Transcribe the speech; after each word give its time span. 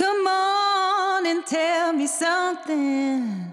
Come 0.00 0.26
on 0.26 1.26
and 1.26 1.46
tell 1.46 1.92
me 1.92 2.06
something. 2.06 3.52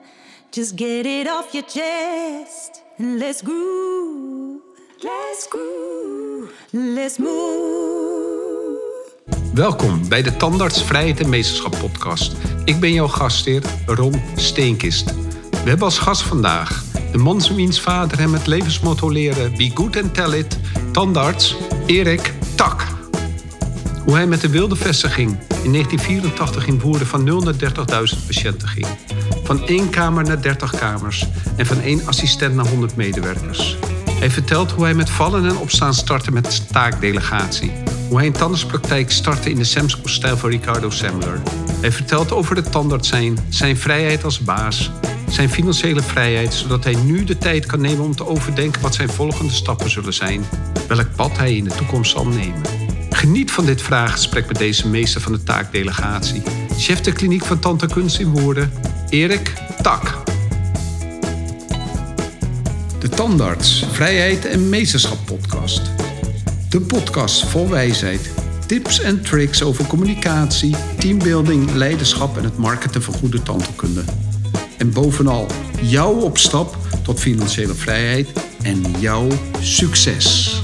Just 0.50 0.78
get 0.78 1.06
it 1.06 1.28
off 1.28 1.52
your 1.52 1.66
chest 1.66 2.84
and 2.98 3.20
let's 3.20 3.42
groove. 3.42 4.62
Let's 5.02 5.48
groove. 5.50 6.52
Let's 6.72 7.18
move. 7.18 8.78
Welkom 9.54 10.10
bij 10.10 10.22
de 10.22 10.38
Tandarts 10.38 10.84
Vrijheid 10.84 11.20
en 11.20 11.30
Meesterschap 11.30 11.78
podcast. 11.80 12.36
Ik 12.66 12.80
ben 12.80 12.94
jouw 12.94 13.08
gastheer 13.08 13.62
Ron 13.86 14.22
Steenkist. 14.36 15.06
We 15.52 15.70
hebben 15.70 15.86
als 15.86 15.98
gast 15.98 16.22
vandaag 16.22 16.84
de 17.12 17.18
man 17.18 17.42
wiens 17.56 17.82
vader 17.82 18.20
hem 18.20 18.34
het 18.34 18.48
levensmotto 18.48 19.10
leren 19.10 19.58
Be 19.58 19.72
good 19.74 19.98
and 20.02 20.14
tell 20.14 20.34
it, 20.34 20.60
tandarts 20.92 21.56
Erik 21.86 22.34
Tak. 22.56 22.97
Hoe 24.08 24.16
hij 24.16 24.28
met 24.28 24.42
de 24.42 24.50
wilde 24.50 24.76
vestiging 24.76 25.30
in 25.64 25.72
1984 25.72 26.68
in 26.68 26.80
Woerden 26.80 27.08
van 27.08 27.24
0 27.24 27.42
naar 27.42 27.54
30.000 27.54 28.26
patiënten 28.26 28.68
ging. 28.68 28.86
Van 29.44 29.66
één 29.66 29.90
kamer 29.90 30.24
naar 30.24 30.42
30 30.42 30.76
kamers 30.76 31.26
en 31.56 31.66
van 31.66 31.82
één 31.82 32.02
assistent 32.06 32.56
naar 32.56 32.68
100 32.68 32.96
medewerkers. 32.96 33.78
Hij 34.12 34.30
vertelt 34.30 34.72
hoe 34.72 34.84
hij 34.84 34.94
met 34.94 35.10
vallen 35.10 35.46
en 35.46 35.58
opstaan 35.58 35.94
startte 35.94 36.32
met 36.32 36.46
de 36.46 36.66
taakdelegatie. 36.72 37.72
Hoe 38.08 38.18
hij 38.18 38.26
een 38.28 38.34
tandartspraktijk 38.34 39.12
startte 39.12 39.50
in 39.50 39.58
de 39.58 39.64
Semsco-stijl 39.64 40.38
van 40.38 40.50
Ricardo 40.50 40.90
Semler. 40.90 41.42
Hij 41.82 41.92
vertelt 41.92 42.32
over 42.32 42.56
de 42.56 42.70
tandarts 42.70 43.08
zijn, 43.08 43.38
zijn 43.50 43.78
vrijheid 43.78 44.24
als 44.24 44.40
baas, 44.40 44.92
zijn 45.30 45.50
financiële 45.50 46.02
vrijheid, 46.02 46.54
zodat 46.54 46.84
hij 46.84 46.96
nu 46.96 47.24
de 47.24 47.38
tijd 47.38 47.66
kan 47.66 47.82
nemen 47.82 48.06
om 48.06 48.16
te 48.16 48.28
overdenken 48.28 48.82
wat 48.82 48.96
zijn 48.96 49.10
volgende 49.10 49.54
stappen 49.54 49.90
zullen 49.90 50.14
zijn, 50.14 50.46
welk 50.88 51.16
pad 51.16 51.38
hij 51.38 51.56
in 51.56 51.64
de 51.64 51.76
toekomst 51.76 52.12
zal 52.12 52.28
nemen. 52.28 52.77
Geniet 53.18 53.52
van 53.52 53.66
dit 53.66 53.82
vraaggesprek 53.82 54.48
met 54.48 54.58
deze 54.58 54.88
meester 54.88 55.22
van 55.22 55.32
de 55.32 55.44
taakdelegatie, 55.44 56.42
chef 56.78 57.02
de 57.02 57.12
kliniek 57.12 57.46
van 57.46 57.60
Tante 57.60 57.88
Kunst 57.88 58.20
in 58.20 58.30
Woerden, 58.30 58.72
Erik 59.10 59.54
Tak. 59.82 60.24
De 63.00 63.10
Tandarts, 63.10 63.86
Vrijheid 63.92 64.46
en 64.46 64.70
Meesterschap 64.70 65.26
podcast. 65.26 65.82
De 66.70 66.82
podcast 66.82 67.46
vol 67.46 67.70
wijsheid, 67.70 68.30
tips 68.66 69.00
en 69.00 69.22
tricks 69.22 69.64
over 69.64 69.88
communicatie, 69.88 70.76
teambuilding, 70.98 71.72
leiderschap 71.72 72.38
en 72.38 72.44
het 72.44 72.58
marketen 72.58 73.04
van 73.04 73.14
goede 73.14 73.44
tandheelkunde. 73.44 74.04
En 74.78 74.92
bovenal 74.92 75.48
jouw 75.82 76.14
opstap 76.14 76.78
tot 77.04 77.20
financiële 77.20 77.74
vrijheid 77.74 78.30
en 78.62 78.82
jouw 79.00 79.28
succes. 79.60 80.57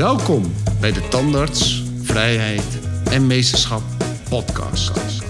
Welkom 0.00 0.52
bij 0.80 0.92
de 0.92 1.08
Tandarts, 1.08 1.82
Vrijheid 2.02 2.78
en 3.04 3.26
Meesterschap 3.26 3.82
podcast. 4.28 5.22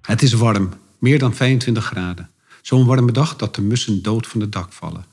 Het 0.00 0.22
is 0.22 0.32
warm, 0.32 0.72
meer 0.98 1.18
dan 1.18 1.34
25 1.34 1.84
graden. 1.84 2.30
Zo'n 2.62 2.86
warme 2.86 3.12
dag 3.12 3.36
dat 3.36 3.54
de 3.54 3.62
mussen 3.62 4.02
dood 4.02 4.26
van 4.26 4.40
het 4.40 4.52
dak 4.52 4.72
vallen. 4.72 5.04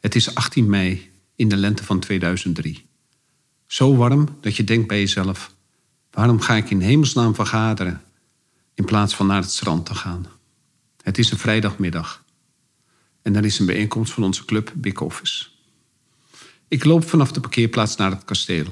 Het 0.00 0.14
is 0.14 0.34
18 0.34 0.70
mei 0.70 1.10
in 1.36 1.48
de 1.48 1.56
lente 1.56 1.84
van 1.84 2.00
2003. 2.00 2.86
Zo 3.66 3.96
warm 3.96 4.28
dat 4.40 4.56
je 4.56 4.64
denkt 4.64 4.88
bij 4.88 4.98
jezelf: 4.98 5.54
waarom 6.10 6.40
ga 6.40 6.54
ik 6.54 6.70
in 6.70 6.80
hemelsnaam 6.80 7.34
vergaderen 7.34 8.02
in 8.74 8.84
plaats 8.84 9.14
van 9.14 9.26
naar 9.26 9.40
het 9.40 9.50
strand 9.50 9.86
te 9.86 9.94
gaan? 9.94 10.26
Het 11.02 11.18
is 11.18 11.30
een 11.30 11.38
vrijdagmiddag 11.38 12.26
en 13.22 13.36
er 13.36 13.44
is 13.44 13.58
een 13.58 13.66
bijeenkomst 13.66 14.12
van 14.12 14.24
onze 14.24 14.44
club 14.44 14.72
Big 14.74 15.00
Office. 15.00 15.46
Ik 16.68 16.84
loop 16.84 17.08
vanaf 17.08 17.32
de 17.32 17.40
parkeerplaats 17.40 17.96
naar 17.96 18.10
het 18.10 18.24
kasteel, 18.24 18.66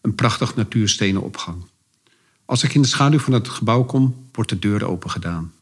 een 0.00 0.14
prachtig 0.14 0.54
natuurstenen 0.54 1.22
opgang. 1.22 1.64
Als 2.44 2.62
ik 2.62 2.74
in 2.74 2.82
de 2.82 2.88
schaduw 2.88 3.18
van 3.18 3.32
het 3.32 3.48
gebouw 3.48 3.84
kom, 3.84 4.28
wordt 4.32 4.50
de 4.50 4.58
deur 4.58 4.84
open 4.84 5.10
gedaan. 5.10 5.52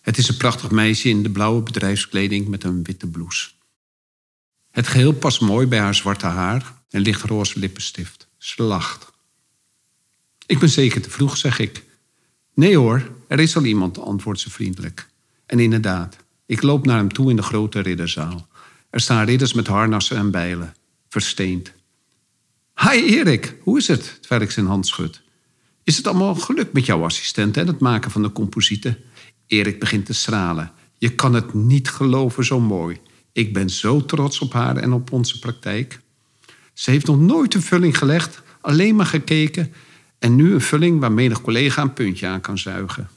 Het 0.00 0.18
is 0.18 0.28
een 0.28 0.36
prachtig 0.36 0.70
meisje 0.70 1.08
in 1.08 1.22
de 1.22 1.30
blauwe 1.30 1.62
bedrijfskleding 1.62 2.48
met 2.48 2.64
een 2.64 2.82
witte 2.82 3.06
blouse. 3.06 3.50
Het 4.70 4.88
geheel 4.88 5.12
past 5.12 5.40
mooi 5.40 5.66
bij 5.66 5.78
haar 5.78 5.94
zwarte 5.94 6.26
haar 6.26 6.74
en 6.90 7.00
lichtroze 7.00 7.58
lippenstift. 7.58 8.28
Ze 8.38 8.62
lacht. 8.62 9.10
Ik 10.46 10.58
ben 10.58 10.68
zeker 10.68 11.02
te 11.02 11.10
vroeg, 11.10 11.36
zeg 11.36 11.58
ik. 11.58 11.84
Nee 12.54 12.76
hoor, 12.76 13.10
er 13.28 13.40
is 13.40 13.56
al 13.56 13.64
iemand, 13.64 13.98
antwoordt 13.98 14.40
ze 14.40 14.50
vriendelijk. 14.50 15.08
En 15.46 15.58
inderdaad, 15.58 16.16
ik 16.50 16.62
loop 16.62 16.86
naar 16.86 16.96
hem 16.96 17.12
toe 17.12 17.30
in 17.30 17.36
de 17.36 17.42
grote 17.42 17.80
ridderzaal. 17.80 18.48
Er 18.90 19.00
staan 19.00 19.24
ridders 19.24 19.52
met 19.52 19.66
harnassen 19.66 20.16
en 20.16 20.30
bijlen, 20.30 20.74
versteend. 21.08 21.72
Hi 22.74 23.16
Erik, 23.16 23.56
hoe 23.60 23.78
is 23.78 23.86
het? 23.86 24.18
Terwijl 24.20 24.42
ik 24.42 24.50
zijn 24.50 24.66
hand 24.66 24.86
schud. 24.86 25.22
Is 25.84 25.96
het 25.96 26.06
allemaal 26.06 26.34
gelukt 26.34 26.72
met 26.72 26.86
jouw 26.86 27.04
assistent 27.04 27.56
en 27.56 27.66
het 27.66 27.80
maken 27.80 28.10
van 28.10 28.22
de 28.22 28.32
composieten? 28.32 28.98
Erik 29.46 29.78
begint 29.78 30.06
te 30.06 30.12
stralen. 30.12 30.72
Je 30.98 31.14
kan 31.14 31.34
het 31.34 31.54
niet 31.54 31.88
geloven, 31.88 32.44
zo 32.44 32.60
mooi. 32.60 32.98
Ik 33.32 33.52
ben 33.52 33.70
zo 33.70 34.04
trots 34.04 34.38
op 34.38 34.52
haar 34.52 34.76
en 34.76 34.92
op 34.92 35.12
onze 35.12 35.38
praktijk. 35.38 36.00
Ze 36.74 36.90
heeft 36.90 37.06
nog 37.06 37.20
nooit 37.20 37.54
een 37.54 37.62
vulling 37.62 37.98
gelegd, 37.98 38.42
alleen 38.60 38.96
maar 38.96 39.06
gekeken. 39.06 39.72
En 40.18 40.36
nu 40.36 40.52
een 40.52 40.60
vulling 40.60 41.00
waar 41.00 41.12
menig 41.12 41.40
collega 41.40 41.82
een 41.82 41.92
puntje 41.92 42.26
aan 42.26 42.40
kan 42.40 42.58
zuigen. 42.58 43.08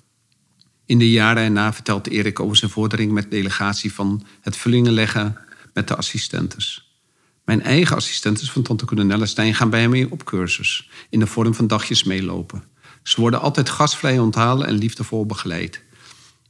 In 0.85 0.99
de 0.99 1.11
jaren 1.11 1.44
erna 1.44 1.73
vertelt 1.73 2.07
Erik 2.07 2.39
over 2.39 2.55
zijn 2.55 2.71
vordering 2.71 3.11
met 3.11 3.31
delegatie 3.31 3.94
van 3.94 4.25
het 4.41 4.57
vullingen 4.57 4.91
leggen 4.91 5.38
met 5.73 5.88
de 5.88 5.95
assistentes. 5.95 6.97
Mijn 7.45 7.61
eigen 7.61 7.95
assistentes 7.95 8.51
van 8.51 8.63
Tante 8.63 8.85
Coronella 8.85 9.25
Stijn 9.25 9.55
gaan 9.55 9.69
bij 9.69 9.81
hem 9.81 10.11
op 10.11 10.25
cursus, 10.25 10.89
in 11.09 11.19
de 11.19 11.27
vorm 11.27 11.53
van 11.53 11.67
dagjes 11.67 12.03
meelopen. 12.03 12.63
Ze 13.03 13.21
worden 13.21 13.41
altijd 13.41 13.69
gastvrij 13.69 14.19
onthalen 14.19 14.67
en 14.67 14.73
liefdevol 14.73 15.25
begeleid. 15.25 15.83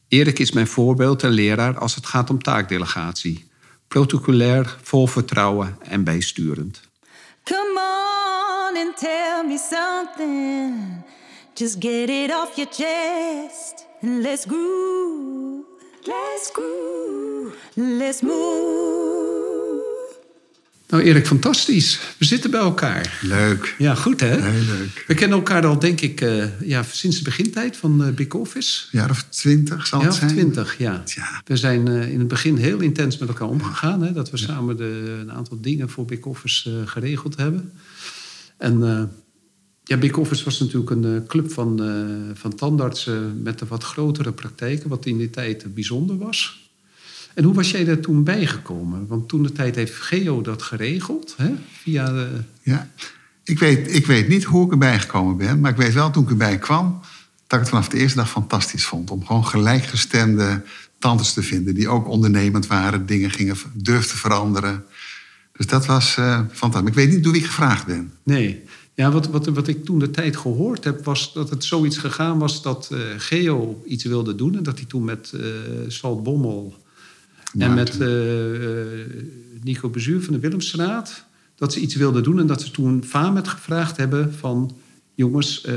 Erik 0.08 0.40
is 0.40 0.52
mijn 0.52 0.68
voorbeeld 0.68 1.24
en 1.24 1.32
leraar 1.32 1.78
als 1.78 1.96
het 1.96 2.06
gaat 2.06 2.30
om 2.30 2.42
taakdelegatie. 2.42 3.48
Protocolair, 3.88 4.78
vol 4.82 5.08
vertrouwen 5.08 5.78
en 5.82 6.04
bijsturend. 6.04 6.82
Come 7.44 7.80
on 8.72 8.88
and 8.88 8.98
tell 8.98 9.44
me 9.48 9.68
something. 9.70 11.04
Just 11.56 11.76
get 11.80 12.10
it 12.10 12.32
off 12.32 12.56
your 12.56 12.68
chest 12.72 13.86
and 14.02 14.22
let's 14.24 14.46
groove. 14.46 15.64
Let's 16.04 16.50
groove. 16.52 17.54
Let's 17.76 18.22
move. 18.22 19.82
Nou 20.88 21.04
Erik, 21.04 21.28
fantastisch. 21.28 22.00
We 22.18 22.26
zitten 22.26 22.52
bij 22.52 22.60
elkaar. 22.60 23.20
Leuk. 23.22 23.76
Ja, 23.78 23.96
goed 23.96 24.20
hè? 24.20 24.42
Heel 24.42 24.76
leuk. 24.78 25.04
We 25.08 25.14
kennen 25.14 25.38
elkaar 25.38 25.66
al, 25.66 25.80
denk 25.80 26.02
ik, 26.02 26.22
eh, 26.22 26.62
ja, 26.62 26.84
sinds 26.92 27.18
de 27.18 27.24
begintijd 27.24 27.78
van 27.78 28.04
eh, 28.04 28.14
Big 28.14 28.28
Office. 28.34 28.82
Een 28.92 29.00
jaar 29.00 29.10
of 29.10 29.24
twintig 29.30 29.88
zal 29.88 30.00
Ja, 30.00 30.06
het 30.06 30.14
of 30.14 30.20
zijn. 30.20 30.32
twintig, 30.32 30.78
ja. 30.78 31.04
Ja. 31.06 31.42
We 31.46 31.58
zijn 31.58 31.88
eh, 31.88 32.12
in 32.12 32.20
het 32.20 32.28
begin 32.28 32.58
heel 32.58 32.80
intens 32.80 33.18
met 33.18 33.30
elkaar 33.30 33.48
omgegaan. 33.48 34.02
Hè, 34.02 34.14
dat 34.14 34.30
we 34.30 34.38
samen 34.38 34.78
de, 34.78 35.18
een 35.22 35.32
aantal 35.32 35.62
dingen 35.62 35.90
voor 35.90 36.06
Big 36.06 36.20
Office 36.20 36.70
eh, 36.70 36.76
geregeld 36.88 37.38
hebben. 37.38 37.72
En 38.58 38.84
eh, 38.84 39.04
ja, 39.84 39.98
Big 39.98 40.18
Office 40.18 40.44
was 40.44 40.60
natuurlijk 40.60 40.90
een 40.90 41.16
eh, 41.16 41.28
club 41.28 41.52
van, 41.52 41.84
eh, 41.84 42.36
van 42.40 42.56
tandartsen 42.56 43.42
met 43.42 43.62
een 43.62 43.68
wat 43.68 43.84
grotere 43.84 44.32
praktijken. 44.32 44.90
Wat 44.90 45.06
in 45.06 45.18
die 45.18 45.30
tijd 45.30 45.64
eh, 45.64 45.70
bijzonder 45.70 46.18
was. 46.18 46.72
En 47.34 47.44
hoe 47.44 47.54
was 47.54 47.72
jij 47.72 47.84
daar 47.84 48.00
toen 48.00 48.24
bijgekomen? 48.24 49.08
Want 49.08 49.30
toen 49.30 49.44
de 49.44 49.52
tijd 49.52 49.76
heeft 49.76 49.94
Geo 49.94 50.42
dat 50.42 50.62
geregeld. 50.62 51.34
Hè, 51.38 51.52
via 51.82 52.06
de, 52.06 52.30
Ja. 52.62 52.90
Ik, 53.44 53.60
weet, 53.60 53.96
ik 53.96 54.06
weet 54.06 54.28
niet 54.28 54.44
hoe 54.44 54.66
ik 54.66 54.72
erbij 54.72 55.00
gekomen 55.00 55.38
ben, 55.38 55.60
maar 55.60 55.72
ik 55.72 55.78
weet 55.78 55.94
wel 55.94 56.12
toen 56.12 56.24
ik 56.24 56.30
erbij 56.30 56.58
kwam... 56.58 57.00
dat 57.48 57.60
ik 57.60 57.60
het 57.60 57.70
vanaf 57.70 57.88
de 57.88 57.98
eerste 57.98 58.18
dag 58.18 58.30
fantastisch 58.30 58.86
vond. 58.86 59.12
Om 59.12 59.26
gewoon 59.26 59.46
gelijkgestemde 59.46 60.64
tantes 61.00 61.34
te 61.34 61.44
vinden 61.44 61.76
die 61.76 61.88
ook 61.88 62.08
ondernemend 62.08 62.68
waren, 62.68 63.06
dingen 63.06 63.32
gingen, 63.32 63.56
durfden 63.74 64.18
veranderen. 64.18 64.86
Dus 65.58 65.66
dat 65.66 65.86
was 65.86 66.18
eh, 66.18 66.42
fantastisch. 66.52 66.90
Ik 66.90 66.96
weet 66.96 67.10
niet 67.10 67.24
door 67.24 67.32
wie 67.32 67.42
ik 67.42 67.48
gevraagd 67.48 67.86
ben. 67.86 68.12
Nee. 68.24 68.64
Ja, 68.96 69.12
wat, 69.12 69.28
wat, 69.28 69.46
wat 69.46 69.68
ik 69.68 69.86
toen 69.86 70.00
de 70.00 70.12
tijd 70.12 70.38
gehoord 70.38 70.84
heb, 70.84 71.04
was 71.06 71.34
dat 71.34 71.50
het 71.50 71.64
zoiets 71.64 71.98
gegaan 71.98 72.40
was 72.40 72.62
dat 72.62 72.90
eh, 72.92 73.00
Geo 73.18 73.84
iets 73.86 74.04
wilde 74.04 74.36
doen. 74.36 74.58
En 74.58 74.64
dat 74.64 74.78
hij 74.78 74.88
toen 74.88 75.04
met 75.04 75.34
eh 75.34 75.42
Salt 75.88 76.24
Bommel 76.24 76.76
en 77.58 77.74
met 77.74 78.00
eh, 78.00 78.08
Nico 79.62 79.90
Bezuur 79.90 80.22
van 80.22 80.34
de 80.34 80.40
Willemstraat... 80.40 81.26
dat 81.56 81.74
ze 81.74 81.80
iets 81.80 81.96
wilden 81.96 82.24
doen 82.24 82.40
en 82.40 82.48
dat 82.48 82.62
ze 82.62 82.72
toen 82.72 83.04
Famet 83.04 83.48
gevraagd 83.48 83.98
hebben 83.98 84.34
van... 84.34 84.76
jongens, 85.16 85.68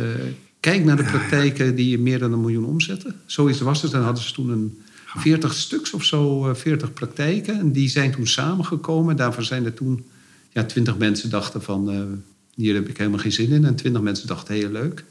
kijk 0.61 0.85
naar 0.85 0.97
de 0.97 1.05
praktijken 1.05 1.75
die 1.75 1.99
meer 1.99 2.19
dan 2.19 2.33
een 2.33 2.41
miljoen 2.41 2.65
omzetten. 2.65 3.15
Zoiets 3.27 3.61
was 3.61 3.83
het. 3.83 3.93
En 3.93 4.03
hadden 4.03 4.23
ze 4.23 4.33
toen 4.33 4.49
een 4.51 4.79
40 5.17 5.55
stuks 5.55 5.93
of 5.93 6.05
zo, 6.05 6.49
eh, 6.49 6.55
40 6.55 6.93
praktijken. 6.93 7.59
En 7.59 7.73
die 7.73 7.89
zijn 7.89 8.13
toen 8.13 8.27
samengekomen. 8.27 9.17
Daarvan 9.17 9.45
zijn 9.45 9.65
er 9.65 9.75
toen 9.75 10.05
ja, 10.53 10.65
20 10.65 10.99
mensen 10.99 11.31
dachten 11.31 11.63
van... 11.63 12.23
hier 12.57 12.75
heb 12.75 12.89
ik 12.89 12.97
helemaal 12.99 13.19
geen 13.19 13.33
zin 13.33 13.51
in. 13.51 13.65
En 13.65 13.77
20 13.77 14.03
mensen 14.03 14.27
dachten, 14.27 14.55
heel 14.55 14.71
leuk. 14.71 15.05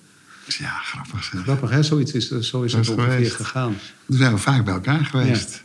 Ja, 0.48 0.70
grappig. 0.70 1.24
zeg. 1.24 1.42
Grappig, 1.42 1.70
hè? 1.70 1.84
Zoiets 1.84 2.12
is, 2.12 2.28
zo 2.28 2.38
is 2.38 2.48
Zo 2.48 2.62
het 2.62 2.70
is 2.72 2.74
het 2.74 2.90
ongeveer 2.90 3.12
geweest. 3.14 3.36
gegaan. 3.36 3.76
Toen 4.08 4.18
zijn 4.18 4.32
we 4.34 4.38
vaak 4.38 4.66
bij 4.66 4.74
elkaar 4.74 5.06
geweest. 5.06 5.64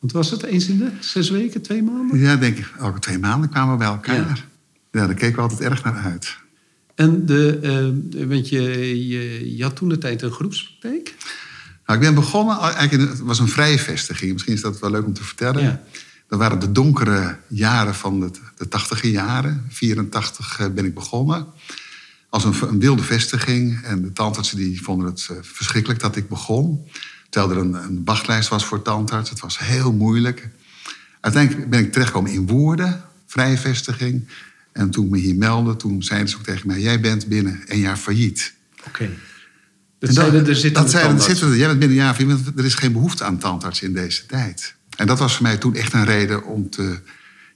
Want 0.00 0.12
was 0.12 0.30
het 0.30 0.42
eens 0.42 0.68
in 0.68 0.78
de 0.78 0.90
zes 1.00 1.30
weken, 1.30 1.62
twee 1.62 1.82
maanden? 1.82 2.18
Ja, 2.18 2.36
denk 2.36 2.58
ik. 2.58 2.72
Elke 2.78 2.98
twee 2.98 3.18
maanden 3.18 3.50
kwamen 3.50 3.72
we 3.72 3.78
bij 3.78 3.86
elkaar. 3.86 4.16
Ja. 4.16 4.36
Ja, 4.92 5.06
daar 5.06 5.14
keken 5.14 5.36
we 5.36 5.42
altijd 5.42 5.60
erg 5.60 5.84
naar 5.84 5.94
uit. 6.04 6.36
En 6.94 7.26
de, 7.26 7.58
uh, 8.16 8.26
want 8.26 8.48
je, 8.48 8.62
je, 9.08 9.56
je, 9.56 9.62
had 9.62 9.76
toen 9.76 9.88
de 9.88 9.98
tijd 9.98 10.22
een 10.22 10.30
groepspraktijk? 10.30 11.14
Nou, 11.86 11.98
ik 11.98 12.04
ben 12.04 12.14
begonnen, 12.14 12.58
eigenlijk, 12.58 13.10
het 13.10 13.18
was 13.18 13.38
een 13.38 13.48
vrije 13.48 13.78
vestiging. 13.78 14.32
Misschien 14.32 14.54
is 14.54 14.60
dat 14.60 14.80
wel 14.80 14.90
leuk 14.90 15.04
om 15.04 15.12
te 15.12 15.24
vertellen. 15.24 15.62
Ja. 15.62 15.82
Dat 16.28 16.38
waren 16.38 16.58
de 16.58 16.72
donkere 16.72 17.38
jaren 17.46 17.94
van 17.94 18.20
de, 18.20 18.30
de 18.56 18.68
tachtige 18.68 19.10
jaren. 19.10 19.66
84 19.68 20.70
ben 20.74 20.84
ik 20.84 20.94
begonnen. 20.94 21.46
Als 22.28 22.44
een, 22.44 22.54
een 22.60 22.80
wilde 22.80 23.02
vestiging. 23.02 23.82
En 23.82 24.02
de 24.02 24.12
tandartsen 24.12 24.56
die 24.56 24.82
vonden 24.82 25.06
het 25.06 25.28
verschrikkelijk 25.40 26.00
dat 26.00 26.16
ik 26.16 26.28
begon. 26.28 26.88
Terwijl 27.30 27.52
er 27.52 27.64
een, 27.64 27.74
een 27.74 28.04
wachtlijst 28.04 28.48
was 28.48 28.64
voor 28.64 28.82
tandarts. 28.82 29.30
Het 29.30 29.40
was 29.40 29.58
heel 29.58 29.92
moeilijk. 29.92 30.48
Uiteindelijk 31.20 31.70
ben 31.70 31.80
ik 31.80 31.92
terechtgekomen 31.92 32.32
in 32.32 32.46
Woerden, 32.46 33.04
vrije 33.26 33.58
vestiging. 33.58 34.28
En 34.72 34.90
toen 34.90 35.04
ik 35.04 35.10
me 35.10 35.18
hier 35.18 35.34
meldde, 35.34 35.76
toen 35.76 36.02
zeiden 36.02 36.28
ze 36.28 36.36
ook 36.36 36.42
tegen 36.42 36.66
mij... 36.66 36.80
jij 36.80 37.00
bent 37.00 37.26
binnen 37.26 37.62
een 37.66 37.78
jaar 37.78 37.96
failliet. 37.96 38.54
Oké. 38.86 39.10
Dat 39.98 40.14
zeiden 40.14 40.46
er 40.46 40.56
zitten 40.56 40.82
dat 40.82 40.90
zeiden, 40.90 41.20
zitten, 41.20 41.56
Jij 41.56 41.66
bent 41.66 41.78
binnen 41.78 41.98
een 41.98 42.04
jaar 42.04 42.14
failliet, 42.14 42.58
er 42.58 42.64
is 42.64 42.74
geen 42.74 42.92
behoefte 42.92 43.24
aan 43.24 43.38
tandarts 43.38 43.82
in 43.82 43.92
deze 43.92 44.26
tijd. 44.26 44.74
En 44.98 45.06
dat 45.06 45.18
was 45.18 45.34
voor 45.34 45.42
mij 45.42 45.56
toen 45.56 45.74
echt 45.74 45.92
een 45.92 46.04
reden 46.04 46.44
om 46.44 46.70
te... 46.70 47.00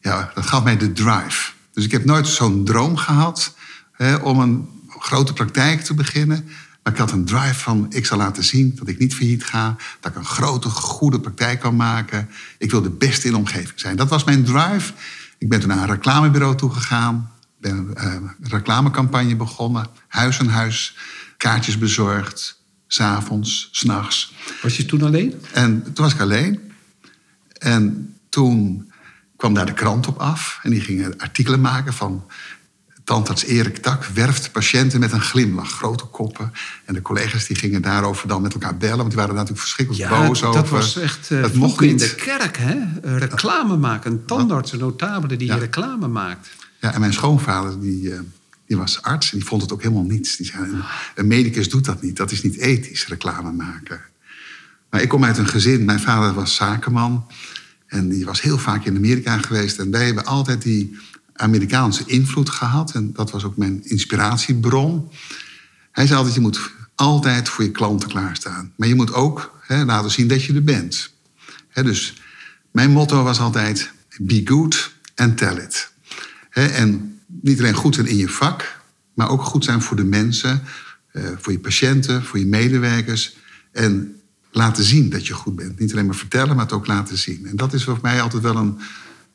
Ja, 0.00 0.30
dat 0.34 0.46
gaf 0.46 0.64
mij 0.64 0.76
de 0.76 0.92
drive. 0.92 1.52
Dus 1.72 1.84
ik 1.84 1.90
heb 1.90 2.04
nooit 2.04 2.26
zo'n 2.26 2.64
droom 2.64 2.96
gehad 2.96 3.54
hè, 3.92 4.14
om 4.14 4.40
een 4.40 4.68
grote 4.88 5.32
praktijk 5.32 5.80
te 5.80 5.94
beginnen. 5.94 6.44
Maar 6.82 6.92
ik 6.92 6.98
had 6.98 7.12
een 7.12 7.24
drive 7.24 7.54
van, 7.54 7.86
ik 7.88 8.06
zal 8.06 8.18
laten 8.18 8.44
zien 8.44 8.72
dat 8.74 8.88
ik 8.88 8.98
niet 8.98 9.14
failliet 9.14 9.44
ga. 9.44 9.76
Dat 10.00 10.10
ik 10.10 10.18
een 10.18 10.24
grote, 10.24 10.68
goede 10.68 11.20
praktijk 11.20 11.60
kan 11.60 11.76
maken. 11.76 12.28
Ik 12.58 12.70
wil 12.70 12.82
de 12.82 12.90
beste 12.90 13.26
in 13.26 13.32
de 13.32 13.38
omgeving 13.38 13.80
zijn. 13.80 13.96
Dat 13.96 14.08
was 14.08 14.24
mijn 14.24 14.44
drive. 14.44 14.92
Ik 15.38 15.48
ben 15.48 15.60
toen 15.60 15.68
naar 15.68 15.78
een 15.78 15.94
reclamebureau 15.94 16.56
toegegaan. 16.56 17.32
Ben 17.60 17.90
een 17.94 18.22
uh, 18.22 18.30
reclamecampagne 18.50 19.36
begonnen. 19.36 19.86
Huis 20.08 20.40
aan 20.40 20.48
huis. 20.48 20.96
Kaartjes 21.36 21.78
bezorgd. 21.78 22.60
S'avonds, 22.86 23.68
s'nachts. 23.72 24.34
Was 24.62 24.76
je 24.76 24.86
toen 24.86 25.02
alleen? 25.02 25.42
En 25.52 25.82
toen 25.82 26.04
was 26.04 26.14
ik 26.14 26.20
alleen. 26.20 26.71
En 27.62 28.14
toen 28.28 28.90
kwam 29.36 29.54
daar 29.54 29.66
de 29.66 29.72
krant 29.72 30.06
op 30.06 30.18
af. 30.18 30.58
En 30.62 30.70
die 30.70 30.80
gingen 30.80 31.18
artikelen 31.18 31.60
maken 31.60 31.92
van 31.92 32.24
tandarts 33.04 33.44
Erik 33.44 33.76
Tak 33.76 34.04
werft 34.04 34.52
patiënten 34.52 35.00
met 35.00 35.12
een 35.12 35.20
glimlach. 35.20 35.70
Grote 35.70 36.04
koppen. 36.04 36.52
En 36.84 36.94
de 36.94 37.02
collega's 37.02 37.46
die 37.46 37.56
gingen 37.56 37.82
daarover 37.82 38.28
dan 38.28 38.42
met 38.42 38.52
elkaar 38.52 38.76
bellen. 38.76 38.96
Want 38.96 39.08
die 39.08 39.18
waren 39.18 39.34
natuurlijk 39.34 39.60
verschrikkelijk 39.60 40.10
ja, 40.10 40.26
boos 40.26 40.42
over. 40.42 40.60
dat 40.60 40.70
was 40.70 40.96
echt 40.96 41.30
uh, 41.30 41.42
dat 41.42 41.54
mocht 41.54 41.82
in 41.82 41.96
de 41.96 42.14
kerk, 42.14 42.56
hè? 42.56 42.78
Reclame 43.18 43.76
maken. 43.76 44.12
Een 44.12 44.24
tandarts, 44.24 44.72
een 44.72 44.78
notabele 44.78 45.36
die 45.36 45.58
reclame 45.58 46.08
maakt. 46.08 46.48
Ja, 46.80 46.94
en 46.94 47.00
mijn 47.00 47.12
schoonvader 47.12 47.80
die, 47.80 48.02
uh, 48.02 48.20
die 48.66 48.76
was 48.76 49.02
arts. 49.02 49.32
En 49.32 49.38
die 49.38 49.46
vond 49.46 49.62
het 49.62 49.72
ook 49.72 49.82
helemaal 49.82 50.04
niets. 50.04 50.36
Die 50.36 50.46
zei, 50.46 50.62
een, 50.62 50.82
een 51.14 51.26
medicus 51.26 51.68
doet 51.68 51.84
dat 51.84 52.02
niet. 52.02 52.16
Dat 52.16 52.30
is 52.30 52.42
niet 52.42 52.56
ethisch, 52.56 53.06
reclame 53.06 53.52
maken. 53.52 54.00
Ik 55.00 55.08
kom 55.08 55.24
uit 55.24 55.38
een 55.38 55.48
gezin. 55.48 55.84
Mijn 55.84 56.00
vader 56.00 56.34
was 56.34 56.54
zakenman. 56.54 57.26
En 57.86 58.08
die 58.08 58.24
was 58.24 58.42
heel 58.42 58.58
vaak 58.58 58.84
in 58.84 58.96
Amerika 58.96 59.38
geweest. 59.38 59.78
En 59.78 59.90
wij 59.90 60.04
hebben 60.04 60.24
altijd 60.24 60.62
die 60.62 60.98
Amerikaanse 61.32 62.02
invloed 62.06 62.50
gehad. 62.50 62.94
En 62.94 63.12
dat 63.12 63.30
was 63.30 63.44
ook 63.44 63.56
mijn 63.56 63.84
inspiratiebron. 63.84 65.10
Hij 65.92 66.06
zei 66.06 66.18
altijd, 66.18 66.34
je 66.34 66.40
moet 66.40 66.70
altijd 66.94 67.48
voor 67.48 67.64
je 67.64 67.70
klanten 67.70 68.08
klaarstaan. 68.08 68.72
Maar 68.76 68.88
je 68.88 68.94
moet 68.94 69.12
ook 69.12 69.58
hè, 69.60 69.84
laten 69.84 70.10
zien 70.10 70.28
dat 70.28 70.44
je 70.44 70.54
er 70.54 70.64
bent. 70.64 71.12
Hè, 71.68 71.82
dus 71.82 72.20
mijn 72.70 72.90
motto 72.90 73.22
was 73.22 73.40
altijd, 73.40 73.90
be 74.18 74.40
good 74.44 74.92
and 75.14 75.36
tell 75.36 75.56
it. 75.56 75.92
Hè, 76.50 76.66
en 76.66 77.20
niet 77.26 77.58
alleen 77.58 77.74
goed 77.74 77.94
zijn 77.94 78.06
in 78.06 78.16
je 78.16 78.28
vak, 78.28 78.80
maar 79.14 79.28
ook 79.28 79.42
goed 79.42 79.64
zijn 79.64 79.82
voor 79.82 79.96
de 79.96 80.04
mensen, 80.04 80.62
eh, 81.12 81.24
voor 81.38 81.52
je 81.52 81.58
patiënten, 81.58 82.22
voor 82.22 82.38
je 82.38 82.46
medewerkers. 82.46 83.36
En 83.72 84.21
laten 84.52 84.84
zien 84.84 85.10
dat 85.10 85.26
je 85.26 85.34
goed 85.34 85.56
bent. 85.56 85.78
Niet 85.78 85.92
alleen 85.92 86.06
maar 86.06 86.14
vertellen, 86.14 86.56
maar 86.56 86.64
het 86.64 86.74
ook 86.74 86.86
laten 86.86 87.18
zien. 87.18 87.46
En 87.46 87.56
dat 87.56 87.72
is 87.72 87.84
voor 87.84 87.98
mij 88.02 88.20
altijd 88.20 88.42
wel 88.42 88.56
een 88.56 88.78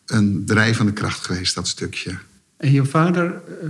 een 0.08 0.44
drijvende 0.46 0.94
kracht 0.94 1.26
geweest, 1.26 1.56
dat 1.56 1.68
stukje. 1.68 2.18
En 2.58 2.72
je 2.72 2.86
vader 2.86 3.42
uh, 3.64 3.70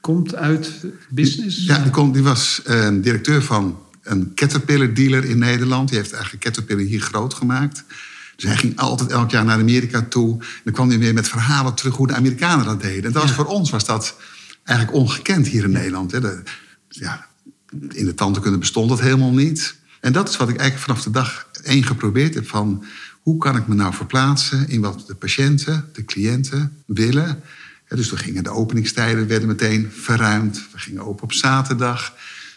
komt 0.00 0.34
uit 0.34 0.70
business? 1.08 1.64
Ja, 1.64 1.78
die, 1.78 2.10
die 2.12 2.22
was 2.22 2.62
uh, 2.66 2.88
directeur 3.02 3.42
van 3.42 3.78
een 4.02 4.32
Caterpillar 4.34 4.94
dealer 4.94 5.24
in 5.24 5.38
Nederland. 5.38 5.88
Die 5.88 5.98
heeft 5.98 6.12
eigenlijk 6.12 6.44
Caterpillar 6.44 6.84
hier 6.84 7.00
groot 7.00 7.34
gemaakt. 7.34 7.84
Dus 8.36 8.44
hij 8.44 8.56
ging 8.56 8.78
altijd 8.78 9.10
elk 9.10 9.30
jaar 9.30 9.44
naar 9.44 9.58
Amerika 9.58 10.02
toe. 10.02 10.32
En 10.40 10.60
dan 10.64 10.72
kwam 10.72 10.88
hij 10.88 10.98
weer 10.98 11.14
met 11.14 11.28
verhalen 11.28 11.74
terug 11.74 11.96
hoe 11.96 12.06
de 12.06 12.14
Amerikanen 12.14 12.64
dat 12.64 12.80
deden. 12.80 13.04
En 13.04 13.12
dat 13.12 13.22
was, 13.22 13.32
voor 13.32 13.44
ons 13.44 13.70
was 13.70 13.84
dat 13.84 14.16
eigenlijk 14.64 14.98
ongekend 14.98 15.46
hier 15.46 15.64
in 15.64 15.70
Nederland. 15.70 16.10
Hè. 16.10 16.20
De, 16.20 16.42
ja, 16.88 17.26
in 17.88 18.04
de 18.04 18.14
tandheelkunde 18.14 18.58
bestond 18.58 18.88
dat 18.88 19.00
helemaal 19.00 19.32
niet. 19.32 19.76
En 20.02 20.12
dat 20.12 20.28
is 20.28 20.36
wat 20.36 20.48
ik 20.48 20.56
eigenlijk 20.56 20.88
vanaf 20.90 21.02
de 21.04 21.10
dag 21.10 21.48
één 21.62 21.84
geprobeerd 21.84 22.34
heb. 22.34 22.48
Van 22.48 22.84
hoe 23.20 23.38
kan 23.38 23.56
ik 23.56 23.66
me 23.66 23.74
nou 23.74 23.94
verplaatsen 23.94 24.68
in 24.68 24.80
wat 24.80 25.04
de 25.06 25.14
patiënten, 25.14 25.88
de 25.92 26.04
cliënten 26.04 26.82
willen? 26.86 27.42
dus 27.88 28.10
we 28.10 28.16
gingen 28.16 28.44
de 28.44 28.50
openingstijden 28.50 29.26
werden 29.26 29.48
meteen 29.48 29.90
verruimd. 29.92 30.66
We 30.72 30.78
gingen 30.78 31.02
open 31.02 31.22
op 31.22 31.32
zaterdag. 31.32 32.14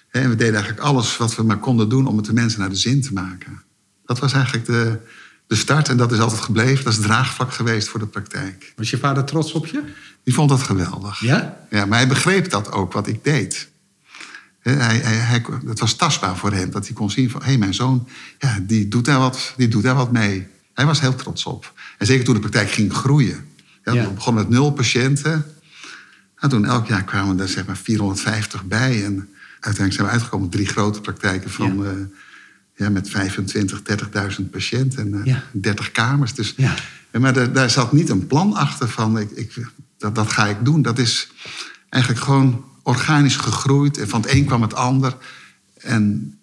En 0.09 0.29
we 0.29 0.35
deden 0.35 0.53
eigenlijk 0.53 0.83
alles 0.83 1.17
wat 1.17 1.35
we 1.35 1.43
maar 1.43 1.59
konden 1.59 1.89
doen 1.89 2.07
om 2.07 2.17
het 2.17 2.25
de 2.25 2.33
mensen 2.33 2.59
naar 2.59 2.69
de 2.69 2.75
zin 2.75 3.01
te 3.01 3.13
maken. 3.13 3.61
Dat 4.05 4.19
was 4.19 4.33
eigenlijk 4.33 4.65
de, 4.65 4.99
de 5.47 5.55
start 5.55 5.89
en 5.89 5.97
dat 5.97 6.11
is 6.11 6.19
altijd 6.19 6.41
gebleven. 6.41 6.83
Dat 6.83 6.93
is 6.93 6.99
draagvlak 6.99 7.53
geweest 7.53 7.87
voor 7.87 7.99
de 7.99 8.07
praktijk. 8.07 8.73
Was 8.75 8.89
je 8.89 8.97
vader 8.97 9.23
trots 9.23 9.51
op 9.51 9.65
je? 9.65 9.83
Die 10.23 10.33
vond 10.33 10.49
dat 10.49 10.63
geweldig. 10.63 11.19
Ja? 11.19 11.57
Ja, 11.69 11.85
maar 11.85 11.97
hij 11.97 12.07
begreep 12.07 12.49
dat 12.49 12.71
ook, 12.71 12.93
wat 12.93 13.07
ik 13.07 13.23
deed. 13.23 13.69
Hij, 14.73 14.97
hij, 14.97 15.15
hij, 15.15 15.45
het 15.65 15.79
was 15.79 15.95
tastbaar 15.95 16.37
voor 16.37 16.51
hem, 16.51 16.71
dat 16.71 16.85
hij 16.85 16.95
kon 16.95 17.11
zien 17.11 17.29
van... 17.29 17.41
hé, 17.41 17.47
hey, 17.47 17.57
mijn 17.57 17.73
zoon, 17.73 18.07
ja, 18.39 18.59
die, 18.61 18.87
doet 18.87 19.05
daar 19.05 19.19
wat, 19.19 19.53
die 19.57 19.67
doet 19.67 19.83
daar 19.83 19.95
wat 19.95 20.11
mee. 20.11 20.47
Hij 20.73 20.85
was 20.85 20.99
heel 20.99 21.15
trots 21.15 21.45
op. 21.45 21.73
En 21.97 22.05
zeker 22.05 22.25
toen 22.25 22.33
de 22.33 22.39
praktijk 22.39 22.71
ging 22.71 22.93
groeien. 22.93 23.45
Ja, 23.83 23.93
We 23.93 24.13
begonnen 24.13 24.43
met 24.43 24.51
nul 24.51 24.71
patiënten. 24.71 25.45
En 26.35 26.49
toen 26.49 26.65
elk 26.65 26.87
jaar 26.87 27.03
kwamen 27.03 27.39
er 27.39 27.47
zeg 27.47 27.65
maar 27.65 27.77
450 27.77 28.65
bij. 28.65 29.03
En 29.05 29.29
uiteindelijk 29.51 29.93
zijn 29.93 30.07
we 30.07 30.13
uitgekomen 30.13 30.49
drie 30.49 30.67
grote 30.67 31.01
praktijken 31.01 31.49
van... 31.49 31.77
Ja. 31.83 31.91
Uh, 31.91 32.05
ja, 32.75 32.89
met 32.89 33.09
25, 33.09 33.81
30.000 34.39 34.49
patiënten 34.51 34.99
en 34.99 35.19
uh, 35.19 35.25
ja. 35.25 35.43
30 35.51 35.91
kamers. 35.91 36.33
Dus, 36.33 36.53
ja. 36.57 36.73
Maar 37.11 37.33
daar, 37.33 37.53
daar, 37.53 37.69
zat 37.69 37.93
niet 37.93 38.09
een 38.09 38.27
plan 38.27 38.53
achter 38.53 38.89
van 38.89 39.19
ik, 39.19 39.31
ik, 39.31 39.67
dat, 39.97 40.15
dat 40.15 40.31
ga 40.31 40.45
ik 40.45 40.57
doen. 40.65 40.81
Dat 40.81 40.99
is 40.99 41.31
eigenlijk 41.89 42.23
gewoon 42.23 42.65
organisch 42.85 43.35
gegroeid. 43.35 43.97
En 43.97 44.07
van 44.07 44.21
het 44.21 44.31
een 44.31 44.45
kwam 44.45 44.61
het 44.61 44.73
ander. 44.73 45.17
En 45.77 46.33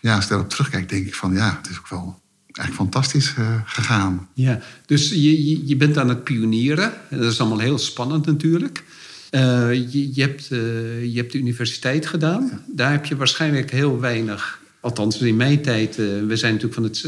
ja, 0.00 0.14
als 0.14 0.24
ik 0.24 0.30
daarop 0.30 0.48
terugkijk, 0.48 0.88
denk 0.88 1.06
ik 1.06 1.14
van 1.14 1.32
ja, 1.32 1.58
het 1.62 1.70
is 1.70 1.78
ook 1.78 1.88
wel 1.88 2.20
eigenlijk 2.52 2.92
fantastisch 2.92 3.34
uh, 3.38 3.60
gegaan. 3.64 4.28
Ja, 4.34 4.60
dus 4.86 5.08
je, 5.08 5.66
je, 5.66 5.76
bent 5.76 5.98
aan 5.98 6.08
het 6.08 6.24
pionieren. 6.24 6.92
En 7.10 7.18
dat 7.18 7.32
is 7.32 7.40
allemaal 7.40 7.58
heel 7.58 7.78
spannend 7.78 8.26
natuurlijk. 8.26 8.84
Uh, 9.30 9.72
je, 9.72 10.14
je, 10.14 10.22
hebt, 10.22 10.50
uh, 10.50 11.04
je 11.04 11.16
hebt 11.16 11.32
de 11.32 11.38
universiteit 11.38 12.06
gedaan. 12.06 12.48
Ja. 12.50 12.64
Daar 12.74 12.90
heb 12.90 13.04
je 13.04 13.16
waarschijnlijk 13.16 13.70
heel 13.70 14.00
weinig... 14.00 14.59
Althans, 14.80 15.18
in 15.18 15.36
mijn 15.36 15.62
tijd, 15.62 15.96
we 15.96 16.36
zijn 16.36 16.54
natuurlijk 16.54 16.74
van 16.74 16.82
het. 16.82 17.04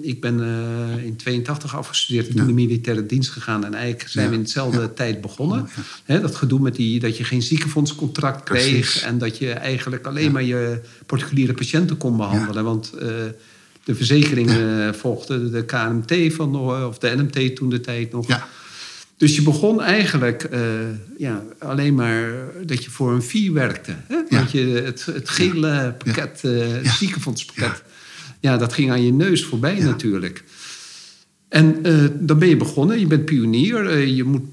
ik 0.00 0.20
ben 0.20 0.40
in 1.04 1.16
82 1.16 1.76
afgestudeerd 1.76 2.26
ja. 2.26 2.32
toen 2.34 2.46
de 2.46 2.52
militaire 2.52 3.06
dienst 3.06 3.30
gegaan. 3.30 3.64
En 3.64 3.74
eigenlijk 3.74 4.10
zijn 4.10 4.24
ja. 4.24 4.30
we 4.30 4.36
in 4.36 4.42
dezelfde 4.42 4.92
tijd 4.92 5.20
begonnen. 5.20 5.68
He, 6.04 6.20
dat 6.20 6.34
gedoe 6.34 6.60
met 6.60 6.74
die, 6.74 7.00
dat 7.00 7.16
je 7.16 7.24
geen 7.24 7.42
ziekenfondscontract 7.42 8.44
kreeg. 8.44 9.02
En 9.02 9.18
dat 9.18 9.38
je 9.38 9.50
eigenlijk 9.50 10.06
alleen 10.06 10.32
maar 10.32 10.42
je 10.42 10.80
particuliere 11.06 11.54
patiënten 11.54 11.96
kon 11.96 12.16
behandelen. 12.16 12.64
Want 12.64 12.92
de 13.86 13.94
verzekeringen 13.94 14.76
ja. 14.76 14.94
volgden 14.94 15.52
de 15.52 15.64
KNMT 15.64 16.34
van, 16.34 16.54
eh, 16.54 16.86
of 16.86 16.98
de 16.98 17.14
NMT 17.16 17.56
toen 17.56 17.68
de 17.68 17.80
tijd 17.80 18.12
nog. 18.12 18.28
Ja. 18.28 18.48
Dus 19.16 19.36
je 19.36 19.42
begon 19.42 19.82
eigenlijk 19.82 20.48
uh, 20.52 20.60
ja, 21.18 21.42
alleen 21.58 21.94
maar 21.94 22.32
dat 22.66 22.84
je 22.84 22.90
voor 22.90 23.12
een 23.12 23.22
fee 23.22 23.52
werkte. 23.52 23.96
Hè? 24.06 24.14
Ja. 24.14 24.24
Want 24.28 24.50
je, 24.50 24.58
het, 24.58 25.04
het 25.04 25.28
gele 25.28 25.94
pakket, 26.04 26.42
uh, 26.44 26.66
het 26.72 26.86
ziekenfondspakket, 26.86 27.82
ja. 28.40 28.56
dat 28.56 28.72
ging 28.72 28.90
aan 28.90 29.04
je 29.04 29.12
neus 29.12 29.44
voorbij 29.44 29.78
natuurlijk. 29.78 30.44
En 31.48 31.78
uh, 31.82 32.04
dan 32.14 32.38
ben 32.38 32.48
je 32.48 32.56
begonnen, 32.56 33.00
je 33.00 33.06
bent 33.06 33.24
pionier, 33.24 34.06
je 34.06 34.24
moet 34.24 34.44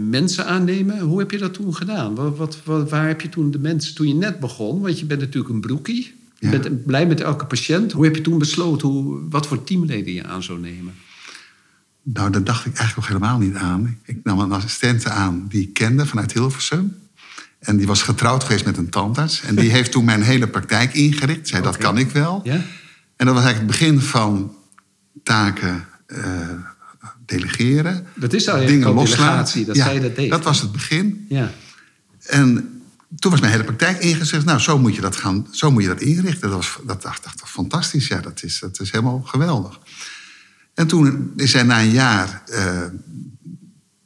mensen 0.00 0.46
aannemen. 0.46 1.00
Hoe 1.00 1.18
heb 1.18 1.30
je 1.30 1.38
dat 1.38 1.54
toen 1.54 1.74
gedaan? 1.74 2.14
Wat, 2.14 2.58
wat, 2.64 2.88
waar 2.88 3.06
heb 3.06 3.20
je 3.20 3.28
toen 3.28 3.50
de 3.50 3.58
mensen, 3.58 3.94
toen 3.94 4.08
je 4.08 4.14
net 4.14 4.40
begon, 4.40 4.80
want 4.80 4.98
je 4.98 5.04
bent 5.04 5.20
natuurlijk 5.20 5.54
een 5.54 5.60
broekie. 5.60 6.14
Je 6.38 6.48
bent 6.48 6.84
blij 6.84 7.06
met 7.06 7.20
elke 7.20 7.46
patiënt. 7.46 7.92
Hoe 7.92 8.04
heb 8.04 8.16
je 8.16 8.22
toen 8.22 8.38
besloten 8.38 8.88
hoe, 8.88 9.20
wat 9.30 9.46
voor 9.46 9.64
teamleden 9.64 10.12
je 10.12 10.24
aan 10.24 10.42
zou 10.42 10.60
nemen? 10.60 10.94
Nou, 12.12 12.30
daar 12.30 12.44
dacht 12.44 12.66
ik 12.66 12.76
eigenlijk 12.78 12.96
nog 12.96 13.06
helemaal 13.06 13.38
niet 13.38 13.54
aan. 13.54 13.98
Ik 14.04 14.18
nam 14.22 14.38
een 14.38 14.52
assistente 14.52 15.10
aan 15.10 15.46
die 15.48 15.62
ik 15.62 15.74
kende 15.74 16.06
vanuit 16.06 16.32
Hilversum. 16.32 16.96
En 17.58 17.76
die 17.76 17.86
was 17.86 18.02
getrouwd 18.02 18.44
geweest 18.44 18.64
met 18.64 18.76
een 18.76 18.88
tandarts. 18.88 19.42
En 19.42 19.54
die 19.54 19.70
heeft 19.76 19.92
toen 19.92 20.04
mijn 20.04 20.22
hele 20.22 20.48
praktijk 20.48 20.94
ingericht. 20.94 21.48
Zei, 21.48 21.60
okay. 21.60 21.72
dat 21.72 21.82
kan 21.82 21.98
ik 21.98 22.10
wel. 22.10 22.40
Ja? 22.44 22.64
En 23.16 23.26
dat 23.26 23.34
was 23.34 23.44
eigenlijk 23.44 23.58
het 23.58 23.80
begin 23.80 24.00
van 24.00 24.56
taken 25.22 25.84
uh, 26.06 26.24
delegeren. 27.26 28.06
Dat 28.14 28.32
is 28.32 28.48
al 28.48 28.62
een 28.62 28.80
delegatie, 28.80 29.64
dat 29.64 29.76
zij 29.76 30.00
dat 30.00 30.16
deed. 30.16 30.30
Dat 30.30 30.44
was 30.44 30.60
het 30.60 30.72
begin. 30.72 31.26
Ja. 31.28 31.52
En 32.26 32.80
toen 33.18 33.30
was 33.30 33.40
mijn 33.40 33.52
hele 33.52 33.64
praktijk 33.64 33.98
ingezet. 33.98 34.44
Nou, 34.44 34.58
zo 34.58 34.78
moet 34.78 34.94
je 34.94 35.00
dat, 35.00 35.16
gaan, 35.16 35.46
zo 35.50 35.70
moet 35.70 35.82
je 35.82 35.88
dat 35.88 36.00
inrichten. 36.00 36.48
Dat, 36.48 36.56
was, 36.56 36.78
dat 36.86 37.02
dacht 37.02 37.24
ik 37.24 37.32
fantastisch. 37.44 38.06
Ja, 38.06 38.20
dat 38.20 38.42
is, 38.42 38.58
dat 38.58 38.80
is 38.80 38.90
helemaal 38.90 39.22
geweldig. 39.22 39.80
En 40.78 40.86
toen 40.86 41.32
is 41.36 41.52
hij 41.52 41.62
na 41.62 41.80
een 41.80 41.90
jaar 41.90 42.42
uh, 42.50 42.82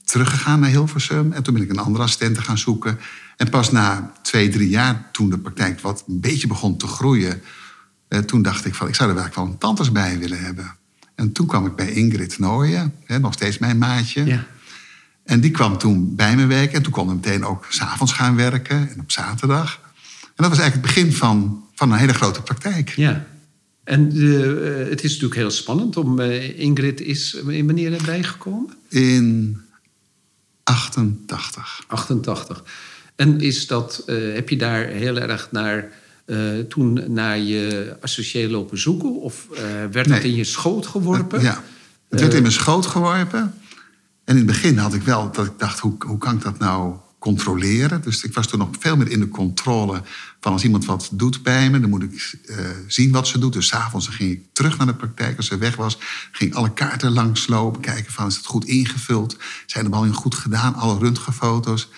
teruggegaan 0.04 0.60
naar 0.60 0.70
Hilversum. 0.70 1.32
En 1.32 1.42
toen 1.42 1.54
ben 1.54 1.62
ik 1.62 1.70
een 1.70 1.78
andere 1.78 2.04
assistent 2.04 2.38
gaan 2.38 2.58
zoeken. 2.58 2.98
En 3.36 3.50
pas 3.50 3.70
na 3.70 4.12
twee, 4.22 4.48
drie 4.48 4.68
jaar, 4.68 5.08
toen 5.12 5.30
de 5.30 5.38
praktijk 5.38 5.80
wat 5.80 6.04
een 6.08 6.20
beetje 6.20 6.46
begon 6.46 6.76
te 6.76 6.86
groeien... 6.86 7.42
Uh, 8.08 8.18
toen 8.18 8.42
dacht 8.42 8.64
ik 8.64 8.74
van, 8.74 8.88
ik 8.88 8.94
zou 8.94 9.10
er 9.10 9.16
eigenlijk 9.16 9.46
wel 9.46 9.54
een 9.54 9.60
tantes 9.60 9.92
bij 9.92 10.18
willen 10.18 10.44
hebben. 10.44 10.74
En 11.14 11.32
toen 11.32 11.46
kwam 11.46 11.66
ik 11.66 11.76
bij 11.76 11.92
Ingrid 11.92 12.38
Nooyen, 12.38 12.94
nog 13.20 13.32
steeds 13.32 13.58
mijn 13.58 13.78
maatje. 13.78 14.24
Ja. 14.24 14.46
En 15.24 15.40
die 15.40 15.50
kwam 15.50 15.78
toen 15.78 16.14
bij 16.14 16.36
me 16.36 16.46
werken. 16.46 16.74
En 16.74 16.82
toen 16.82 16.92
kon 16.92 17.08
ik 17.08 17.14
meteen 17.14 17.44
ook 17.44 17.66
s'avonds 17.68 18.12
gaan 18.12 18.36
werken 18.36 18.90
en 18.90 19.00
op 19.00 19.10
zaterdag. 19.10 19.80
En 20.22 20.32
dat 20.36 20.48
was 20.48 20.58
eigenlijk 20.58 20.86
het 20.86 20.94
begin 20.94 21.12
van, 21.12 21.64
van 21.74 21.92
een 21.92 21.98
hele 21.98 22.14
grote 22.14 22.42
praktijk. 22.42 22.88
Ja. 22.88 23.24
En 23.84 24.16
uh, 24.16 24.88
het 24.88 25.04
is 25.04 25.10
natuurlijk 25.10 25.40
heel 25.40 25.50
spannend 25.50 25.96
om. 25.96 26.20
Uh, 26.20 26.58
Ingrid 26.58 27.00
is 27.00 27.34
in 27.34 27.66
wanneer 27.66 27.92
erbij 27.92 28.22
gekomen? 28.22 28.76
In 28.88 29.56
88. 30.62 31.84
88. 31.86 32.64
En 33.16 33.40
is 33.40 33.66
dat, 33.66 34.02
heb 34.06 34.48
je 34.48 34.56
daar 34.56 34.86
heel 34.86 35.18
erg 35.18 35.48
naar 35.50 35.92
toen 36.68 37.12
naar 37.12 37.38
je 37.38 37.96
associé 38.00 38.48
lopen 38.48 38.78
zoeken? 38.78 39.20
Of 39.20 39.46
werd 39.90 39.92
nee. 39.92 40.04
dat 40.04 40.22
in 40.22 40.34
je 40.34 40.44
schoot 40.44 40.86
geworpen? 40.86 41.40
ja, 41.42 41.62
het 42.08 42.20
werd 42.20 42.34
in 42.34 42.42
mijn 42.42 42.54
schoot 42.54 42.86
geworpen. 42.86 43.54
En 44.24 44.36
in 44.36 44.36
het 44.36 44.46
begin 44.46 44.76
had 44.76 44.94
ik 44.94 45.02
wel 45.02 45.32
dat 45.32 45.46
ik 45.46 45.58
dacht, 45.58 45.78
hoe, 45.78 45.94
hoe 45.98 46.18
kan 46.18 46.34
ik 46.34 46.42
dat 46.42 46.58
nou 46.58 46.96
controleren? 47.22 48.02
Dus 48.02 48.24
ik 48.24 48.34
was 48.34 48.46
toen 48.46 48.58
nog 48.58 48.68
veel 48.78 48.96
meer 48.96 49.10
in 49.10 49.20
de 49.20 49.28
controle 49.28 50.02
van 50.40 50.52
als 50.52 50.64
iemand 50.64 50.84
wat 50.84 51.10
doet 51.12 51.42
bij 51.42 51.70
me, 51.70 51.80
dan 51.80 51.90
moet 51.90 52.02
ik 52.02 52.38
uh, 52.44 52.56
zien 52.86 53.12
wat 53.12 53.28
ze 53.28 53.38
doet. 53.38 53.52
Dus 53.52 53.66
s'avonds 53.66 54.08
ging 54.08 54.30
ik 54.30 54.42
terug 54.52 54.78
naar 54.78 54.86
de 54.86 54.94
praktijk. 54.94 55.36
Als 55.36 55.46
ze 55.46 55.58
weg 55.58 55.76
was, 55.76 55.98
ging 56.32 56.54
alle 56.54 56.72
kaarten 56.72 57.12
langslopen, 57.12 57.80
kijken 57.80 58.12
van 58.12 58.26
is 58.26 58.36
het 58.36 58.46
goed 58.46 58.64
ingevuld? 58.64 59.36
Zijn 59.66 59.84
de 59.84 59.90
behandelingen 59.90 60.22
goed 60.22 60.34
gedaan? 60.34 60.74
Alle 60.74 60.98
röntgenfoto's. 60.98 61.88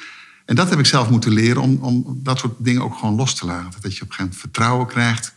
En 0.45 0.54
dat 0.54 0.71
heb 0.71 0.78
ik 0.78 0.87
zelf 0.87 1.11
moeten 1.11 1.33
leren 1.33 1.62
om, 1.62 1.78
om 1.81 2.21
dat 2.23 2.38
soort 2.38 2.54
dingen 2.59 2.83
ook 2.83 2.95
gewoon 2.95 3.14
los 3.14 3.35
te 3.35 3.47
laten. 3.47 3.81
Dat 3.81 3.97
je 3.97 4.02
op 4.02 4.09
een 4.09 4.14
gegeven 4.14 4.16
moment 4.19 4.40
vertrouwen 4.40 4.87
krijgt. 4.87 5.35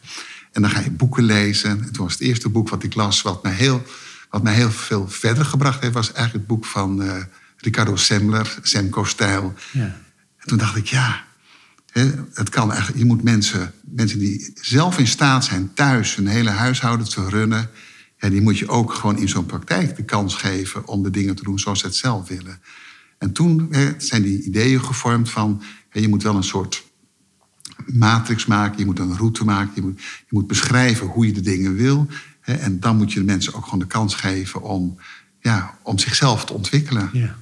En 0.52 0.62
dan 0.62 0.72
ga 0.72 0.80
je 0.80 0.92
boeken 0.92 1.24
lezen. 1.24 1.70
En 1.70 1.92
toen 1.92 2.04
was 2.04 2.14
het 2.14 2.22
eerste 2.22 2.50
boek 2.50 2.70
wat 2.70 2.84
ik 2.84 2.96
las, 2.96 3.22
wat 3.22 3.44
me 3.44 3.50
heel 3.50 3.84
wat 4.30 4.44
mij 4.44 4.54
heel 4.54 4.72
veel 4.72 5.10
verder 5.10 5.46
gebracht 5.46 5.82
heeft, 5.82 5.94
was 5.94 6.12
eigenlijk 6.12 6.34
het 6.34 6.48
boek 6.48 6.66
van 6.66 7.02
uh, 7.02 7.14
Ricardo 7.58 7.96
Semler, 7.96 8.58
Semco-stijl. 8.62 9.54
Ja. 9.72 9.82
En 10.38 10.48
toen 10.48 10.58
dacht 10.58 10.76
ik, 10.76 10.88
ja, 10.88 11.26
het 12.34 12.50
kan 12.50 12.70
eigenlijk. 12.72 13.00
Je 13.00 13.06
moet 13.06 13.24
mensen, 13.24 13.74
mensen 13.86 14.20
die 14.20 14.52
zelf 14.62 14.98
in 14.98 15.08
staat 15.08 15.46
zijn 15.46 15.74
thuis 15.74 16.16
hun 16.16 16.28
hele 16.28 16.50
huishouden 16.50 17.10
te 17.10 17.30
runnen, 17.30 17.70
ja, 18.18 18.30
die 18.30 18.42
moet 18.42 18.58
je 18.58 18.68
ook 18.68 18.94
gewoon 18.94 19.18
in 19.18 19.30
zo'n 19.30 19.46
praktijk 19.46 19.96
de 19.96 20.04
kans 20.04 20.36
geven 20.36 20.88
om 20.88 21.04
de 21.04 21.10
dingen 21.10 21.36
te 21.36 21.44
doen 21.44 21.60
zoals 21.60 21.80
ze 21.80 21.86
het 21.86 21.96
zelf 21.96 22.28
willen. 22.28 22.62
En 23.18 23.32
toen 23.32 23.74
zijn 23.98 24.22
die 24.22 24.44
ideeën 24.44 24.84
gevormd 24.84 25.30
van, 25.30 25.62
je 25.92 26.08
moet 26.08 26.24
wel 26.24 26.36
een 26.36 26.44
soort 26.44 26.86
matrix 27.86 28.46
maken, 28.46 28.80
je 28.80 28.86
moet 28.86 29.00
een 29.00 29.18
route 29.18 29.46
maken, 29.46 29.72
je 29.76 29.82
moet, 29.82 30.02
je 30.02 30.26
moet 30.30 30.48
beschrijven 30.48 31.08
hoe 31.08 31.26
je 31.26 31.34
de 31.34 31.42
dingen 31.42 31.76
wil. 31.76 32.08
En 32.42 32.80
dan 32.80 32.98
moet 32.98 33.14
je 33.14 33.20
de 33.20 33.26
mensen 33.26 33.54
ook 33.54 33.64
gewoon 33.64 33.80
de 33.80 33.88
kans 33.88 34.16
geven 34.16 34.62
om, 34.62 34.98
ja, 35.40 35.78
om 35.84 36.00
zichzelf 36.00 36.46
te 36.46 36.54
ontwikkelen. 36.54 37.10
Ja. 37.14 37.36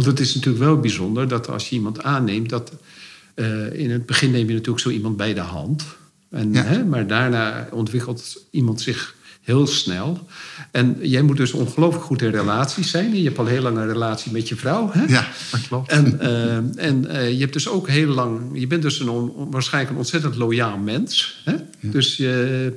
Want 0.00 0.18
het 0.18 0.20
is 0.28 0.34
natuurlijk 0.34 0.64
wel 0.64 0.80
bijzonder 0.80 1.28
dat 1.28 1.48
als 1.48 1.68
je 1.68 1.74
iemand 1.74 2.02
aanneemt, 2.02 2.48
dat 2.48 2.72
uh, 3.34 3.72
in 3.72 3.90
het 3.90 4.06
begin 4.06 4.30
neem 4.30 4.46
je 4.46 4.52
natuurlijk 4.52 4.80
zo 4.80 4.88
iemand 4.90 5.16
bij 5.16 5.34
de 5.34 5.40
hand. 5.40 5.84
En, 6.30 6.52
Ja. 6.52 6.62
hè, 6.62 6.84
maar 6.84 7.06
daarna 7.06 7.68
ontwikkelt 7.70 8.44
iemand 8.50 8.80
zich 8.80 9.14
heel 9.40 9.66
snel. 9.66 10.26
En 10.70 10.96
jij 11.02 11.22
moet 11.22 11.36
dus 11.36 11.52
ongelooflijk 11.52 12.04
goed 12.04 12.22
in 12.22 12.30
relaties 12.30 12.90
zijn. 12.90 13.16
Je 13.16 13.24
hebt 13.24 13.38
al 13.38 13.46
heel 13.46 13.62
lang 13.62 13.76
een 13.76 13.86
relatie 13.86 14.32
met 14.32 14.48
je 14.48 14.56
vrouw. 14.56 14.90
Hè? 14.92 15.04
Ja, 15.04 15.28
dat 15.50 15.66
klopt. 15.68 15.90
En, 15.90 16.20
eh, 16.20 16.86
en 16.86 17.06
eh, 17.06 17.32
je 17.32 17.38
hebt 17.38 17.52
dus 17.52 17.68
ook 17.68 17.88
heel 17.88 18.08
lang. 18.14 18.40
Je 18.60 18.66
bent 18.66 18.82
dus 18.82 19.00
een 19.00 19.08
on- 19.08 19.50
waarschijnlijk 19.50 19.92
een 19.92 19.98
ontzettend 19.98 20.36
loyaal 20.36 20.78
mens. 20.78 21.42
Hè? 21.44 21.54
Dus 21.80 22.16
je, 22.16 22.72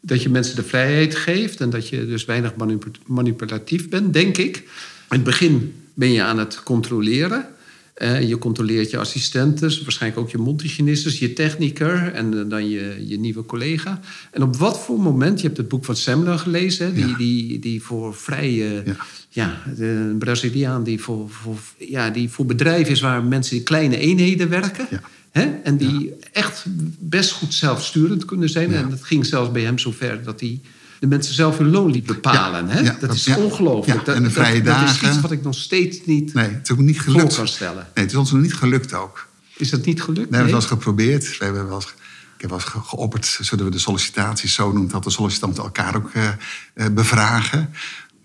dat 0.00 0.22
je 0.22 0.28
mensen 0.28 0.56
de 0.56 0.62
vrijheid 0.62 1.16
geeft 1.16 1.60
en 1.60 1.70
dat 1.70 1.88
je 1.88 2.06
dus 2.06 2.24
weinig 2.24 2.54
manipu- 2.56 2.90
manipulatief 3.06 3.88
bent, 3.88 4.12
denk 4.12 4.36
ik. 4.36 4.56
In 4.56 4.64
het 5.08 5.24
begin 5.24 5.74
ben 5.96 6.12
je 6.12 6.22
aan 6.22 6.38
het 6.38 6.62
controleren. 6.62 7.46
Eh, 7.94 8.28
je 8.28 8.38
controleert 8.38 8.90
je 8.90 8.98
assistenten, 8.98 9.82
waarschijnlijk 9.82 10.22
ook 10.22 10.30
je 10.30 10.38
mondhygiënistes, 10.38 11.18
je 11.18 11.32
techniker 11.32 12.12
en 12.12 12.38
eh, 12.38 12.44
dan 12.48 12.68
je, 12.68 13.04
je 13.06 13.18
nieuwe 13.18 13.44
collega. 13.46 14.00
En 14.30 14.42
op 14.42 14.56
wat 14.56 14.78
voor 14.80 14.98
moment, 15.00 15.40
je 15.40 15.46
hebt 15.46 15.58
het 15.58 15.68
boek 15.68 15.84
van 15.84 15.96
Semler 15.96 16.38
gelezen, 16.38 16.86
hè, 16.86 16.92
die, 16.92 17.06
Ja. 17.08 17.16
die, 17.16 17.58
die 17.58 17.82
voor 17.82 18.14
vrije, 18.14 18.82
Ja. 18.84 18.96
ja, 19.28 19.62
de- 19.76 20.16
Braziliaan 20.18 20.82
die 20.84 21.00
voor, 21.00 21.30
voor, 21.30 21.56
ja, 21.78 22.10
die 22.10 22.28
voor 22.28 22.46
bedrijven 22.46 22.92
is 22.92 23.00
waar 23.00 23.24
mensen 23.24 23.56
in 23.56 23.62
kleine 23.62 23.98
eenheden 23.98 24.48
werken. 24.48 24.86
Ja. 24.90 25.00
Hè? 25.30 25.44
En 25.62 25.76
die 25.76 26.12
echt 26.32 26.64
best 26.98 27.30
goed 27.30 27.54
zelfsturend 27.54 28.24
kunnen 28.24 28.48
zijn. 28.48 28.74
En 28.74 28.90
dat 28.90 29.04
ging 29.04 29.26
zelfs 29.26 29.52
bij 29.52 29.62
hem 29.62 29.78
zover 29.78 30.22
dat 30.24 30.40
hij 30.40 30.60
de 31.00 31.06
mensen 31.06 31.34
zelf 31.34 31.58
hun 31.58 31.70
loon 31.70 31.90
liet 31.90 32.06
bepalen. 32.06 32.66
Ja, 32.66 32.72
hè? 32.72 32.80
ja, 32.80 32.90
dat 32.90 33.00
dat- 33.00 33.14
is 33.14 33.24
ja. 33.24 33.36
ongelooflijk. 33.36 34.04
Dat, 34.04 34.14
en 34.16 34.22
de 34.22 34.30
vrije 34.30 34.62
dat, 34.62 34.78
dat 34.80 34.88
is 34.88 35.02
iets 35.02 35.20
wat 35.20 35.30
ik 35.30 35.42
nog 35.42 35.54
steeds 35.54 35.98
niet 36.04 36.34
Nee, 36.34 36.48
het 36.48 36.60
is 36.62 36.70
ook 36.70 36.78
niet 36.78 37.00
voor 37.00 37.12
gelukt. 37.12 37.34
kan 37.36 37.48
stellen. 37.48 37.86
Nee, 37.94 38.04
het 38.04 38.10
is 38.12 38.18
ons 38.18 38.32
nog 38.32 38.42
niet 38.42 38.54
gelukt 38.54 38.94
ook. 38.94 39.26
Is 39.56 39.70
dat 39.70 39.84
niet 39.84 40.02
gelukt? 40.02 40.28
We 40.30 40.36
hebben 40.36 40.40
het 40.40 40.50
wel 40.50 40.60
eens 40.60 40.70
geprobeerd. 40.70 41.38
We 41.38 41.44
hebben 41.44 41.66
wel 41.66 41.74
eens, 41.74 41.86
ik 42.34 42.40
heb 42.40 42.50
wel 42.50 42.58
eens 42.58 42.68
ge- 42.68 42.80
geopperd, 42.80 43.38
zullen 43.40 43.64
we 43.64 43.70
de 43.70 43.78
sollicitaties 43.78 44.54
zo 44.54 44.72
noemen, 44.72 44.90
dat 44.90 45.04
de 45.04 45.10
sollicitanten 45.10 45.62
elkaar 45.62 45.96
ook 45.96 46.10
eh, 46.12 46.28
eh, 46.74 46.86
bevragen. 46.92 47.70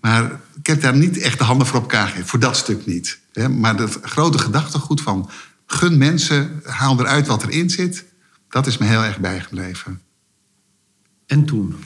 Maar 0.00 0.40
ik 0.58 0.66
heb 0.66 0.80
daar 0.80 0.96
niet 0.96 1.18
echt 1.18 1.38
de 1.38 1.44
handen 1.44 1.66
voor 1.66 1.76
op 1.76 1.82
elkaar 1.82 2.06
gegeven, 2.06 2.26
voor 2.28 2.38
dat 2.38 2.56
stuk 2.56 2.86
niet. 2.86 3.18
Hè. 3.32 3.48
Maar 3.48 3.76
het 3.78 3.98
grote 4.02 4.38
gedachtegoed 4.38 5.00
van 5.00 5.30
gun 5.66 5.98
mensen, 5.98 6.60
haal 6.64 7.00
eruit 7.00 7.26
wat 7.26 7.42
erin 7.42 7.70
zit, 7.70 8.04
dat 8.48 8.66
is 8.66 8.78
me 8.78 8.86
heel 8.86 9.02
erg 9.04 9.18
bijgebleven. 9.18 10.00
En 11.26 11.44
toen? 11.44 11.76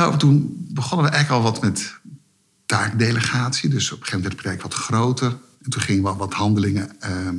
Nou, 0.00 0.16
toen 0.16 0.66
begonnen 0.68 1.06
we 1.06 1.12
eigenlijk 1.12 1.44
al 1.44 1.52
wat 1.52 1.62
met 1.62 1.94
taakdelegatie. 2.66 3.68
Dus 3.70 3.92
op 3.92 3.98
een 3.98 4.04
gegeven 4.04 4.20
moment 4.22 4.22
werd 4.22 4.36
de 4.36 4.42
praktijk 4.42 4.62
wat 4.62 4.74
groter. 4.84 5.38
En 5.62 5.70
toen 5.70 5.82
gingen 5.82 6.02
we 6.02 6.14
wat 6.14 6.32
handelingen, 6.32 7.00
ehm, 7.00 7.36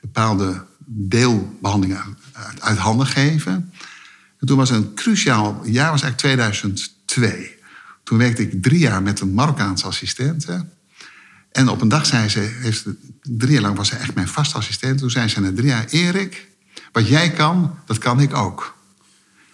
bepaalde 0.00 0.64
deelbehandelingen 0.86 2.18
uit, 2.58 2.78
handen 2.78 3.06
geven. 3.06 3.72
En 4.38 4.46
toen 4.46 4.56
was 4.56 4.70
een 4.70 4.94
cruciaal 4.94 5.60
jaar, 5.64 5.90
was 5.90 6.02
eigenlijk 6.02 6.16
2002. 6.18 7.58
Toen 8.04 8.18
werkte 8.18 8.42
ik 8.42 8.62
drie 8.62 8.78
jaar 8.78 9.02
met 9.02 9.20
een 9.20 9.34
Marokkaanse 9.34 9.86
assistente. 9.86 10.66
En 11.52 11.68
op 11.68 11.80
een 11.80 11.88
dag 11.88 12.06
zei 12.06 12.28
ze, 12.28 12.70
ze- 12.72 12.96
drie 13.22 13.52
jaar 13.52 13.62
lang 13.62 13.76
was 13.76 13.88
zij 13.88 13.98
echt 13.98 14.14
mijn 14.14 14.28
vaste 14.28 14.56
assistent. 14.56 14.98
Toen 14.98 15.10
zei 15.10 15.28
ze 15.28 15.40
na 15.40 15.52
drie 15.52 15.68
jaar, 15.68 15.86
Erik, 15.90 16.48
wat 16.92 17.08
jij 17.08 17.30
kan, 17.30 17.74
dat 17.86 17.98
kan 17.98 18.20
ik 18.20 18.34
ook. 18.34 18.78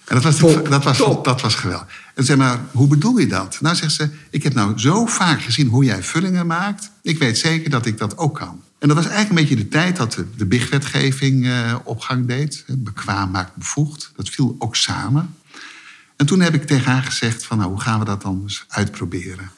En 0.07 0.15
dat 0.15 0.23
was, 0.23 0.39
dat 0.69 0.85
was, 0.85 0.97
top. 0.97 1.25
dat 1.25 1.41
was 1.41 1.55
geweldig. 1.55 1.87
En 2.15 2.25
zeg 2.25 2.37
maar, 2.37 2.61
hoe 2.73 2.89
bedoel 2.89 3.19
je 3.19 3.27
dat? 3.27 3.59
Nou, 3.61 3.77
zegt 3.77 3.93
ze, 3.93 4.09
ik 4.31 4.43
heb 4.43 4.55
nou 4.55 4.79
zo 4.79 5.07
vaak 5.07 5.43
gezien 5.43 5.69
hoe 5.69 5.85
jij 5.85 6.03
vullingen 6.03 6.47
maakt. 6.47 6.91
Ik 7.03 7.19
weet 7.19 7.39
zeker 7.39 7.71
dat 7.71 7.87
ik 7.87 7.99
dat 7.99 8.19
ook 8.19 8.35
kan. 8.35 8.63
En 8.79 8.89
dat 8.89 8.97
was 8.97 9.07
eigenlijk 9.07 9.29
een 9.29 9.49
beetje 9.49 9.65
de 9.65 9.71
tijd 9.71 9.97
dat 9.97 10.13
de, 10.13 10.27
de 10.37 10.47
BIG-wetgeving 10.47 11.47
eh, 11.47 11.75
opgang 11.85 12.27
deed. 12.27 12.65
Bekwaam 12.69 13.31
maakt 13.31 13.57
bevoegd. 13.57 14.13
Dat 14.17 14.29
viel 14.29 14.57
ook 14.59 14.77
samen. 14.77 15.35
En 16.17 16.27
toen 16.27 16.41
heb 16.41 16.55
ik 16.55 16.67
tegen 16.67 16.93
haar 16.93 17.03
gezegd 17.03 17.45
van, 17.45 17.59
nou, 17.59 17.71
hoe 17.71 17.81
gaan 17.81 17.99
we 17.99 18.05
dat 18.05 18.23
dan 18.23 18.41
eens 18.43 18.65
uitproberen? 18.69 19.51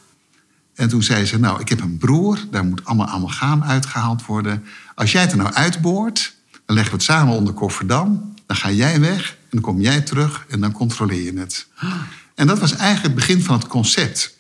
En 0.74 0.88
toen 0.88 1.02
zei 1.02 1.24
ze, 1.24 1.38
nou, 1.38 1.60
ik 1.60 1.68
heb 1.68 1.80
een 1.80 1.98
broer, 1.98 2.38
daar 2.50 2.64
moet 2.64 2.84
allemaal 2.84 3.06
amalgaam 3.06 3.62
uitgehaald 3.62 4.26
worden. 4.26 4.64
Als 4.94 5.12
jij 5.12 5.20
het 5.20 5.30
er 5.30 5.36
nou 5.36 5.52
uitboort, 5.52 6.34
dan 6.66 6.76
leggen 6.76 6.92
we 6.92 6.98
het 6.98 7.06
samen 7.06 7.34
onder 7.34 7.54
kofferdam. 7.54 8.34
Dan 8.46 8.56
ga 8.56 8.70
jij 8.70 9.00
weg 9.00 9.36
dan 9.50 9.60
kom 9.60 9.80
jij 9.80 10.00
terug 10.00 10.44
en 10.48 10.60
dan 10.60 10.72
controleer 10.72 11.22
je 11.22 11.38
het. 11.38 11.66
En 12.34 12.46
dat 12.46 12.58
was 12.58 12.72
eigenlijk 12.72 13.02
het 13.02 13.14
begin 13.14 13.42
van 13.42 13.58
het 13.58 13.66
concept. 13.66 14.36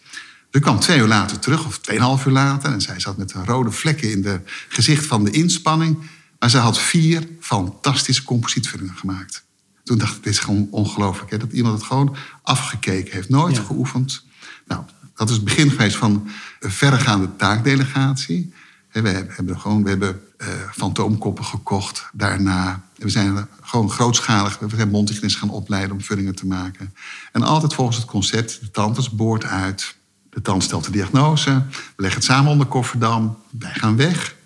Ze 0.52 0.60
kwam 0.60 0.80
twee 0.80 0.98
uur 0.98 1.06
later 1.06 1.38
terug, 1.38 1.66
of 1.66 1.78
tweeënhalf 1.78 2.26
uur 2.26 2.32
later... 2.32 2.72
en 2.72 2.80
zij 2.80 3.00
zat 3.00 3.16
met 3.16 3.32
rode 3.32 3.70
vlekken 3.70 4.10
in 4.10 4.24
het 4.24 4.42
gezicht 4.68 5.06
van 5.06 5.24
de 5.24 5.30
inspanning... 5.30 5.98
maar 6.38 6.50
ze 6.50 6.58
had 6.58 6.78
vier 6.80 7.28
fantastische 7.40 8.22
composietvullingen 8.22 8.96
gemaakt. 8.96 9.44
Toen 9.84 9.98
dacht 9.98 10.16
ik, 10.16 10.22
dit 10.22 10.32
is 10.32 10.38
gewoon 10.38 10.68
ongelooflijk. 10.70 11.30
Hè? 11.30 11.36
Dat 11.36 11.52
iemand 11.52 11.74
het 11.78 11.86
gewoon 11.86 12.16
afgekeken 12.42 13.12
heeft, 13.12 13.28
nooit 13.28 13.56
Ja. 13.56 13.62
geoefend. 13.62 14.24
Nou, 14.66 14.82
dat 15.14 15.28
is 15.28 15.34
het 15.34 15.44
begin 15.44 15.70
geweest 15.70 15.96
van 15.96 16.28
een 16.60 16.70
verregaande 16.70 17.36
taakdelegatie. 17.36 18.52
We 18.92 19.00
hebben, 19.00 19.34
hebben 19.34 19.60
gewoon, 19.60 19.82
we 19.82 19.88
hebben 19.88 20.20
eh, 20.38 20.48
fantoomkoppen 20.72 21.44
gekocht. 21.44 22.10
Daarna, 22.12 22.82
we 22.96 23.08
zijn 23.08 23.48
gewoon 23.60 23.90
grootschalig, 23.90 24.58
we 24.58 24.76
zijn 24.76 24.90
mondhygiënisten 24.90 25.40
gaan 25.40 25.50
opleiden 25.50 25.92
om 25.92 26.02
vullingen 26.02 26.34
te 26.34 26.46
maken. 26.46 26.94
En 27.32 27.42
altijd 27.42 27.74
volgens 27.74 27.96
het 27.96 28.06
concept, 28.06 28.60
de 28.60 28.70
tandarts 28.70 29.10
boort 29.10 29.44
uit, 29.44 29.96
de 30.30 30.42
tandarts 30.42 30.66
stelt 30.66 30.84
de 30.84 30.90
diagnose. 30.90 31.50
We 31.70 32.02
leggen 32.02 32.20
het 32.20 32.30
samen 32.30 32.50
onder 32.52 32.66
kofferdam. 32.66 33.38
Wij 33.50 33.74
gaan 33.74 33.96
weg. 33.96 34.36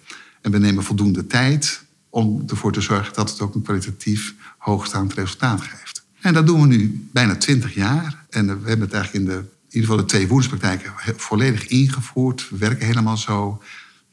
En 0.40 0.50
we 0.50 0.58
nemen 0.58 0.84
voldoende 0.84 1.26
tijd 1.26 1.84
om 2.10 2.42
ervoor 2.46 2.72
te 2.72 2.80
zorgen 2.80 3.14
dat 3.14 3.30
het 3.30 3.40
ook 3.40 3.54
een 3.54 3.62
kwalitatief 3.62 4.34
hoogstaand 4.58 5.14
resultaat 5.14 5.60
geeft. 5.60 6.04
En 6.20 6.34
dat 6.34 6.46
doen 6.46 6.60
we 6.60 6.66
nu 6.66 7.08
bijna 7.12 7.36
twintig 7.36 7.74
jaar. 7.74 8.24
En 8.30 8.46
we 8.46 8.68
hebben 8.68 8.86
het 8.86 8.94
eigenlijk 8.94 9.24
in, 9.24 9.30
de, 9.30 9.38
in 9.38 9.48
ieder 9.68 9.88
geval 9.88 9.96
de 9.96 10.04
twee 10.04 10.28
woenspraktijken 10.28 10.92
volledig 11.16 11.66
ingevoerd. 11.66 12.48
We 12.50 12.56
werken 12.56 12.86
helemaal 12.86 13.16
zo. 13.16 13.62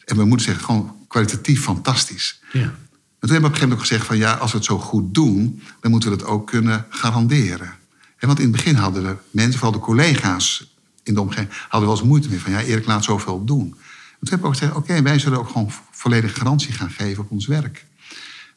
En 0.06 0.18
we 0.18 0.26
moeten 0.26 0.46
zeggen, 0.46 0.66
gewoon 0.66 0.99
kwalitatief 1.10 1.64
fantastisch. 1.64 2.40
Ja. 2.52 2.60
En 2.62 3.28
toen 3.28 3.30
hebben 3.30 3.30
we 3.30 3.36
op 3.36 3.44
een 3.44 3.44
gegeven 3.44 3.62
moment 3.62 3.80
ook 3.80 3.88
gezegd 3.88 4.06
van 4.06 4.18
ja, 4.18 4.34
als 4.34 4.52
we 4.52 4.58
het 4.58 4.66
zo 4.66 4.80
goed 4.80 5.14
doen, 5.14 5.62
dan 5.82 5.92
moeten 5.92 6.10
we 6.10 6.16
het 6.16 6.26
ook 6.26 6.48
kunnen 6.48 6.86
garanderen. 6.90 7.74
En 8.18 8.28
want 8.28 8.40
in 8.40 8.46
het 8.46 8.56
begin 8.56 8.76
hadden 8.76 9.04
de 9.04 9.16
mensen, 9.32 9.60
vooral 9.60 9.80
de 9.80 9.86
collega's 9.86 10.76
in 11.04 11.14
de 11.14 11.22
omgeving, 11.22 11.50
hadden 11.62 11.90
wel 11.90 11.98
eens 11.98 12.08
moeite 12.08 12.30
mee 12.30 12.40
van 12.40 12.52
ja, 12.52 12.62
Erik 12.62 12.86
laat 12.86 13.04
zoveel 13.04 13.46
doen. 13.46 13.66
En 13.66 14.28
toen 14.28 14.30
hebben 14.30 14.40
we 14.40 14.48
ook 14.48 14.54
gezegd, 14.54 14.76
oké, 14.76 15.02
wij 15.02 15.20
zullen 15.20 15.40
ook 15.40 15.50
gewoon 15.50 15.72
volledige 15.92 16.36
garantie 16.36 16.74
gaan 16.74 16.90
geven 16.90 17.24
op 17.24 17.32
ons 17.32 17.48
werk. 17.48 17.86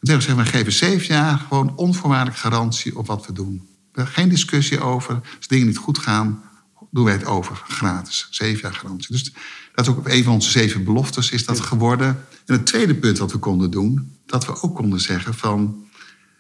En 0.03 0.09
toen 0.09 0.19
hebben 0.19 0.27
we 0.27 0.33
gezegd, 0.33 0.53
we 0.53 0.59
geven 0.59 0.73
zeven 0.73 1.15
jaar 1.15 1.39
gewoon 1.39 1.77
onvoorwaardelijk 1.77 2.39
garantie 2.39 2.97
op 2.97 3.07
wat 3.07 3.27
we 3.27 3.33
doen. 3.33 3.69
Geen 3.95 4.29
discussie 4.29 4.81
over. 4.81 5.21
Als 5.37 5.47
dingen 5.47 5.67
niet 5.67 5.77
goed 5.77 5.99
gaan, 5.99 6.43
doen 6.93 7.05
wij 7.05 7.13
het 7.13 7.25
over 7.25 7.63
gratis. 7.69 8.27
Zeven 8.31 8.61
jaar 8.63 8.75
garantie. 8.75 9.13
Dus 9.13 9.33
dat 9.75 9.87
is 9.87 9.93
ook 9.93 10.09
een 10.09 10.25
van 10.25 10.33
onze 10.33 10.51
zeven 10.51 10.85
beloftes 10.85 11.31
is 11.31 11.45
dat 11.45 11.61
geworden. 11.61 12.25
En 12.47 12.55
het 12.55 12.67
tweede 12.67 12.95
punt 12.95 13.19
wat 13.19 13.33
we 13.33 13.39
konden 13.39 13.71
doen, 13.71 14.17
dat 14.27 14.47
we 14.47 14.63
ook 14.63 14.77
konden 14.77 15.01
zeggen 15.01 15.35
van, 15.35 15.87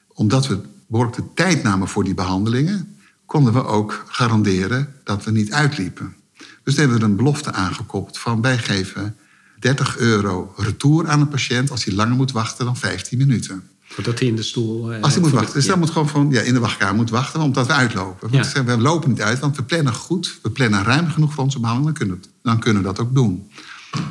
omdat 0.09 0.47
we 0.47 0.61
behoorlijk 0.87 1.16
de 1.16 1.32
tijd 1.35 1.62
namen 1.62 1.88
voor 1.88 2.04
die 2.04 2.14
behandelingen, 2.14 2.97
konden 3.26 3.52
we 3.52 3.64
ook 3.64 4.04
garanderen 4.06 4.94
dat 5.04 5.25
we 5.25 5.30
niet 5.30 5.52
uitliepen. 5.52 6.16
Dus 6.64 6.76
hebben 6.76 6.99
we 6.99 7.04
een 7.04 7.16
belofte 7.16 7.52
aangekoppeld 7.52 8.18
van 8.18 8.40
wij 8.40 8.59
geven 8.59 9.16
30 9.59 9.99
euro 9.99 10.52
retour 10.56 11.09
aan 11.09 11.21
een 11.21 11.28
patiënt 11.28 11.71
als 11.71 11.85
hij 11.85 11.94
langer 11.94 12.16
moet 12.16 12.32
wachten 12.32 12.64
dan 12.64 12.76
15 12.76 13.18
minuten. 13.18 13.71
Voordat 13.92 14.18
hij 14.18 14.28
in 14.28 14.37
de 14.37 14.42
stoel... 14.42 14.92
eh, 14.92 15.02
Als 15.02 15.12
hij 15.12 15.22
moet 15.22 15.30
wachten. 15.30 15.54
Dus 15.54 15.64
ja. 15.64 15.70
dan 15.70 15.78
moet 15.78 15.90
gewoon 15.90 16.08
van, 16.08 16.30
ja, 16.30 16.40
in 16.40 16.54
de 16.54 16.61
wachtkamer 16.61 16.94
moet 16.94 17.11
wachten, 17.11 17.40
omdat 17.40 17.66
we 17.66 17.72
uitlopen. 17.72 18.28
Ja. 18.32 18.64
we 18.64 18.78
lopen 18.78 19.11
niet 19.11 19.20
uit, 19.22 19.38
want 19.38 19.56
we 19.56 19.62
plannen 19.62 19.94
goed. 19.94 20.38
We 20.42 20.50
plannen 20.50 20.82
ruim 20.82 21.08
genoeg 21.11 21.32
voor 21.32 21.44
onze 21.44 21.61
behandeling, 21.61 21.99
dan 21.99 22.06
kunnen, 22.08 22.25
we, 22.25 22.28
dan 22.42 22.58
kunnen 22.61 22.82
we 22.82 22.88
dat 22.88 22.99
ook 23.00 23.14
doen. 23.14 23.50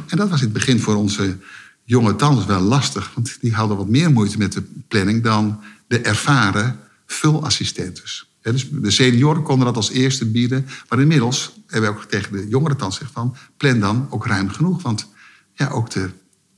En 0.08 0.18
dat 0.18 0.30
was 0.30 0.40
in 0.40 0.46
het 0.46 0.54
begin 0.54 0.80
voor 0.80 0.96
onze 0.96 1.38
jonge 1.84 2.16
tandarts 2.16 2.48
wel 2.48 2.62
lastig. 2.62 3.12
Want 3.16 3.38
die 3.42 3.54
hadden 3.54 3.78
wat 3.78 3.88
meer 3.88 4.12
moeite 4.12 4.38
met 4.38 4.52
de 4.54 4.64
planning 4.88 5.24
dan 5.24 5.62
de 5.88 6.00
ervaren 6.00 6.80
vulassistentes. 7.06 8.30
Hè, 8.42 8.52
Dus 8.52 8.68
de 8.72 8.92
senioren 8.92 9.44
konden 9.44 9.66
dat 9.66 9.76
als 9.76 9.90
eerste 9.92 10.26
bieden. 10.26 10.68
Maar 10.90 11.00
inmiddels 11.00 11.52
hebben 11.68 11.94
we 11.94 11.98
ook 11.98 12.04
tegen 12.04 12.32
de 12.32 12.48
jongere 12.48 12.76
tandarts 12.76 12.98
gezegd 12.98 13.14
van... 13.14 13.36
plan 13.58 13.80
dan 13.80 14.08
ook 14.10 14.26
ruim 14.26 14.50
genoeg, 14.50 14.82
want 14.82 15.08
ja, 15.54 15.70
ook 15.70 15.90
de 15.90 16.10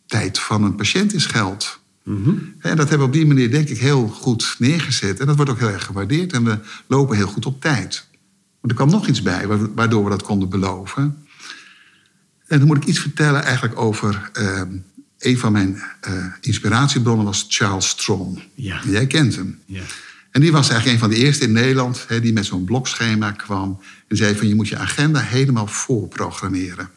tijd 0.08 0.40
van 0.40 0.64
een 0.64 0.76
patiënt 0.76 1.14
is 1.14 1.26
geld. 1.26 1.80
En 2.06 2.76
dat 2.76 2.90
hebben 2.90 3.00
we 3.00 3.04
op 3.04 3.14
die 3.14 3.26
manier 3.26 3.52
denk 3.52 3.70
ik 3.70 3.78
heel 3.78 4.08
goed 4.08 4.56
neergezet. 4.60 5.20
En 5.20 5.26
dat 5.26 5.36
wordt 5.36 5.52
ook 5.52 5.60
heel 5.60 5.70
erg 5.70 5.86
gewaardeerd. 5.86 6.34
En 6.34 6.44
we 6.44 6.58
lopen 6.88 7.16
heel 7.16 7.28
goed 7.28 7.46
op 7.46 7.62
tijd. 7.62 8.08
Maar 8.62 8.70
er 8.72 8.76
kwam 8.76 8.90
nog 8.90 9.08
iets 9.08 9.22
bij 9.22 9.48
wa- 9.48 9.70
waardoor 9.76 10.04
we 10.04 10.10
dat 10.10 10.24
konden 10.24 10.50
beloven. 10.50 11.26
En 12.48 12.58
dan 12.60 12.68
moet 12.68 12.78
ik 12.78 12.86
iets 12.86 13.00
vertellen 13.00 13.44
eigenlijk 13.44 13.80
over... 13.80 14.30
eh, 14.34 14.62
een 15.20 15.38
van 15.38 15.52
mijn 15.52 15.82
eh, 16.02 16.26
inspiratiebronnen 16.42 17.26
was 17.26 17.46
Charles 17.50 17.88
Strong. 17.90 18.44
Ja. 18.56 18.82
Jij 18.88 19.08
kent 19.08 19.36
hem. 19.36 19.60
Ja. 19.66 19.84
En 20.32 20.42
die 20.42 20.52
was 20.52 20.70
eigenlijk 20.70 20.94
een 21.02 21.10
van 21.10 21.18
de 21.18 21.26
eerste 21.26 21.44
in 21.44 21.52
Nederland... 21.52 22.06
Hè, 22.08 22.20
die 22.20 22.34
met 22.34 22.46
zo'n 22.46 22.64
blokschema 22.64 23.32
kwam. 23.32 23.82
En 24.08 24.18
zei 24.18 24.36
van 24.36 24.48
je 24.48 24.56
moet 24.56 24.68
je 24.68 24.78
agenda 24.78 25.20
helemaal 25.20 25.68
voorprogrammeren. 25.68 26.90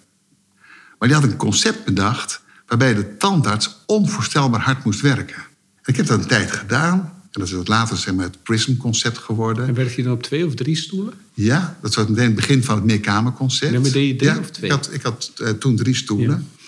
Maar 0.99 1.09
die 1.09 1.17
had 1.17 1.23
een 1.27 1.37
concept 1.37 1.85
bedacht 1.85 2.43
waarbij 2.67 2.95
de 2.95 3.17
tandarts 3.17 3.77
onvoorstelbaar 3.87 4.61
hard 4.61 4.85
moest 4.85 5.01
werken. 5.01 5.37
En 5.83 5.93
ik 5.93 5.97
heb 5.97 6.07
dat 6.07 6.21
een 6.21 6.27
tijd 6.27 6.53
gedaan. 6.53 6.99
En 7.01 7.43
dat 7.43 7.47
is 7.47 7.51
het 7.51 7.69
later 7.69 7.97
zeg 7.97 8.15
maar, 8.15 8.25
het 8.25 8.43
PRISM-concept 8.43 9.19
geworden. 9.19 9.67
En 9.67 9.75
werkt 9.75 9.95
hij 9.95 10.05
dan 10.05 10.13
op 10.13 10.23
twee 10.23 10.47
of 10.47 10.55
drie 10.55 10.77
stoelen? 10.77 11.15
Ja, 11.35 11.77
dat 11.83 11.95
was 11.95 12.07
meteen 12.07 12.25
het 12.25 12.35
begin 12.35 12.65
van 12.65 12.75
het 12.75 12.85
meerkamerconcept. 12.85 13.73
Ja, 13.73 13.81
maar 13.81 13.91
deed 13.91 14.09
je 14.09 14.17
drie 14.17 14.31
ja, 14.31 14.39
of 14.39 14.51
twee? 14.51 14.71
Ik 14.71 14.77
had, 14.77 14.93
ik 14.93 15.03
had 15.03 15.33
eh, 15.37 15.51
toen 15.51 15.77
drie 15.77 15.95
stoelen. 15.95 16.47
Ja. 16.51 16.65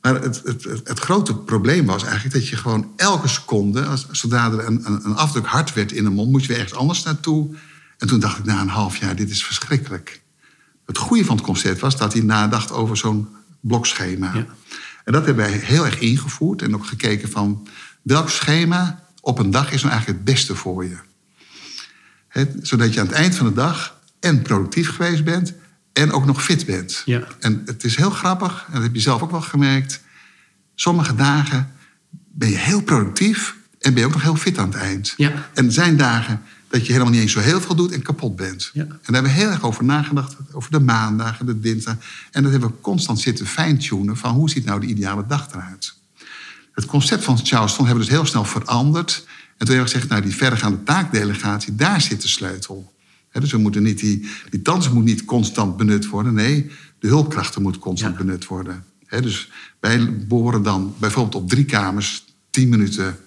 Maar 0.00 0.22
het, 0.22 0.42
het, 0.44 0.64
het, 0.64 0.88
het 0.88 0.98
grote 0.98 1.34
probleem 1.34 1.86
was 1.86 2.04
eigenlijk 2.04 2.34
dat 2.34 2.48
je 2.48 2.56
gewoon 2.56 2.92
elke 2.96 3.28
seconde... 3.28 3.84
Als, 3.84 4.06
zodra 4.10 4.52
er 4.52 4.66
een, 4.66 4.86
een, 4.86 5.04
een 5.04 5.14
afdruk 5.14 5.46
hard 5.46 5.72
werd 5.72 5.92
in 5.92 6.04
de 6.04 6.10
mond, 6.10 6.30
moest 6.30 6.46
je 6.46 6.52
weer 6.52 6.60
ergens 6.60 6.78
anders 6.78 7.02
naartoe. 7.02 7.54
En 7.98 8.06
toen 8.06 8.20
dacht 8.20 8.38
ik 8.38 8.44
na 8.44 8.60
een 8.60 8.68
half 8.68 8.96
jaar, 8.96 9.16
dit 9.16 9.30
is 9.30 9.44
verschrikkelijk. 9.44 10.22
Het 10.86 10.98
goede 10.98 11.24
van 11.24 11.36
het 11.36 11.44
concept 11.44 11.80
was 11.80 11.96
dat 11.96 12.12
hij 12.12 12.22
nadacht 12.22 12.72
over 12.72 12.96
zo'n 12.96 13.28
blokschema. 13.60 14.34
Ja. 14.34 14.46
En 15.06 15.12
dat 15.12 15.26
hebben 15.26 15.44
wij 15.44 15.58
heel 15.58 15.84
erg 15.84 15.98
ingevoerd 15.98 16.62
en 16.62 16.74
ook 16.74 16.86
gekeken 16.86 17.30
van... 17.30 17.68
welk 18.02 18.30
schema 18.30 19.04
op 19.20 19.38
een 19.38 19.50
dag 19.50 19.72
is 19.72 19.82
nou 19.82 19.92
eigenlijk 19.92 20.18
het 20.18 20.34
beste 20.34 20.54
voor 20.54 20.84
je? 20.84 20.96
Zodat 22.62 22.94
je 22.94 23.00
aan 23.00 23.06
het 23.06 23.14
eind 23.14 23.34
van 23.34 23.46
de 23.46 23.52
dag 23.52 24.00
en 24.20 24.42
productief 24.42 24.88
geweest 24.88 25.24
bent 25.24 25.54
en 25.92 26.12
ook 26.12 26.26
nog 26.26 26.44
fit 26.44 26.66
bent. 26.66 27.02
Ja. 27.04 27.26
En 27.40 27.62
het 27.66 27.84
is 27.84 27.96
heel 27.96 28.10
grappig, 28.10 28.64
en 28.66 28.72
dat 28.72 28.82
heb 28.82 28.94
je 28.94 29.00
zelf 29.00 29.22
ook 29.22 29.30
wel 29.30 29.40
gemerkt. 29.40 30.00
Sommige 30.74 31.14
dagen 31.14 31.72
ben 32.10 32.48
je 32.48 32.56
heel 32.56 32.82
productief 32.82 33.56
en 33.78 33.92
ben 33.92 34.00
je 34.00 34.06
ook 34.06 34.14
nog 34.14 34.22
heel 34.22 34.36
fit 34.36 34.58
aan 34.58 34.70
het 34.70 34.80
eind. 34.80 35.14
Ja. 35.16 35.48
En 35.54 35.66
er 35.66 35.72
zijn 35.72 35.96
dagen 35.96 36.42
dat 36.68 36.86
je 36.86 36.92
helemaal 36.92 37.12
niet 37.12 37.22
eens 37.22 37.32
zo 37.32 37.40
heel 37.40 37.60
veel 37.60 37.74
doet 37.74 37.92
en 37.92 38.02
kapot 38.02 38.36
bent. 38.36 38.70
Ja. 38.72 38.80
En 38.80 38.88
daar 38.88 38.98
hebben 39.12 39.32
we 39.32 39.38
heel 39.38 39.50
erg 39.50 39.62
over 39.62 39.84
nagedacht, 39.84 40.36
over 40.52 40.70
de 40.70 40.80
maandagen, 40.80 41.46
de 41.46 41.60
dinsdag. 41.60 41.96
En 42.30 42.42
dat 42.42 42.52
hebben 42.52 42.70
we 42.70 42.80
constant 42.80 43.20
zitten 43.20 43.46
fine-tunen 43.46 44.16
van 44.16 44.34
hoe 44.34 44.50
ziet 44.50 44.64
nou 44.64 44.80
de 44.80 44.86
ideale 44.86 45.24
dag 45.26 45.48
eruit. 45.52 45.94
Het 46.72 46.86
concept 46.86 47.24
van 47.24 47.38
Charleston 47.42 47.86
hebben 47.86 48.04
we 48.04 48.10
dus 48.10 48.18
heel 48.18 48.28
snel 48.28 48.44
veranderd. 48.44 49.14
En 49.16 49.66
toen 49.66 49.74
hebben 49.74 49.76
we 49.76 49.90
gezegd, 49.90 50.08
nou 50.08 50.22
die 50.22 50.34
verregaande 50.34 50.82
taakdelegatie, 50.82 51.74
daar 51.74 52.00
zit 52.00 52.22
de 52.22 52.28
sleutel. 52.28 52.94
Dus 53.32 53.50
we 53.50 53.58
moeten 53.58 53.82
niet 53.82 53.98
die, 53.98 54.28
die 54.50 54.62
tandarts 54.62 54.90
moet 54.90 55.04
niet 55.04 55.24
constant 55.24 55.76
benut 55.76 56.08
worden. 56.08 56.34
Nee, 56.34 56.70
de 56.98 57.08
hulpkrachten 57.08 57.62
moet 57.62 57.78
constant 57.78 58.16
Ja. 58.18 58.24
benut 58.24 58.46
worden. 58.46 58.84
Dus 59.08 59.50
wij 59.80 60.26
boren 60.26 60.62
dan 60.62 60.94
bijvoorbeeld 60.98 61.42
op 61.42 61.48
drie 61.48 61.64
kamers, 61.64 62.24
tien 62.50 62.68
minuten 62.68 63.18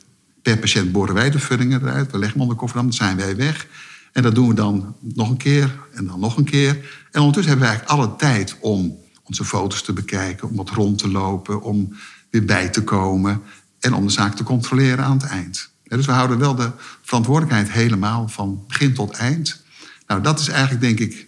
per 0.41 0.57
patiënt 0.57 0.91
boren 0.91 1.13
wij 1.13 1.29
de 1.29 1.39
vullingen 1.39 1.81
eruit. 1.81 2.11
We 2.11 2.17
leggen 2.17 2.31
hem 2.31 2.41
onder 2.41 2.57
kofferdam, 2.57 2.87
dan 2.87 2.97
zijn 2.97 3.17
wij 3.17 3.35
weg. 3.35 3.67
En 4.11 4.23
dat 4.23 4.35
doen 4.35 4.47
we 4.47 4.53
dan 4.53 4.95
nog 4.99 5.29
een 5.29 5.37
keer 5.37 5.79
en 5.93 6.05
dan 6.05 6.19
nog 6.19 6.37
een 6.37 6.43
keer. 6.43 6.69
En 7.11 7.21
ondertussen 7.21 7.51
hebben 7.51 7.67
we 7.67 7.75
eigenlijk 7.75 7.89
alle 7.89 8.15
tijd 8.15 8.57
om 8.59 8.97
onze 9.23 9.45
foto's 9.45 9.83
te 9.83 9.93
bekijken, 9.93 10.49
om 10.49 10.55
wat 10.55 10.69
rond 10.69 10.97
te 10.97 11.09
lopen, 11.11 11.61
om 11.61 11.95
weer 12.29 12.45
bij 12.45 12.69
te 12.69 12.83
komen 12.83 13.41
en 13.79 13.93
om 13.93 14.05
de 14.05 14.11
zaak 14.11 14.35
te 14.35 14.43
controleren 14.43 15.05
aan 15.05 15.17
het 15.17 15.29
eind. 15.29 15.69
Dus 15.83 16.05
we 16.05 16.11
houden 16.11 16.39
wel 16.39 16.55
de 16.55 16.71
verantwoordelijkheid 17.01 17.71
helemaal 17.71 18.27
van 18.27 18.63
begin 18.67 18.93
tot 18.93 19.11
eind. 19.11 19.63
Nou, 20.07 20.21
dat 20.21 20.39
is 20.39 20.47
eigenlijk 20.47 20.81
denk 20.81 20.99
ik 20.99 21.27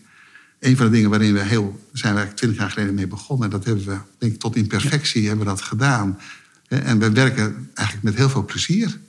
een 0.60 0.78
van 0.78 0.86
de 0.86 0.92
dingen 0.92 1.10
waarin 1.10 1.34
we 1.34 1.40
heel, 1.40 1.80
zijn 1.94 2.14
we 2.14 2.20
eigenlijk 2.20 2.36
twintig 2.36 2.60
jaar 2.60 2.72
geleden 2.72 2.94
mee 2.94 3.08
begonnen. 3.08 3.46
En 3.46 3.52
dat 3.52 3.66
hebben 3.66 3.86
we, 3.86 3.98
denk 4.18 4.34
ik, 4.34 4.40
tot 4.40 4.56
in 4.56 4.68
perfectie 4.68 5.28
hebben 5.28 5.46
we 5.46 5.52
dat 5.52 5.62
gedaan. 5.62 6.20
Hè, 6.72 6.80
En 6.80 7.00
we 7.00 7.12
werken 7.12 7.70
eigenlijk 7.74 8.08
met 8.08 8.16
heel 8.16 8.30
veel 8.30 8.46
plezier. 8.46 9.00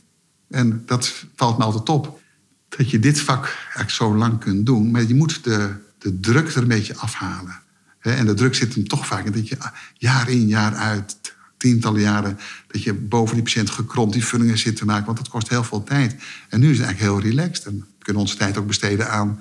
En 0.50 0.82
dat 0.86 1.24
valt 1.36 1.58
me 1.58 1.64
altijd 1.64 1.88
op. 1.88 2.20
Dat 2.68 2.90
je 2.90 2.98
dit 2.98 3.20
vak 3.20 3.44
eigenlijk 3.64 3.90
zo 3.90 4.16
lang 4.16 4.38
kunt 4.38 4.66
doen. 4.66 4.90
Maar 4.90 5.02
je 5.02 5.14
moet 5.14 5.44
de, 5.44 5.74
de 5.98 6.20
druk 6.20 6.48
er 6.48 6.62
een 6.62 6.68
beetje 6.68 6.96
afhalen. 6.96 7.60
En 8.00 8.26
de 8.26 8.34
druk 8.34 8.54
zit 8.54 8.74
hem 8.74 8.88
toch 8.88 9.06
vaak 9.06 9.24
in 9.24 9.32
dat 9.32 9.48
je 9.48 9.56
jaar 9.94 10.28
in, 10.28 10.46
jaar 10.46 10.74
uit, 10.74 11.34
tientallen 11.56 12.00
jaren... 12.00 12.38
dat 12.66 12.82
je 12.82 12.94
boven 12.94 13.34
die 13.34 13.44
patiënt 13.44 13.70
gekromd 13.70 14.12
die 14.12 14.24
vullingen 14.24 14.58
zit 14.58 14.76
te 14.76 14.84
maken. 14.84 15.06
Want 15.06 15.18
dat 15.18 15.28
kost 15.28 15.48
heel 15.48 15.64
veel 15.64 15.84
tijd. 15.84 16.16
En 16.48 16.60
nu 16.60 16.70
is 16.70 16.78
het 16.78 16.86
eigenlijk 16.86 17.14
heel 17.14 17.30
relaxed. 17.30 17.66
En 17.66 17.78
we 17.78 18.04
kunnen 18.04 18.22
onze 18.22 18.36
tijd 18.36 18.56
ook 18.56 18.66
besteden 18.66 19.10
aan 19.10 19.40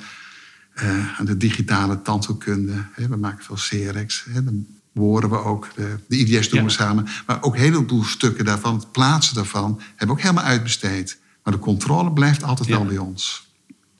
eh, 0.73 1.19
aan 1.19 1.25
de 1.25 1.37
digitale 1.37 2.01
tandheelkunde. 2.01 2.85
We 2.95 3.15
maken 3.15 3.45
veel 3.45 3.91
CRX. 3.91 4.25
Dan 4.33 4.65
boren 4.93 5.29
we 5.29 5.37
ook. 5.43 5.67
De, 5.75 5.95
de 6.07 6.17
IDS 6.17 6.49
doen 6.49 6.59
Ja. 6.59 6.65
we 6.65 6.71
samen. 6.71 7.07
Maar 7.27 7.43
ook 7.43 7.53
een 7.53 7.59
heleboel 7.61 8.03
stukken 8.03 8.45
daarvan, 8.45 8.75
het 8.75 8.91
plaatsen 8.91 9.35
daarvan... 9.35 9.79
hebben 9.79 10.07
we 10.07 10.11
ook 10.11 10.21
helemaal 10.21 10.43
uitbesteed. 10.43 11.19
Maar 11.43 11.53
de 11.53 11.59
controle 11.59 12.11
blijft 12.11 12.43
altijd 12.43 12.69
Ja. 12.69 12.75
wel 12.77 12.85
bij 12.85 12.97
ons. 12.97 13.49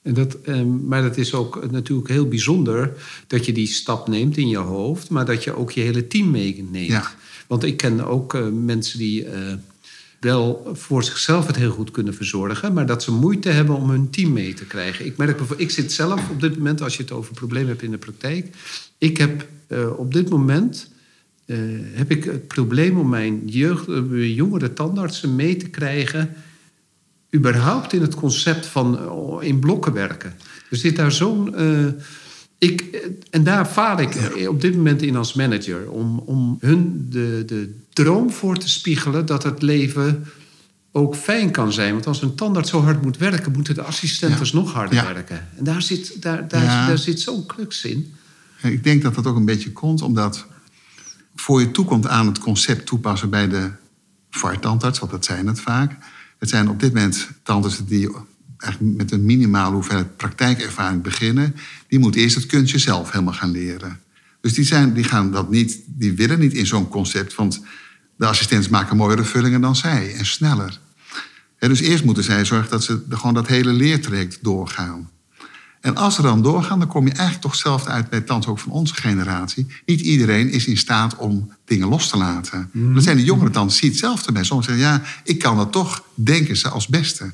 En 0.04 0.14
dat, 0.14 0.34
eh, 0.34 0.64
maar 0.64 1.02
dat 1.02 1.18
is 1.18 1.34
ook 1.34 1.72
natuurlijk 1.72 2.10
heel 2.10 2.28
bijzonder 2.28 2.94
dat 3.28 3.46
je 3.46 3.52
die 3.54 3.68
stap 3.68 4.08
neemt 4.08 4.38
in 4.38 4.48
je 4.48 4.58
hoofd, 4.58 5.10
maar 5.10 5.26
dat 5.26 5.44
je 5.44 5.56
ook 5.56 5.72
je 5.72 5.82
hele 5.82 6.08
team 6.08 6.32
meeneemt. 6.32 6.88
Ja. 6.88 7.12
Want 7.48 7.64
ik 7.64 7.78
ken 7.78 8.06
ook 8.06 8.34
eh, 8.34 8.48
mensen 8.48 9.00
die 9.00 9.26
eh, 9.26 9.54
wel 10.20 10.72
voor 10.74 11.04
zichzelf 11.04 11.48
het 11.48 11.56
heel 11.56 11.72
goed 11.72 11.92
kunnen 11.92 12.14
verzorgen, 12.14 12.74
maar 12.74 12.86
dat 12.86 13.04
ze 13.04 13.12
moeite 13.12 13.50
hebben 13.50 13.76
om 13.76 13.90
hun 13.90 14.10
team 14.10 14.34
mee 14.34 14.54
te 14.54 14.66
krijgen. 14.66 15.06
Ik 15.06 15.18
merk 15.18 15.38
bijvoorbeeld, 15.38 15.70
ik 15.70 15.76
zit 15.76 15.92
zelf 15.92 16.30
op 16.30 16.42
dit 16.42 16.58
moment, 16.58 16.82
als 16.82 16.98
je 16.98 17.04
het 17.04 17.12
over 17.12 17.34
problemen 17.34 17.70
hebt 17.70 17.82
in 17.82 17.92
de 17.92 17.98
praktijk, 17.98 18.56
ik 19.02 19.18
heb 19.18 19.48
eh, 19.68 20.00
op 20.00 20.14
dit 20.14 20.30
moment 20.30 20.92
eh, 21.46 21.58
heb 21.94 22.12
ik 22.12 22.24
het 22.24 22.48
probleem 22.48 22.98
om 22.98 23.10
mijn 23.10 23.42
jeugd, 23.48 23.88
eh, 23.88 24.36
jongere 24.36 24.74
tandartsen 24.74 25.36
mee 25.36 25.58
te 25.58 25.70
krijgen 25.70 26.34
überhaupt 27.36 27.94
in 27.94 28.02
het 28.02 28.16
concept 28.16 28.66
van 28.66 29.00
in 29.42 29.60
blokken 29.60 29.94
werken. 29.94 30.34
Er 30.70 30.78
zit 30.78 30.96
daar 30.96 31.12
zo'n 31.12 31.56
Ik, 32.58 32.82
en 33.30 33.44
daar 33.44 33.66
faal 33.66 34.00
ik 34.00 34.16
op 34.48 34.62
dit 34.62 34.76
moment 34.76 35.02
in 35.02 35.16
als 35.16 35.34
manager. 35.34 35.90
Om, 35.90 36.20
om 36.20 36.58
hun 36.60 37.06
de, 37.10 37.44
de 37.46 37.76
droom 37.94 38.32
voor 38.32 38.58
te 38.58 38.70
spiegelen 38.70 39.26
dat 39.26 39.44
het 39.44 39.62
leven 39.62 40.26
ook 40.92 41.16
fijn 41.16 41.52
kan 41.52 41.74
zijn. 41.74 41.94
Want 41.94 42.08
als 42.08 42.22
een 42.22 42.36
tandarts 42.36 42.70
zo 42.70 42.82
hard 42.82 43.02
moet 43.02 43.18
werken, 43.18 43.52
moeten 43.52 43.76
de 43.76 43.82
assistenten 43.84 44.56
nog 44.56 44.74
harder 44.74 45.04
werken. 45.04 45.48
En 45.58 45.64
daar 45.64 45.82
zit, 45.82 46.22
daar, 46.22 46.48
daar, 46.48 46.88
daar 46.88 46.98
zit 46.98 47.20
zo'n 47.20 47.46
crux 47.46 47.86
in. 47.86 48.14
Ik 48.62 48.84
denk 48.84 49.02
dat 49.02 49.16
dat 49.16 49.28
ook 49.28 49.36
een 49.36 49.46
beetje 49.46 49.72
komt 49.72 50.02
omdat 50.02 50.46
voor 51.36 51.60
je 51.60 51.72
toekomt 51.72 52.08
aan 52.08 52.28
het 52.28 52.40
concept 52.40 52.86
toepassen 52.86 53.30
bij 53.30 53.48
de 53.48 53.72
tandarts, 54.60 55.00
want 55.00 55.12
dat 55.12 55.26
zijn 55.26 55.48
het 55.48 55.60
vaak. 55.60 55.98
Het 56.40 56.50
zijn 56.50 56.70
op 56.70 56.80
dit 56.80 56.94
moment 56.94 57.30
tandartsen 57.44 57.86
die 57.86 58.10
eigenlijk 58.58 58.98
met 58.98 59.12
een 59.12 59.26
minimale 59.26 59.74
hoeveelheid 59.74 60.18
praktijkervaring 60.18 61.02
beginnen. 61.02 61.56
Die 61.88 62.00
moeten 62.00 62.22
eerst 62.22 62.36
het 62.36 62.46
kunstje 62.46 62.78
zelf 62.78 63.12
helemaal 63.12 63.34
gaan 63.34 63.52
leren. 63.52 64.00
Dus 64.42 64.54
die, 64.54 64.66
zijn, 64.66 64.94
die, 64.94 65.04
gaan 65.04 65.32
dat 65.32 65.50
niet, 65.50 65.80
die 65.86 66.14
willen 66.14 66.40
niet 66.40 66.54
in 66.54 66.66
zo'n 66.66 66.88
concept, 66.88 67.36
want 67.36 67.62
de 68.16 68.26
assistenten 68.26 68.72
maken 68.72 68.98
mooiere 68.98 69.24
vullingen 69.24 69.62
dan 69.62 69.76
zij 69.76 70.16
en 70.16 70.26
sneller. 70.26 70.80
dus 71.60 71.80
eerst 71.80 72.04
moeten 72.04 72.24
zij 72.24 72.46
zorgen 72.46 72.70
dat 72.70 72.84
ze 72.84 73.04
gewoon 73.10 73.34
dat 73.34 73.48
hele 73.48 73.72
leertraject 73.72 74.44
doorgaan. 74.44 75.10
En 75.82 75.96
als 75.96 76.16
ze 76.16 76.22
dan 76.22 76.42
doorgaan, 76.42 76.80
dan 76.80 76.88
kom 76.88 77.06
je 77.06 77.12
eigenlijk 77.12 77.42
toch 77.42 77.56
zelf 77.56 77.86
uit 77.86 78.10
bij 78.10 78.20
het 78.20 78.48
ook 78.48 78.60
van 78.60 78.72
onze 78.72 78.94
generatie. 78.94 79.68
Niet 79.86 80.02
iedereen 80.02 80.50
is 80.50 80.66
in 80.66 80.78
staat 80.78 81.16
om 81.16 81.54
dingen 81.66 81.88
los 81.88 82.10
te 82.10 82.18
laten. 82.18 82.70
Mm. 82.72 82.94
Dan 82.94 83.04
zijn 83.04 83.18
de 83.18 83.24
jongeren 83.24 83.52
dan, 83.52 83.72
zie 83.72 83.90
het 83.90 83.98
zelf 83.98 84.26
erbij. 84.26 84.44
Sommigen 84.44 84.78
zeggen, 84.78 84.94
ja, 84.94 85.04
ik 85.24 85.40
kan 85.40 85.58
dat 85.58 85.72
toch, 85.72 86.04
denken 86.14 86.58
ze, 86.58 86.70
als 86.70 86.88
beste. 86.88 87.32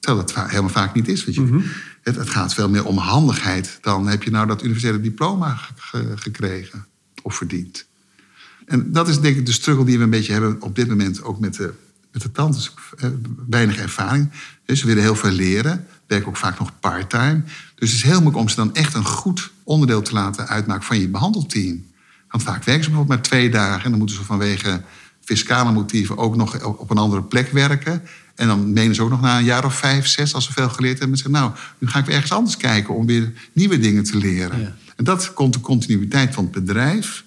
Terwijl 0.00 0.26
dat 0.26 0.48
helemaal 0.48 0.70
vaak 0.70 0.94
niet 0.94 1.08
is. 1.08 1.24
Weet 1.24 1.34
je. 1.34 1.40
Mhm. 1.40 1.60
het, 2.02 2.16
het, 2.16 2.30
gaat 2.30 2.54
veel 2.54 2.68
meer 2.68 2.84
om 2.84 2.96
handigheid. 2.96 3.78
Dan 3.80 4.08
heb 4.08 4.22
je 4.22 4.30
nou 4.30 4.46
dat 4.46 4.62
universele 4.62 5.00
diploma 5.00 5.58
gekregen 6.14 6.86
of 7.22 7.34
verdiend. 7.34 7.86
En 8.66 8.92
dat 8.92 9.08
is 9.08 9.20
denk 9.20 9.36
ik 9.36 9.46
de 9.46 9.52
struggle 9.52 9.84
die 9.84 9.98
we 9.98 10.04
een 10.04 10.10
beetje 10.10 10.32
hebben 10.32 10.62
op 10.62 10.74
dit 10.74 10.88
moment 10.88 11.22
ook 11.22 11.40
met 11.40 11.54
de, 11.54 11.74
met 12.12 12.22
de 12.22 12.30
tantes. 12.30 12.74
Eh, 12.96 13.08
weinig 13.48 13.76
ervaring. 13.76 14.30
Dus 14.64 14.80
ze 14.80 14.86
willen 14.86 15.02
heel 15.02 15.16
veel 15.16 15.30
leren. 15.30 15.86
Werken 16.06 16.28
ook 16.28 16.36
vaak 16.36 16.58
nog 16.58 16.80
part-time. 16.80 17.42
Dus 17.74 17.90
het 17.90 17.98
is 17.98 18.02
heel 18.02 18.20
moeilijk 18.20 18.36
om 18.36 18.48
ze 18.48 18.56
dan 18.56 18.74
echt 18.74 18.94
een 18.94 19.04
goed 19.04 19.50
onderdeel 19.64 20.02
te 20.02 20.12
laten 20.12 20.48
uitmaken 20.48 20.84
van 20.84 21.00
je 21.00 21.08
behandelteam. 21.08 21.84
Want 22.28 22.42
vaak 22.42 22.64
werken 22.64 22.84
ze 22.84 22.90
bijvoorbeeld 22.90 23.18
maar 23.18 23.28
twee 23.28 23.50
dagen. 23.50 23.84
En 23.84 23.90
dan 23.90 23.98
moeten 23.98 24.16
ze 24.16 24.24
vanwege 24.24 24.82
fiscale 25.20 25.72
motieven 25.72 26.16
ook 26.16 26.36
nog 26.36 26.64
op 26.64 26.90
een 26.90 26.96
andere 26.96 27.22
plek 27.22 27.50
werken. 27.50 28.02
En 28.34 28.46
dan 28.46 28.72
menen 28.72 28.94
ze 28.94 29.02
ook 29.02 29.10
nog 29.10 29.20
na 29.20 29.38
een 29.38 29.44
jaar 29.44 29.64
of 29.64 29.74
vijf, 29.74 30.06
zes, 30.06 30.34
als 30.34 30.44
ze 30.44 30.52
veel 30.52 30.68
geleerd 30.68 30.98
hebben, 30.98 31.16
zeggen: 31.16 31.34
Nou, 31.34 31.52
nu 31.78 31.88
ga 31.88 31.98
ik 31.98 32.04
weer 32.04 32.14
ergens 32.14 32.32
anders 32.32 32.56
kijken 32.56 32.94
om 32.94 33.06
weer 33.06 33.32
nieuwe 33.52 33.78
dingen 33.78 34.04
te 34.04 34.16
leren. 34.16 34.76
En 34.96 35.04
dat 35.04 35.32
komt 35.32 35.52
de 35.52 35.60
continuïteit 35.60 36.34
van 36.34 36.44
het 36.44 36.52
bedrijf 36.52 37.24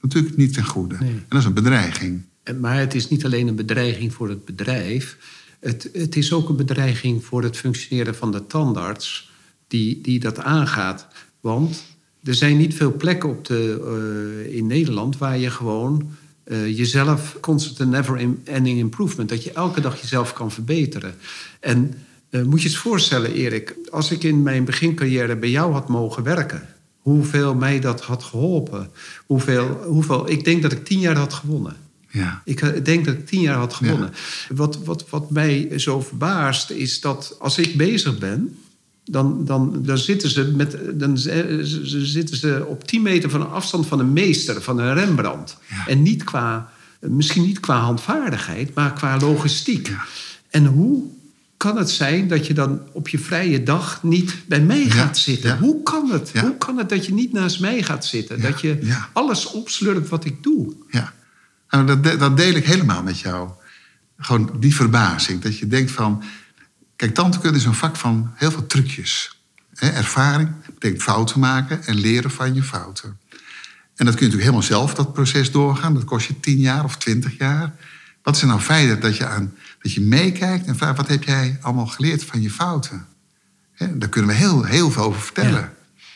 natuurlijk 0.00 0.36
niet 0.36 0.54
ten 0.54 0.64
goede. 0.64 0.94
En 0.94 1.24
dat 1.28 1.38
is 1.38 1.44
een 1.44 1.52
bedreiging. 1.52 2.22
Maar 2.60 2.78
het 2.78 2.94
is 2.94 3.08
niet 3.08 3.24
alleen 3.24 3.48
een 3.48 3.54
bedreiging 3.54 4.12
voor 4.12 4.28
het 4.28 4.44
bedrijf. 4.44 5.16
Het, 5.60 5.90
het 5.92 6.16
is 6.16 6.32
ook 6.32 6.48
een 6.48 6.56
bedreiging 6.56 7.24
voor 7.24 7.42
het 7.42 7.56
functioneren 7.56 8.14
van 8.14 8.32
de 8.32 8.46
tandarts 8.46 9.30
die, 9.68 10.00
die 10.00 10.20
dat 10.20 10.38
aangaat. 10.38 11.06
Want 11.40 11.84
er 12.22 12.34
zijn 12.34 12.56
niet 12.56 12.74
veel 12.74 12.96
plekken 12.96 13.28
op 13.28 13.44
de, 13.44 14.42
uh, 14.46 14.56
in 14.56 14.66
Nederland 14.66 15.18
waar 15.18 15.38
je 15.38 15.50
gewoon 15.50 16.10
uh, 16.44 16.76
jezelf 16.76 17.36
constant 17.40 17.80
and 17.80 17.90
never 17.90 18.36
ending 18.44 18.78
improvement, 18.78 19.28
dat 19.28 19.44
je 19.44 19.52
elke 19.52 19.80
dag 19.80 20.00
jezelf 20.00 20.32
kan 20.32 20.50
verbeteren. 20.50 21.14
En 21.60 21.94
uh, 22.30 22.42
moet 22.42 22.62
je 22.62 22.68
eens 22.68 22.76
voorstellen, 22.76 23.32
Erik, 23.32 23.76
als 23.90 24.10
ik 24.10 24.22
in 24.22 24.42
mijn 24.42 24.64
begincarrière 24.64 25.36
bij 25.36 25.50
jou 25.50 25.72
had 25.72 25.88
mogen 25.88 26.22
werken, 26.22 26.68
hoeveel 26.98 27.54
mij 27.54 27.80
dat 27.80 28.00
had 28.00 28.22
geholpen. 28.22 28.90
Hoeveel, 29.26 29.66
hoeveel, 29.86 30.30
ik 30.30 30.44
denk 30.44 30.62
dat 30.62 30.72
ik 30.72 30.84
tien 30.84 31.00
jaar 31.00 31.16
had 31.16 31.32
gewonnen. 31.32 31.76
Ja. 32.12 32.42
Ik 32.44 32.60
eh, 32.60 32.84
denk 32.84 33.04
dat 33.04 33.14
ik 33.14 33.26
tien 33.26 33.40
jaar 33.40 33.56
had 33.56 33.74
gewonnen. 33.74 34.12
Wat, 34.48 34.84
wat, 34.84 35.10
wat 35.10 35.30
mij 35.30 35.78
zo 35.78 36.00
verbaast 36.00 36.70
is 36.70 37.00
dat 37.00 37.36
als 37.38 37.58
ik 37.58 37.76
bezig 37.76 38.18
ben, 38.18 38.56
dan, 39.04 39.44
dan, 39.44 39.82
dan, 39.82 39.98
zitten 39.98 40.30
ze 40.30 40.44
met, 40.44 40.78
dan 40.94 41.18
zitten 41.18 42.36
ze 42.36 42.64
op 42.66 42.86
10 42.86 43.02
meter 43.02 43.30
van 43.30 43.40
een 43.40 43.50
afstand 43.50 43.86
van 43.86 44.00
een 44.00 44.12
meester, 44.12 44.62
van 44.62 44.78
een 44.78 44.94
Rembrandt. 44.94 45.56
En 45.86 46.02
niet 46.02 46.24
qua, 46.24 46.72
misschien 47.00 47.42
niet 47.42 47.60
qua 47.60 47.78
handvaardigheid, 47.78 48.74
maar 48.74 48.92
qua 48.92 49.18
logistiek. 49.18 49.92
En 50.50 50.66
hoe 50.66 51.02
kan 51.56 51.76
het 51.76 51.90
zijn 51.90 52.28
dat 52.28 52.46
je 52.46 52.54
dan 52.54 52.80
op 52.92 53.08
je 53.08 53.18
vrije 53.18 53.62
dag 53.62 54.02
niet 54.02 54.34
bij 54.46 54.60
mij 54.60 54.84
gaat 54.84 55.18
zitten? 55.18 55.58
Hoe 55.58 55.82
kan 55.82 56.10
het? 56.10 56.32
Hoe 56.40 56.56
kan 56.58 56.78
het 56.78 56.88
dat 56.88 57.06
je 57.06 57.14
niet 57.14 57.32
naast 57.32 57.60
mij 57.60 57.82
gaat 57.82 58.04
zitten? 58.04 58.40
Dat 58.40 58.60
je 58.60 58.78
alles 59.12 59.46
opslurpt 59.46 60.08
wat 60.08 60.24
ik 60.24 60.42
doe? 60.42 60.72
Ja, 60.90 61.12
nou, 61.72 62.00
dat, 62.00 62.18
dat 62.18 62.36
deel 62.36 62.54
ik 62.54 62.66
helemaal 62.66 63.02
met 63.02 63.20
jou. 63.20 63.50
Gewoon 64.18 64.50
die 64.58 64.74
verbazing. 64.74 65.40
Dat 65.40 65.58
je 65.58 65.66
denkt 65.66 65.90
van... 65.90 66.22
Kijk, 66.96 67.14
tantekunde 67.14 67.58
is 67.58 67.64
een 67.64 67.74
vak 67.74 67.96
van 67.96 68.32
heel 68.34 68.50
veel 68.50 68.66
trucjes. 68.66 69.40
ervaring 69.74 70.50
betekent 70.66 71.02
fouten 71.02 71.40
maken 71.40 71.84
en 71.84 71.94
leren 71.94 72.30
van 72.30 72.54
je 72.54 72.62
fouten. 72.62 73.18
En 73.96 74.06
dat 74.06 74.14
kun 74.14 74.26
je 74.26 74.32
natuurlijk 74.32 74.42
helemaal 74.42 74.62
zelf, 74.62 74.94
dat 74.94 75.12
proces 75.12 75.50
doorgaan. 75.50 75.94
Dat 75.94 76.04
kost 76.04 76.26
je 76.26 76.40
tien 76.40 76.58
jaar 76.58 76.84
of 76.84 76.96
twintig 76.96 77.38
jaar. 77.38 77.74
Wat 78.22 78.36
is 78.36 78.42
er 78.42 78.48
nou 78.48 78.60
fijn 78.60 79.00
dat 79.00 79.16
je, 79.16 79.26
aan, 79.26 79.54
dat 79.82 79.92
je 79.92 80.00
meekijkt 80.00 80.66
en 80.66 80.76
vraagt... 80.76 80.96
wat 80.96 81.08
heb 81.08 81.22
jij 81.22 81.58
allemaal 81.60 81.86
geleerd 81.86 82.24
van 82.24 82.40
je 82.40 82.50
fouten? 82.50 83.06
daar 83.94 84.08
kunnen 84.08 84.30
we 84.30 84.36
heel, 84.36 84.64
heel 84.64 84.90
veel 84.90 85.02
over 85.02 85.20
vertellen. 85.20 85.72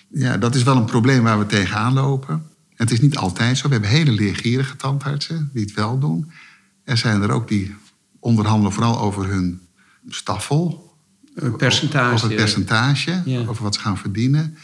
Ja. 0.09 0.31
ja. 0.31 0.37
dat 0.37 0.55
is 0.55 0.63
wel 0.63 0.77
een 0.77 0.85
probleem 0.85 1.23
waar 1.23 1.39
we 1.39 1.47
tegenaan 1.47 1.93
lopen. 1.93 2.51
Het 2.77 2.91
is 2.91 3.01
niet 3.01 3.17
altijd 3.17 3.59
zo. 3.59 3.67
We 3.67 3.73
hebben 3.73 3.91
hele 3.91 4.11
leergierige 4.11 4.77
tandartsen 4.77 5.51
die 5.53 5.65
het 5.65 5.75
wel 5.75 5.99
doen. 5.99 6.31
Er 6.85 6.97
zijn 6.97 7.23
er 7.23 7.31
ook 7.31 7.49
die 7.49 7.75
onderhandelen 8.21 8.73
vooral 8.73 8.99
over 8.99 9.27
hun 9.27 9.61
staffel. 10.09 10.95
Een 11.35 11.57
percentage. 11.57 12.15
Over 12.15 12.27
het 12.29 12.37
percentage, 12.37 13.23
over 13.49 13.63
wat 13.63 13.75
ze 13.75 13.81
gaan 13.81 13.99
verdienen. 13.99 14.57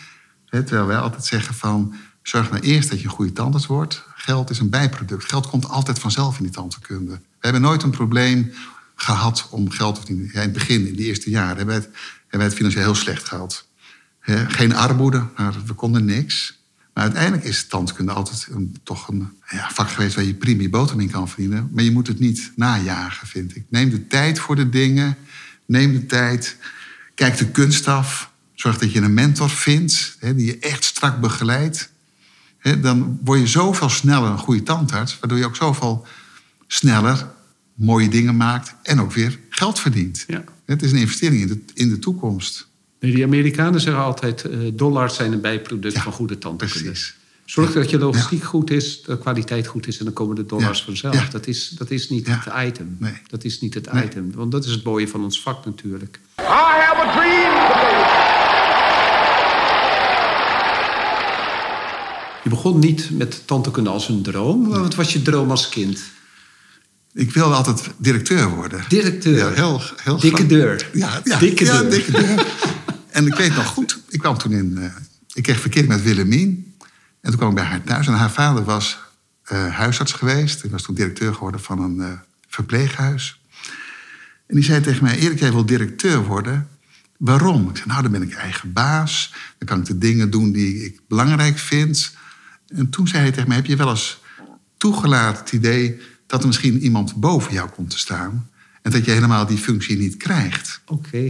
terwijl 0.48 0.87
wij 0.87 0.98
altijd 0.98 1.25
zeggen 1.25 1.55
van... 1.55 1.94
zorg 2.22 2.51
nou 2.51 2.62
eerst 2.62 2.90
dat 2.90 2.98
je 2.98 3.05
een 3.05 3.11
goede 3.11 3.33
tandarts 3.33 3.66
wordt. 3.66 4.05
Geld 4.14 4.51
is 4.51 4.59
een 4.59 4.70
bijproduct. 4.70 5.25
Geld 5.25 5.46
komt 5.46 5.68
altijd 5.68 5.98
vanzelf 5.98 6.37
in 6.37 6.42
die 6.42 6.53
tandheelkunde. 6.53 7.12
We 7.12 7.18
hebben 7.40 7.61
nooit 7.61 7.83
een 7.83 7.90
probleem 7.90 8.53
gehad 8.94 9.48
om 9.51 9.70
geld 9.70 9.94
te 9.94 10.01
verdienen. 10.01 10.31
Ja, 10.33 10.40
in 10.40 10.48
het 10.48 10.53
begin, 10.53 10.87
in 10.87 10.96
de 10.96 11.05
eerste 11.05 11.31
jaren, 11.31 11.57
hebben 11.57 11.66
wij 11.66 11.75
het, 11.75 11.85
hebben 12.20 12.38
wij 12.38 12.46
het 12.46 12.57
financieel 12.57 12.85
heel 12.85 12.94
slecht 12.94 13.29
gehad. 13.29 13.66
geen 14.48 14.75
armoede, 14.75 15.27
maar 15.37 15.55
we 15.66 15.72
konden 15.72 16.05
niks. 16.05 16.62
Maar 16.92 17.05
uiteindelijk 17.05 17.44
is 17.44 17.66
tandkunde 17.66 18.12
altijd 18.12 18.46
een, 18.50 18.76
toch 18.83 19.09
een 19.09 19.28
ja, 19.48 19.70
vak 19.72 19.90
geweest 19.90 20.14
waar 20.14 20.24
je 20.24 20.35
prima 20.35 20.68
boterham 20.68 21.00
in 21.00 21.11
kan 21.11 21.28
verdienen. 21.28 21.68
Maar 21.72 21.85
je 21.85 21.90
moet 21.90 22.07
het 22.07 22.18
niet 22.18 22.52
najagen, 22.57 23.26
vind 23.26 23.57
ik. 23.57 23.64
Neem 23.68 23.90
de 23.90 24.07
tijd 24.07 24.38
voor 24.38 24.57
de 24.57 24.68
dingen. 24.68 25.16
Neem 25.66 25.92
de 25.92 26.07
tijd. 26.07 26.57
Kijk 27.14 27.37
de 27.37 27.50
kunst 27.50 27.88
af. 27.88 28.31
Zorg 28.55 28.78
dat 28.78 28.92
je 28.92 29.00
een 29.00 29.14
mentor 29.14 29.50
vindt 29.50 30.16
hè, 30.18 30.35
die 30.35 30.46
je 30.46 30.59
echt 30.59 30.85
strak 30.85 31.20
begeleidt. 31.20 31.90
Hè, 32.59 32.81
dan 32.81 33.18
word 33.24 33.40
je 33.40 33.46
zoveel 33.46 33.88
sneller 33.88 34.31
een 34.31 34.38
goede 34.38 34.62
tandarts. 34.62 35.18
Waardoor 35.18 35.38
je 35.38 35.46
ook 35.46 35.57
zoveel 35.57 36.07
sneller 36.66 37.31
mooie 37.74 38.09
dingen 38.09 38.37
maakt. 38.37 38.74
En 38.83 39.00
ook 39.00 39.12
weer 39.12 39.38
geld 39.48 39.81
verdient. 39.81 40.24
Ja. 40.26 40.44
Het 40.64 40.83
is 40.83 40.92
een 40.92 40.98
investering 40.98 41.40
in 41.40 41.48
de, 41.48 41.62
in 41.74 41.88
de 41.88 41.98
toekomst. 41.98 42.70
Nee, 43.02 43.14
die 43.14 43.24
Amerikanen 43.24 43.80
zeggen 43.80 44.02
altijd... 44.02 44.44
Uh, 44.44 44.70
dollars 44.74 45.14
zijn 45.14 45.32
een 45.32 45.40
bijproduct 45.40 45.98
van 45.98 46.12
goede 46.12 46.38
tandheelkunde. 46.38 46.90
Precies. 46.90 47.14
Zorg 47.44 47.72
dat 47.72 47.90
je 47.90 47.98
logistiek 47.98 48.42
goed 48.42 48.70
is, 48.70 49.02
de 49.02 49.18
kwaliteit 49.18 49.66
goed 49.66 49.86
is 49.86 49.98
en 49.98 50.04
dan 50.04 50.14
komen 50.14 50.36
de 50.36 50.46
dollars 50.46 50.82
vanzelf. 50.82 51.28
Dat, 51.28 51.46
is, 51.46 51.68
dat 51.68 51.90
is 51.90 52.08
niet 52.08 52.26
het 52.26 52.54
item. 52.66 52.96
Nee. 52.98 53.12
Dat 53.26 53.44
is 53.44 53.60
niet 53.60 53.74
het 53.74 53.88
item. 54.04 54.32
Want 54.34 54.52
dat 54.52 54.64
is 54.64 54.70
het 54.70 54.84
mooie 54.84 55.08
van 55.08 55.24
ons 55.24 55.40
vak 55.40 55.64
natuurlijk. 55.64 56.20
I 56.38 56.42
have 56.42 57.06
a 57.06 57.12
dream. 57.12 57.52
Je 62.42 62.48
begon 62.48 62.78
niet 62.78 63.10
met 63.10 63.42
tandheelkunde 63.46 63.90
als 63.90 64.08
een 64.08 64.22
droom. 64.22 64.68
Wat 64.68 64.94
was 64.94 65.12
je 65.12 65.22
droom 65.22 65.50
als 65.50 65.68
kind? 65.68 66.00
Ik 67.14 67.32
wilde 67.32 67.54
altijd 67.54 67.90
directeur 67.96 68.48
worden. 68.48 68.84
Directeur? 68.88 69.36
Ja, 69.36 69.50
heel, 69.50 69.80
heel 69.96 70.18
dikke 70.18 70.46
deur. 70.46 70.88
Ja, 70.92 71.20
ja, 71.24 71.38
dikke 71.38 71.64
deur. 71.64 71.90
dikke 71.90 72.10
deur. 72.10 72.46
en 73.12 73.27
ik 73.27 73.35
weet 73.35 73.55
nog 73.55 73.66
goed, 73.66 74.01
ik 74.09 74.18
kwam 74.18 74.38
toen 74.38 74.53
in... 74.53 74.75
Uh, 74.79 74.85
ik 75.35 75.42
kreeg 75.42 75.61
verkeerd 75.61 75.88
met 75.88 76.03
Willemien. 76.03 76.77
En 77.20 77.31
toen 77.31 77.37
kwam 77.37 77.48
ik 77.48 77.55
bij 77.55 77.64
haar 77.64 77.83
thuis. 77.83 78.07
En 78.07 78.12
haar 78.12 78.31
vader 78.31 78.64
was 78.64 78.98
uh, 79.53 79.75
huisarts 79.75 80.12
geweest. 80.12 80.62
Hij 80.62 80.70
was 80.70 80.83
toen 80.83 80.94
directeur 80.94 81.35
geworden 81.35 81.61
van 81.61 81.83
een 81.83 81.96
uh, 81.96 82.12
verpleeghuis. 82.48 83.40
En 84.46 84.55
die 84.55 84.64
zei 84.64 84.81
tegen 84.81 85.05
mij: 85.05 85.18
Erik, 85.18 85.38
jij 85.38 85.53
wil 85.53 85.66
directeur 85.66 86.25
worden. 86.25 86.68
Waarom? 87.18 87.68
Ik 87.68 87.77
zei: 87.77 87.88
Nou, 87.88 88.03
dan 88.03 88.12
ben 88.12 88.22
ik 88.22 88.33
eigen 88.33 88.72
baas. 88.72 89.35
Dan 89.59 89.68
kan 89.68 89.81
ik 89.81 89.87
de 89.87 89.98
dingen 89.98 90.31
doen 90.31 90.53
die 90.53 90.85
ik 90.85 91.01
belangrijk 91.09 91.59
vind. 91.59 92.14
En 92.66 92.90
toen 92.90 93.09
zei 93.09 93.22
hij 93.22 93.33
tegen 93.33 93.48
mij: 93.48 93.57
Heb 93.57 93.66
je 93.66 93.77
wel 93.77 93.90
eens 93.90 94.20
toegelaten 94.77 95.40
het 95.40 95.53
idee 95.53 96.01
dat 96.27 96.40
er 96.40 96.46
misschien 96.46 96.81
iemand 96.81 97.14
boven 97.14 97.53
jou 97.53 97.70
komt 97.70 97.90
te 97.90 97.98
staan. 97.98 98.51
En 98.83 98.90
dat 98.90 99.05
je 99.05 99.11
helemaal 99.11 99.46
die 99.46 99.59
functie 99.59 99.98
niet 99.98 100.16
krijgt? 100.16 100.81
Oké. 100.87 101.25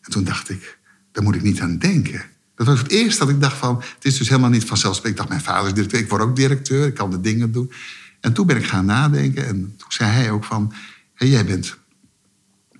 En 0.00 0.10
toen 0.10 0.24
dacht 0.24 0.50
ik: 0.50 0.78
Daar 1.12 1.24
moet 1.24 1.34
ik 1.34 1.42
niet 1.42 1.60
aan 1.60 1.78
denken. 1.78 2.22
Dat 2.54 2.66
was 2.66 2.78
het 2.78 2.90
eerste 2.90 3.18
dat 3.18 3.34
ik 3.34 3.40
dacht 3.40 3.56
van... 3.56 3.76
het 3.76 4.04
is 4.04 4.18
dus 4.18 4.28
helemaal 4.28 4.50
niet 4.50 4.64
vanzelfsprekend. 4.64 5.20
Ik 5.20 5.28
dacht, 5.28 5.28
mijn 5.28 5.54
vader 5.54 5.68
is 5.68 5.74
directeur, 5.74 6.00
ik 6.00 6.08
word 6.08 6.22
ook 6.22 6.36
directeur. 6.36 6.86
Ik 6.86 6.94
kan 6.94 7.10
de 7.10 7.20
dingen 7.20 7.52
doen. 7.52 7.72
En 8.20 8.32
toen 8.32 8.46
ben 8.46 8.56
ik 8.56 8.66
gaan 8.66 8.84
nadenken. 8.84 9.46
En 9.46 9.74
toen 9.76 9.92
zei 9.92 10.10
hij 10.10 10.30
ook 10.30 10.44
van... 10.44 10.72
Jij 11.14 11.44
bent 11.44 11.76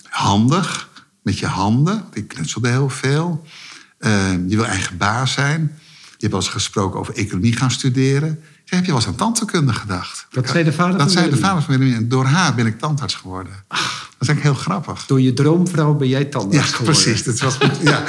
handig 0.02 0.88
met 1.22 1.38
je 1.38 1.46
handen. 1.46 2.04
Ik 2.12 2.28
knutselde 2.28 2.68
heel 2.68 2.88
veel. 2.88 3.46
Uh, 3.98 4.32
je 4.32 4.56
wil 4.56 4.64
eigen 4.64 4.96
baas 4.96 5.32
zijn. 5.32 5.60
Je 5.90 6.26
hebt 6.26 6.32
wel 6.32 6.40
eens 6.40 6.50
gesproken 6.50 7.00
over 7.00 7.14
economie 7.14 7.56
gaan 7.56 7.70
studeren. 7.70 8.42
Zeg, 8.70 8.78
heb 8.78 8.88
je 8.88 8.94
wel 8.94 9.00
eens 9.00 9.11
aan 9.11 9.16
tandheelkunde 9.16 9.72
gedacht? 9.72 10.26
Dat 10.30 10.48
zei 10.48 10.64
de 10.64 10.72
vader 10.72 10.92
dat 10.92 11.00
van 11.00 11.11
zei 11.11 11.30
de 11.30 11.37
vader 11.37 11.62
van 11.62 11.74
Willemien. 11.76 11.96
En 11.96 12.09
door 12.09 12.24
haar 12.24 12.54
ben 12.54 12.66
ik 12.66 12.78
tandarts 12.78 13.14
geworden. 13.14 13.52
dat 13.68 13.78
is 14.20 14.28
eigenlijk 14.28 14.42
heel 14.42 14.54
grappig. 14.54 15.06
Door 15.06 15.20
je 15.20 15.33
droomvrouw 15.33 15.94
ben 15.94 16.09
jij 16.09 16.20
Ja, 16.20 16.28
tandarts 16.28 16.72
geworden. 16.72 17.02
precies. 17.02 17.24
Dat, 17.24 17.38
was, 17.38 17.59
ja. 17.83 18.04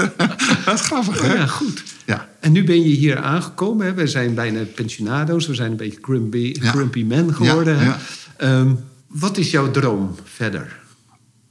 dat 0.64 0.74
is 0.74 0.80
grappig, 0.80 1.20
hè? 1.22 1.34
Ja, 1.34 1.46
goed. 1.46 1.82
Ja. 2.04 2.28
En 2.40 2.52
nu 2.52 2.64
ben 2.64 2.82
je 2.82 2.94
hier 2.94 3.18
aangekomen. 3.18 3.86
Hè? 3.86 3.94
We 3.94 4.06
zijn 4.06 4.34
bijna 4.34 4.60
pensionado's. 4.74 5.46
We 5.46 5.54
zijn 5.54 5.70
een 5.70 5.76
beetje 5.76 5.98
grumpy, 6.02 6.56
Ja. 6.60 6.70
grumpy 6.70 7.02
men 7.04 7.34
geworden. 7.34 7.74
Ja, 7.74 7.80
hè? 7.80 7.86
ja. 7.86 7.98
Ehm, 8.36 8.74
wat 9.06 9.36
is 9.36 9.50
jouw 9.50 9.70
droom 9.70 10.14
verder? 10.24 10.84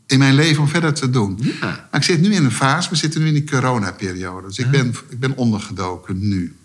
in 0.08 0.20
mijn 0.20 0.36
leven 0.36 0.62
om 0.62 0.68
verder 0.68 0.94
te 0.94 1.10
doen. 1.10 1.38
Ja. 1.42 1.56
Maar 1.62 2.00
ik 2.00 2.04
zit 2.04 2.22
nu 2.22 2.34
in 2.34 2.44
een 2.46 2.52
fase, 2.52 2.90
we 2.90 2.96
zitten 2.96 3.22
nu 3.22 3.28
in 3.28 3.34
die 3.34 3.44
coronaperiode. 3.44 4.48
Dus 4.48 4.58
ik 4.60 4.70
ben, 4.70 4.96
ik 5.10 5.20
ben 5.20 5.36
ondergedoken 5.38 6.28
nu. 6.28 6.56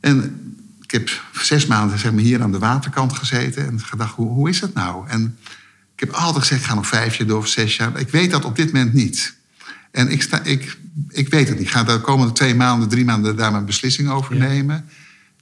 En 0.00 0.42
ik 0.82 0.90
heb 0.90 1.10
zes 1.32 1.66
maanden 1.66 1.98
zeg 1.98 2.12
maar, 2.12 2.22
hier 2.22 2.42
aan 2.42 2.52
de 2.52 2.58
waterkant 2.58 3.12
gezeten 3.12 3.66
en 3.66 3.80
gedacht, 3.80 4.14
hoe, 4.14 4.28
hoe 4.30 4.48
is 4.48 4.60
het 4.60 4.74
nou? 4.74 5.08
En 5.08 5.38
ik 5.94 6.00
heb 6.00 6.10
altijd 6.10 6.42
gezegd, 6.44 6.60
ik 6.60 6.66
ga 6.66 6.74
nog 6.74 6.86
vijf 6.86 7.14
jaar 7.16 7.26
door 7.26 7.38
of 7.38 7.48
zes 7.48 7.76
jaar. 7.76 7.98
Ik 8.00 8.08
weet 8.08 8.30
dat 8.30 8.44
op 8.44 8.56
dit 8.56 8.72
moment 8.72 8.92
niet. 8.92 9.36
En 9.90 10.08
ik, 10.10 10.22
sta, 10.22 10.42
ik, 10.42 10.76
ik 11.08 11.28
weet 11.28 11.48
het 11.48 11.58
niet. 11.58 11.66
Ik 11.66 11.72
ga 11.72 11.84
de 11.84 12.00
komende 12.00 12.32
twee 12.32 12.54
maanden, 12.54 12.88
drie 12.88 13.04
maanden 13.04 13.36
daar 13.36 13.52
mijn 13.52 13.64
beslissing 13.64 14.08
over 14.08 14.34
Ja. 14.36 14.46
nemen. 14.46 14.88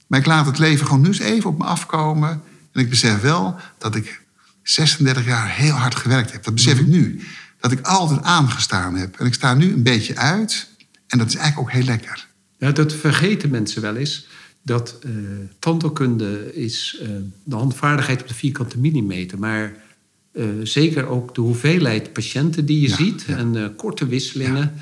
Maar 0.07 0.19
ik 0.19 0.25
laat 0.25 0.45
het 0.45 0.57
leven 0.59 0.85
gewoon 0.85 1.01
nu 1.01 1.07
eens 1.07 1.19
even 1.19 1.49
op 1.49 1.57
me 1.57 1.63
afkomen. 1.63 2.29
En 2.71 2.81
ik 2.81 2.89
besef 2.89 3.21
wel 3.21 3.59
dat 3.77 3.95
ik 3.95 4.21
36 4.63 5.25
jaar 5.25 5.49
heel 5.49 5.73
hard 5.73 5.95
gewerkt 5.95 6.31
heb. 6.31 6.43
Dat 6.43 6.53
besef 6.53 6.73
Mhm. 6.73 6.81
ik 6.83 6.87
nu. 6.87 7.21
Dat 7.59 7.71
ik 7.71 7.85
altijd 7.85 8.21
aangestaan 8.23 8.95
heb. 8.95 9.19
En 9.19 9.25
ik 9.25 9.33
sta 9.33 9.53
nu 9.53 9.73
een 9.73 9.83
beetje 9.83 10.15
uit. 10.15 10.67
En 11.07 11.17
dat 11.17 11.27
is 11.27 11.35
eigenlijk 11.35 11.67
ook 11.69 11.75
heel 11.75 11.85
lekker. 11.85 12.27
Ja, 12.57 12.71
dat 12.71 12.93
vergeten 12.93 13.49
mensen 13.49 13.81
wel 13.81 13.95
eens. 13.95 14.27
Dat 14.67 14.99
tandheelkunde 15.59 16.55
is 16.55 16.99
eh, 17.01 17.07
de 17.43 17.55
handvaardigheid 17.55 18.21
op 18.21 18.27
de 18.27 18.33
vierkante 18.33 18.79
millimeter. 18.79 19.39
Maar 19.39 19.75
eh, 20.31 20.43
zeker 20.63 21.05
ook 21.07 21.35
de 21.35 21.41
hoeveelheid 21.41 22.13
patiënten 22.13 22.65
die 22.65 22.81
je 22.81 22.87
Ja, 22.89 22.95
ziet. 22.95 23.25
ja. 23.27 23.37
En 23.37 23.75
korte 23.75 24.07
wisselingen. 24.07 24.73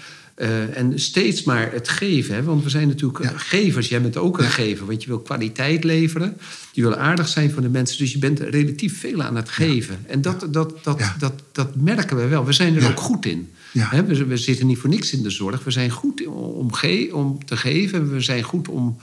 En 0.73 0.99
steeds 0.99 1.43
maar 1.43 1.71
het 1.71 1.89
geven. 1.89 2.35
Hè? 2.35 2.43
Want 2.43 2.63
we 2.63 2.69
zijn 2.69 2.87
natuurlijk 2.87 3.31
gevers. 3.35 3.89
Jij 3.89 4.01
bent 4.01 4.17
ook 4.17 4.37
een 4.37 4.45
gever. 4.49 4.85
Want 4.85 5.01
je 5.03 5.07
wil 5.07 5.19
kwaliteit 5.19 5.83
leveren. 5.83 6.37
Je 6.71 6.81
wil 6.81 6.95
aardig 6.95 7.27
zijn 7.27 7.51
voor 7.51 7.61
de 7.61 7.69
mensen. 7.69 7.97
Dus 7.97 8.11
je 8.11 8.17
bent 8.19 8.39
relatief 8.39 8.99
veel 8.99 9.21
aan 9.21 9.35
het 9.35 9.49
geven. 9.49 9.97
En 10.07 10.21
dat, 10.21 10.47
dat, 10.51 10.83
dat, 10.83 11.01
dat, 11.19 11.33
dat 11.51 11.75
merken 11.75 12.17
we 12.17 12.27
wel. 12.27 12.45
We 12.45 12.53
zijn 12.53 12.75
er 12.75 12.87
ook 12.89 12.99
goed 12.99 13.25
in. 13.25 13.49
Hè, 13.71 14.05
we, 14.05 14.25
we 14.25 14.37
zitten 14.37 14.67
niet 14.67 14.77
voor 14.77 14.89
niks 14.89 15.13
in 15.13 15.23
de 15.23 15.29
zorg. 15.29 15.63
We 15.63 15.71
zijn 15.71 15.89
goed 15.89 16.27
om, 16.27 16.69
om 17.11 17.45
te 17.45 17.57
geven. 17.57 18.11
We 18.11 18.21
zijn 18.21 18.43
goed 18.43 18.67
om 18.67 18.97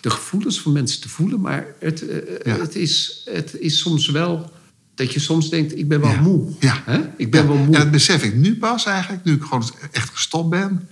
de 0.00 0.10
gevoelens 0.10 0.60
van 0.60 0.72
mensen 0.72 1.00
te 1.00 1.08
voelen. 1.08 1.40
Maar 1.40 1.66
het, 1.80 2.08
eh, 2.08 2.16
Ja. 2.44 2.58
het, 2.60 2.74
is, 2.74 3.22
het 3.24 3.56
is 3.58 3.78
soms 3.78 4.08
wel 4.08 4.52
dat 4.94 5.12
je 5.12 5.20
soms 5.20 5.50
denkt: 5.50 5.78
ik 5.78 5.88
ben 5.88 6.00
wel 6.00 6.10
Ja. 6.10 6.20
moe. 6.20 6.52
Ja. 6.60 6.82
Hè? 6.84 7.00
Ik 7.16 7.30
ben 7.30 7.42
Ja. 7.42 7.46
wel 7.48 7.56
moe. 7.56 7.74
En 7.74 7.80
dat 7.80 7.90
besef 7.90 8.22
ik 8.22 8.34
nu 8.34 8.56
pas 8.56 8.84
eigenlijk, 8.84 9.24
nu 9.24 9.32
ik 9.32 9.42
gewoon 9.42 9.70
echt 9.92 10.10
gestopt 10.14 10.50
ben. 10.50 10.88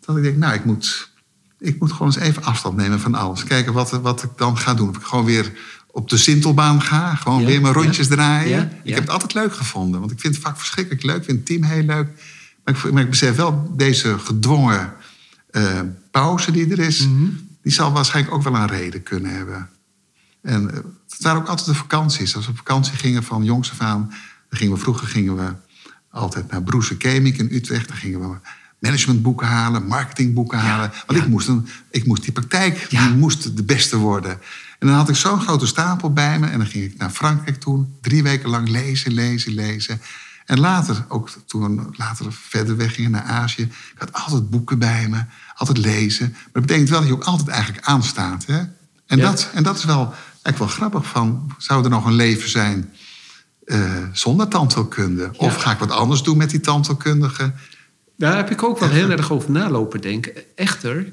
Dat 0.00 0.16
ik 0.16 0.22
denk, 0.22 0.36
nou, 0.36 0.54
ik 0.54 0.64
moet, 0.64 1.10
ik 1.58 1.78
moet 1.80 1.92
gewoon 1.92 2.06
eens 2.06 2.16
even 2.22 2.42
afstand 2.42 2.76
nemen 2.76 3.00
van 3.00 3.14
alles. 3.14 3.44
Kijken 3.44 3.72
wat, 3.72 3.90
wat 3.90 4.22
ik 4.22 4.30
dan 4.36 4.58
ga 4.58 4.74
doen. 4.74 4.88
Of 4.88 4.96
ik 4.96 5.02
gewoon 5.02 5.24
weer 5.24 5.52
op 5.90 6.08
de 6.10 6.16
Sintelbaan 6.16 6.82
ga. 6.82 7.14
Gewoon 7.14 7.44
weer 7.44 7.60
mijn 7.60 7.74
rondjes 7.74 8.06
draaien. 8.06 8.72
Ik 8.82 8.94
heb 8.94 9.02
het 9.02 9.12
altijd 9.12 9.34
leuk 9.34 9.54
gevonden. 9.54 10.00
Want 10.00 10.12
ik 10.12 10.20
vind 10.20 10.34
het 10.34 10.42
vak 10.42 10.58
verschrikkelijk 10.58 11.02
leuk. 11.04 11.16
Ik 11.16 11.24
vind 11.24 11.36
het 11.36 11.46
team 11.46 11.62
heel 11.62 11.82
leuk. 11.84 12.08
Maar 12.64 12.74
ik, 12.74 12.92
maar 12.92 13.02
ik 13.02 13.10
besef 13.10 13.36
wel, 13.36 13.72
deze 13.76 14.18
gedwongen 14.18 14.92
eh, 15.50 15.80
pauze 16.10 16.50
die 16.52 16.70
er 16.70 16.78
is... 16.78 17.06
Mhm. 17.06 17.24
Die 17.62 17.72
zal 17.72 17.92
waarschijnlijk 17.92 18.34
ook 18.34 18.42
wel 18.42 18.54
een 18.54 18.66
reden 18.66 19.02
kunnen 19.02 19.34
hebben. 19.34 19.68
En 20.42 20.70
eh, 20.70 20.76
het 21.08 21.22
waren 21.22 21.40
ook 21.40 21.48
altijd 21.48 21.66
de 21.66 21.74
vakanties. 21.74 22.36
Als 22.36 22.44
we 22.44 22.50
op 22.50 22.56
vakantie 22.56 22.96
gingen 22.96 23.22
van 23.22 23.44
jongs 23.44 23.70
af 23.70 23.80
aan... 23.80 24.14
Dan 24.48 24.60
gingen 24.60 24.76
we, 24.76 24.80
vroeger 24.80 25.06
gingen 25.06 25.36
we 25.36 25.52
altijd 26.10 26.50
naar 26.50 26.62
Broese 26.62 26.96
Kemik 26.96 27.38
in 27.38 27.48
Utrecht. 27.50 27.88
Dan 27.88 27.96
gingen 27.96 28.20
we 28.20 28.36
managementboeken 28.78 29.46
halen, 29.46 29.86
marketingboeken 29.86 30.58
halen. 30.58 30.92
Want 31.06 31.18
ja. 31.18 31.24
ik, 31.24 31.30
moest 31.30 31.48
een, 31.48 31.66
ik 31.90 32.06
moest 32.06 32.22
die 32.22 32.32
praktijk, 32.32 32.86
Ja. 32.88 33.06
die 33.06 33.16
moest 33.16 33.56
de 33.56 33.62
beste 33.62 33.96
worden. 33.96 34.30
En 34.78 34.86
dan 34.86 34.96
had 34.96 35.08
ik 35.08 35.16
zo'n 35.16 35.40
grote 35.40 35.66
stapel 35.66 36.12
bij 36.12 36.38
me. 36.38 36.46
En 36.46 36.58
dan 36.58 36.66
ging 36.66 36.84
ik 36.84 36.96
naar 36.98 37.10
Frankrijk 37.10 37.60
toe. 37.60 37.86
Drie 38.00 38.22
weken 38.22 38.48
lang 38.48 38.68
lezen, 38.68 39.12
lezen, 39.12 39.52
lezen. 39.52 40.00
En 40.52 40.60
later, 40.60 41.04
ook 41.08 41.30
toen 41.46 41.76
we 41.76 41.84
later 41.92 42.32
verder 42.32 42.76
weggingen 42.76 43.10
naar 43.10 43.22
Azië... 43.22 43.62
ik 43.62 43.94
had 43.98 44.12
altijd 44.12 44.50
boeken 44.50 44.78
bij 44.78 45.08
me, 45.08 45.24
altijd 45.54 45.78
lezen. 45.78 46.28
Maar 46.30 46.50
dat 46.52 46.62
betekent 46.62 46.88
wel 46.88 46.98
dat 46.98 47.08
je 47.08 47.14
ook 47.14 47.24
altijd 47.24 47.48
eigenlijk 47.48 47.86
aanstaat. 47.86 48.46
Hè? 48.46 48.58
En, 49.06 49.18
Ja. 49.18 49.30
dat, 49.30 49.50
en 49.54 49.62
dat 49.62 49.76
is 49.76 49.84
wel 49.84 50.14
eigenlijk 50.42 50.58
wel 50.58 50.66
grappig. 50.66 51.06
Van, 51.06 51.54
zou 51.58 51.84
er 51.84 51.90
nog 51.90 52.04
een 52.04 52.14
leven 52.14 52.50
zijn 52.50 52.92
eh, 53.64 54.04
zonder 54.12 54.48
tandheelkunde? 54.48 55.30
Of 55.36 55.54
ga 55.56 55.72
ik 55.72 55.78
wat 55.78 55.90
anders 55.90 56.22
doen 56.22 56.36
met 56.36 56.50
die 56.50 56.60
tandheelkundige? 56.60 57.52
Daar 58.16 58.36
heb 58.36 58.50
ik 58.50 58.62
ook 58.62 58.78
wel 58.78 58.88
heel 58.88 59.10
erg 59.10 59.32
over 59.32 59.50
nalopen 59.50 60.00
denken. 60.00 60.56
Echter, 60.56 61.12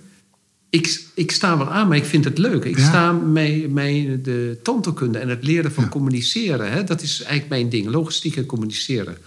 ik, 0.70 1.04
ik 1.14 1.32
sta 1.32 1.58
wel 1.58 1.70
aan, 1.72 1.88
maar 1.88 1.98
ik 1.98 2.06
vind 2.06 2.24
het 2.24 2.38
leuk. 2.38 2.64
Ik 2.64 2.78
Ja. 2.78 2.88
sta 2.88 3.12
mij, 3.12 3.68
mij 3.70 4.20
de 4.22 4.60
tandheelkunde 4.64 5.18
en 5.20 5.30
het 5.30 5.44
leren 5.44 5.72
van 5.72 5.84
Ja. 5.84 5.90
communiceren. 5.90 6.72
Hè, 6.72 6.84
dat 6.84 7.02
is 7.02 7.18
eigenlijk 7.22 7.50
mijn 7.50 7.70
ding, 7.70 7.88
logistiek 7.88 8.36
en 8.36 8.46
communiceren. 8.46 9.18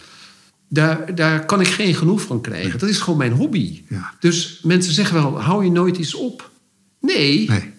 Daar, 0.69 1.15
daar 1.15 1.47
kan 1.47 1.61
ik 1.61 1.67
geen 1.67 1.95
genoeg 1.95 2.23
van 2.23 2.41
krijgen. 2.41 2.79
Dat 2.79 2.89
is 2.89 2.99
gewoon 2.99 3.19
mijn 3.19 3.33
hobby. 3.33 3.83
Ja. 3.89 4.15
Dus 4.21 4.61
mensen 4.63 4.93
zeggen 4.93 5.15
wel, 5.15 5.41
hou 5.41 5.65
je 5.65 5.71
nooit 5.71 5.97
iets 5.99 6.15
op? 6.15 6.51
Nee, 7.01 7.49
Nee. 7.49 7.71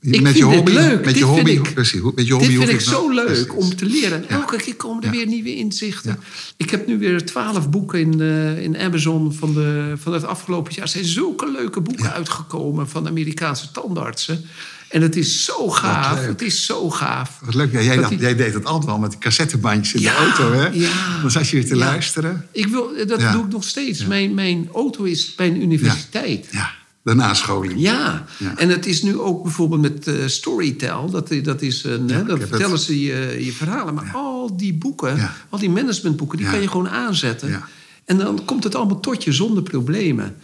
Ik 0.00 0.10
met 0.10 0.32
vind 0.32 0.36
je 0.36 0.44
hobby, 0.44 0.70
leuk. 0.72 0.94
Met 0.96 1.04
Dit 1.04 1.18
je 1.18 1.24
hobby, 1.24 1.50
ik- 1.50 1.74
precies. 1.74 2.00
Met 2.14 2.26
je 2.26 2.32
hobby 2.32 2.48
dit 2.48 2.56
vind 2.56 2.70
ik 2.70 2.80
zo 2.80 3.06
nog- 3.06 3.14
leuk 3.14 3.26
precies. 3.26 3.48
om 3.50 3.76
te 3.76 3.84
leren. 3.84 4.28
En 4.28 4.28
elke 4.28 4.56
keer 4.56 4.74
komen 4.76 5.02
er 5.02 5.08
Ja. 5.12 5.16
weer 5.16 5.26
nieuwe 5.26 5.56
inzichten. 5.56 6.10
Ja. 6.10 6.24
Ik 6.56 6.70
heb 6.70 6.86
nu 6.86 6.98
weer 6.98 7.24
twaalf 7.26 7.70
boeken 7.70 8.00
in, 8.00 8.20
eh, 8.20 8.62
in 8.62 8.78
Amazon 8.78 9.32
van, 9.32 9.54
de, 9.54 9.92
van 10.02 10.12
het 10.12 10.24
afgelopen 10.24 10.72
jaar. 10.74 10.82
Er 10.84 10.88
zijn 10.90 11.04
zulke 11.04 11.50
leuke 11.50 11.80
boeken 11.80 12.04
Ja. 12.04 12.12
uitgekomen 12.12 12.88
van 12.88 13.06
Amerikaanse 13.06 13.70
tandartsen. 13.70 14.44
En 14.88 15.02
het 15.02 15.16
is 15.16 15.44
zo 15.44 15.68
gaaf. 15.68 16.26
Het 16.26 16.42
is 16.42 16.66
zo 16.66 16.90
gaaf. 16.90 17.38
Wat 17.44 17.54
leuk. 17.54 17.72
Ja, 17.72 17.78
jij, 17.80 17.88
Dat 17.88 17.96
dacht- 17.96 18.08
die- 18.10 18.18
jij 18.20 18.36
deed 18.36 18.54
het 18.54 18.64
altijd 18.64 18.86
wel 18.86 18.98
met 18.98 19.18
cassettebandjes 19.18 19.94
in 19.94 20.00
Ja, 20.00 20.10
de 20.12 20.24
auto, 20.24 20.52
hè? 20.52 20.66
ja. 20.68 21.18
Dan 21.20 21.30
zat 21.30 21.48
je 21.48 21.56
weer 21.56 21.66
te 21.66 21.76
Ja. 21.76 21.84
luisteren. 21.84 22.46
Ik 22.52 22.66
wil, 22.66 22.90
dat 23.06 23.20
doe 23.32 23.44
ik 23.44 23.50
nog 23.50 23.64
steeds. 23.64 24.06
Mijn, 24.06 24.34
mijn 24.34 24.68
auto 24.74 25.04
is 25.04 25.34
bij 25.34 25.46
een 25.46 25.62
universiteit. 25.62 26.46
Ja, 26.50 26.70
de 27.02 27.14
nascholing. 27.14 27.80
Ja. 27.80 28.24
Ja. 28.38 28.56
en 28.56 28.68
het 28.68 28.86
is 28.86 29.02
nu 29.02 29.18
ook 29.18 29.42
bijvoorbeeld 29.42 29.80
met 29.80 30.06
eh, 30.06 30.26
Storytel. 30.26 31.10
Dat, 31.10 31.32
dat 31.42 31.62
is 31.62 31.84
een, 31.84 32.08
Ja, 32.08 32.24
heb 32.26 32.38
vertellen 32.38 32.70
het. 32.70 32.80
ze 32.80 33.00
je, 33.00 33.44
je 33.44 33.52
verhalen. 33.52 33.94
Maar 33.94 34.10
al 34.14 34.56
die 34.56 34.74
boeken, 34.74 35.30
al 35.48 35.58
die 35.58 35.70
managementboeken, 35.70 36.38
die 36.38 36.50
kan 36.50 36.60
je 36.60 36.68
gewoon 36.68 36.88
aanzetten. 36.88 37.62
En 38.04 38.18
dan 38.18 38.44
komt 38.44 38.64
het 38.64 38.74
allemaal 38.74 39.00
tot 39.00 39.24
je 39.24 39.32
zonder 39.32 39.62
problemen. 39.62 40.36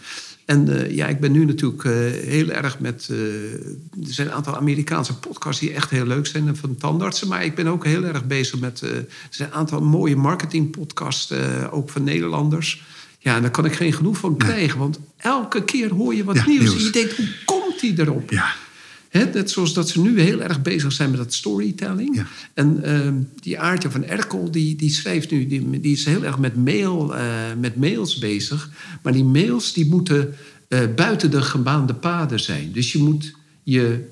En 0.45 0.69
eh, 0.69 0.95
ja, 0.95 1.07
ik 1.07 1.19
ben 1.19 1.31
nu 1.31 1.45
natuurlijk 1.45 1.83
eh, 1.83 1.91
heel 2.29 2.49
erg 2.49 2.79
met... 2.79 3.07
er 3.07 4.13
zijn 4.13 4.27
een 4.27 4.33
aantal 4.33 4.55
Amerikaanse 4.55 5.19
podcasts 5.19 5.61
die 5.61 5.73
echt 5.73 5.89
heel 5.89 6.05
leuk 6.05 6.27
zijn 6.27 6.55
van 6.55 6.75
tandartsen. 6.75 7.27
Maar 7.27 7.45
ik 7.45 7.55
ben 7.55 7.67
ook 7.67 7.85
heel 7.85 8.03
erg 8.03 8.25
bezig 8.25 8.59
met... 8.59 8.81
er 8.81 9.05
zijn 9.29 9.49
een 9.49 9.55
aantal 9.55 9.81
mooie 9.81 10.15
marketingpodcasts, 10.15 11.33
ook 11.71 11.89
van 11.89 12.03
Nederlanders. 12.03 12.83
Ja, 13.27 13.39
daar 13.39 13.51
kan 13.51 13.65
ik 13.65 13.73
geen 13.75 13.93
genoeg 13.93 14.17
van 14.17 14.37
krijgen. 14.37 14.79
Want 14.79 14.99
elke 15.17 15.63
keer 15.63 15.89
hoor 15.93 16.15
je 16.15 16.23
wat 16.23 16.35
Ja, 16.35 16.47
nieuws. 16.47 16.59
nieuws. 16.61 16.75
En 16.77 16.83
je 16.83 16.89
denkt, 16.89 17.15
hoe 17.17 17.27
komt 17.45 17.79
die 17.79 17.99
erop? 17.99 18.31
Ja. 18.31 18.53
Hè, 19.09 19.25
net 19.25 19.51
zoals 19.51 19.73
dat 19.73 19.89
ze 19.89 20.01
nu 20.01 20.19
heel 20.19 20.41
erg 20.41 20.61
bezig 20.61 20.91
zijn 20.91 21.09
met 21.09 21.19
dat 21.19 21.33
storytelling. 21.33 22.15
Ja. 22.15 22.25
En 22.53 22.83
ehm, 22.83 23.15
die 23.39 23.59
Aartje 23.59 23.91
van 23.91 24.03
Erkel, 24.03 24.51
die, 24.51 24.75
die 24.75 24.89
schrijft 24.89 25.31
nu... 25.31 25.47
Die, 25.47 25.79
die 25.79 25.91
is 25.91 26.05
heel 26.05 26.23
erg 26.23 26.37
met, 26.37 26.55
mail, 26.55 27.15
eh, 27.15 27.23
met 27.59 27.75
mails 27.75 28.17
bezig. 28.17 28.69
Maar 29.03 29.13
die 29.13 29.23
mails 29.23 29.73
die 29.73 29.85
moeten 29.85 30.35
eh, 30.67 30.79
buiten 30.95 31.31
de 31.31 31.41
gebaande 31.41 31.93
paden 31.93 32.39
zijn. 32.39 32.71
Dus 32.71 32.91
je 32.91 32.99
moet 32.99 33.33
je 33.63 34.09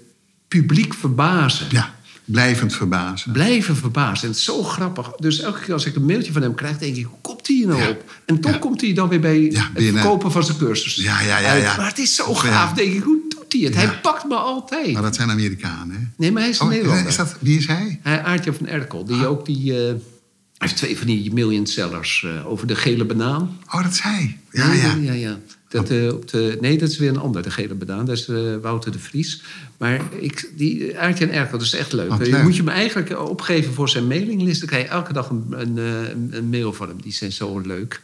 publiek 0.47 0.93
verbazen. 0.93 1.67
ja, 1.69 1.94
blijvend 2.25 2.73
verbazen. 2.75 3.31
Blijven 3.31 3.75
verbazen. 3.75 4.23
En 4.23 4.27
het 4.29 4.37
is 4.37 4.43
zo 4.43 4.63
grappig. 4.63 5.11
Dus 5.17 5.39
elke 5.39 5.59
keer 5.59 5.73
als 5.73 5.85
ik 5.85 5.95
een 5.95 6.05
mailtje 6.05 6.31
van 6.31 6.41
hem 6.41 6.55
krijg, 6.55 6.77
denk 6.77 6.95
ik: 6.95 7.05
hoe 7.05 7.17
komt 7.21 7.47
hij 7.47 7.55
hier 7.55 7.67
nou 7.67 7.81
Ja. 7.81 7.89
op? 7.89 8.11
En 8.25 8.39
toch 8.39 8.51
Ja. 8.51 8.57
komt 8.57 8.81
hij 8.81 8.93
dan 8.93 9.09
weer 9.09 9.19
bij 9.19 9.41
Ja, 9.41 9.69
het 9.73 9.83
verkopen 9.83 10.31
van 10.31 10.43
zijn 10.43 10.57
cursus. 10.57 10.95
Ja, 10.95 11.21
ja, 11.21 11.37
ja, 11.39 11.53
ja. 11.53 11.77
Maar 11.77 11.87
het 11.87 11.99
is 11.99 12.15
zo 12.15 12.33
gaaf, 12.33 12.73
denk 12.73 12.93
ik. 12.93 13.03
Hoe 13.03 13.19
doet 13.29 13.45
hij 13.53 13.61
het? 13.61 13.75
Hij 13.75 13.99
pakt 14.01 14.23
me 14.27 14.35
altijd. 14.35 14.93
Maar 14.93 15.01
dat 15.01 15.15
zijn 15.15 15.29
Amerikanen, 15.29 15.95
hè? 15.95 16.01
Nee, 16.17 16.31
maar 16.31 16.41
hij 16.41 16.51
is 16.51 16.59
een 16.59 16.65
Oh, 16.65 16.71
Nederlander. 16.71 17.07
is 17.07 17.15
dat, 17.15 17.35
wie 17.39 17.57
is 17.57 17.67
hij? 17.67 17.99
Hij, 18.03 18.23
Aartje 18.23 18.53
van 18.53 18.67
Erkel, 18.67 19.05
die 19.05 19.27
ook 19.27 19.45
die... 19.45 19.71
eh, 19.73 19.77
hij 19.87 20.67
heeft 20.67 20.77
twee 20.77 20.97
van 20.97 21.07
die 21.07 21.33
million 21.33 21.65
sellers 21.67 22.25
eh, 22.25 22.47
over 22.51 22.67
de 22.67 22.75
gele 22.75 23.05
banaan. 23.05 23.57
Oh, 23.71 23.83
dat 23.83 23.91
is 23.91 23.99
hij. 23.99 24.37
Ja, 24.51 24.73
ja. 24.73 24.93
ja, 25.01 25.13
ja. 25.13 25.37
Dat, 25.75 25.89
eh, 25.89 26.13
op 26.13 26.27
de, 26.27 26.57
nee, 26.61 26.77
dat 26.77 26.89
is 26.89 26.97
weer 26.97 27.09
een 27.09 27.17
ander, 27.19 27.43
de 27.43 27.51
gele 27.51 27.73
banaan. 27.73 28.05
Dat 28.05 28.17
is 28.17 28.27
eh, 28.27 28.55
Wouter 28.61 28.91
de 28.91 28.99
Vries. 28.99 29.41
Maar 29.77 30.01
ik, 30.19 30.49
die 30.55 30.97
Aartje 30.99 31.25
en 31.25 31.31
Erkel, 31.33 31.57
dat 31.57 31.67
is 31.67 31.73
echt 31.73 31.93
leuk. 31.93 32.11
Je 32.23 32.29
leuk. 32.29 32.43
moet 32.43 32.55
je 32.55 32.63
me 32.63 32.71
eigenlijk 32.71 33.19
opgeven 33.29 33.73
voor 33.73 33.89
zijn 33.89 34.07
mailinglist. 34.07 34.59
Dan 34.59 34.69
krijg 34.69 34.83
je 34.83 34.89
elke 34.89 35.13
dag 35.13 35.29
een, 35.29 35.45
een, 35.49 35.77
eh, 35.77 36.37
een, 36.37 36.49
mail 36.49 36.73
van 36.73 36.87
hem. 36.87 37.01
Die 37.01 37.13
zijn 37.13 37.31
zo 37.31 37.59
leuk. 37.59 38.01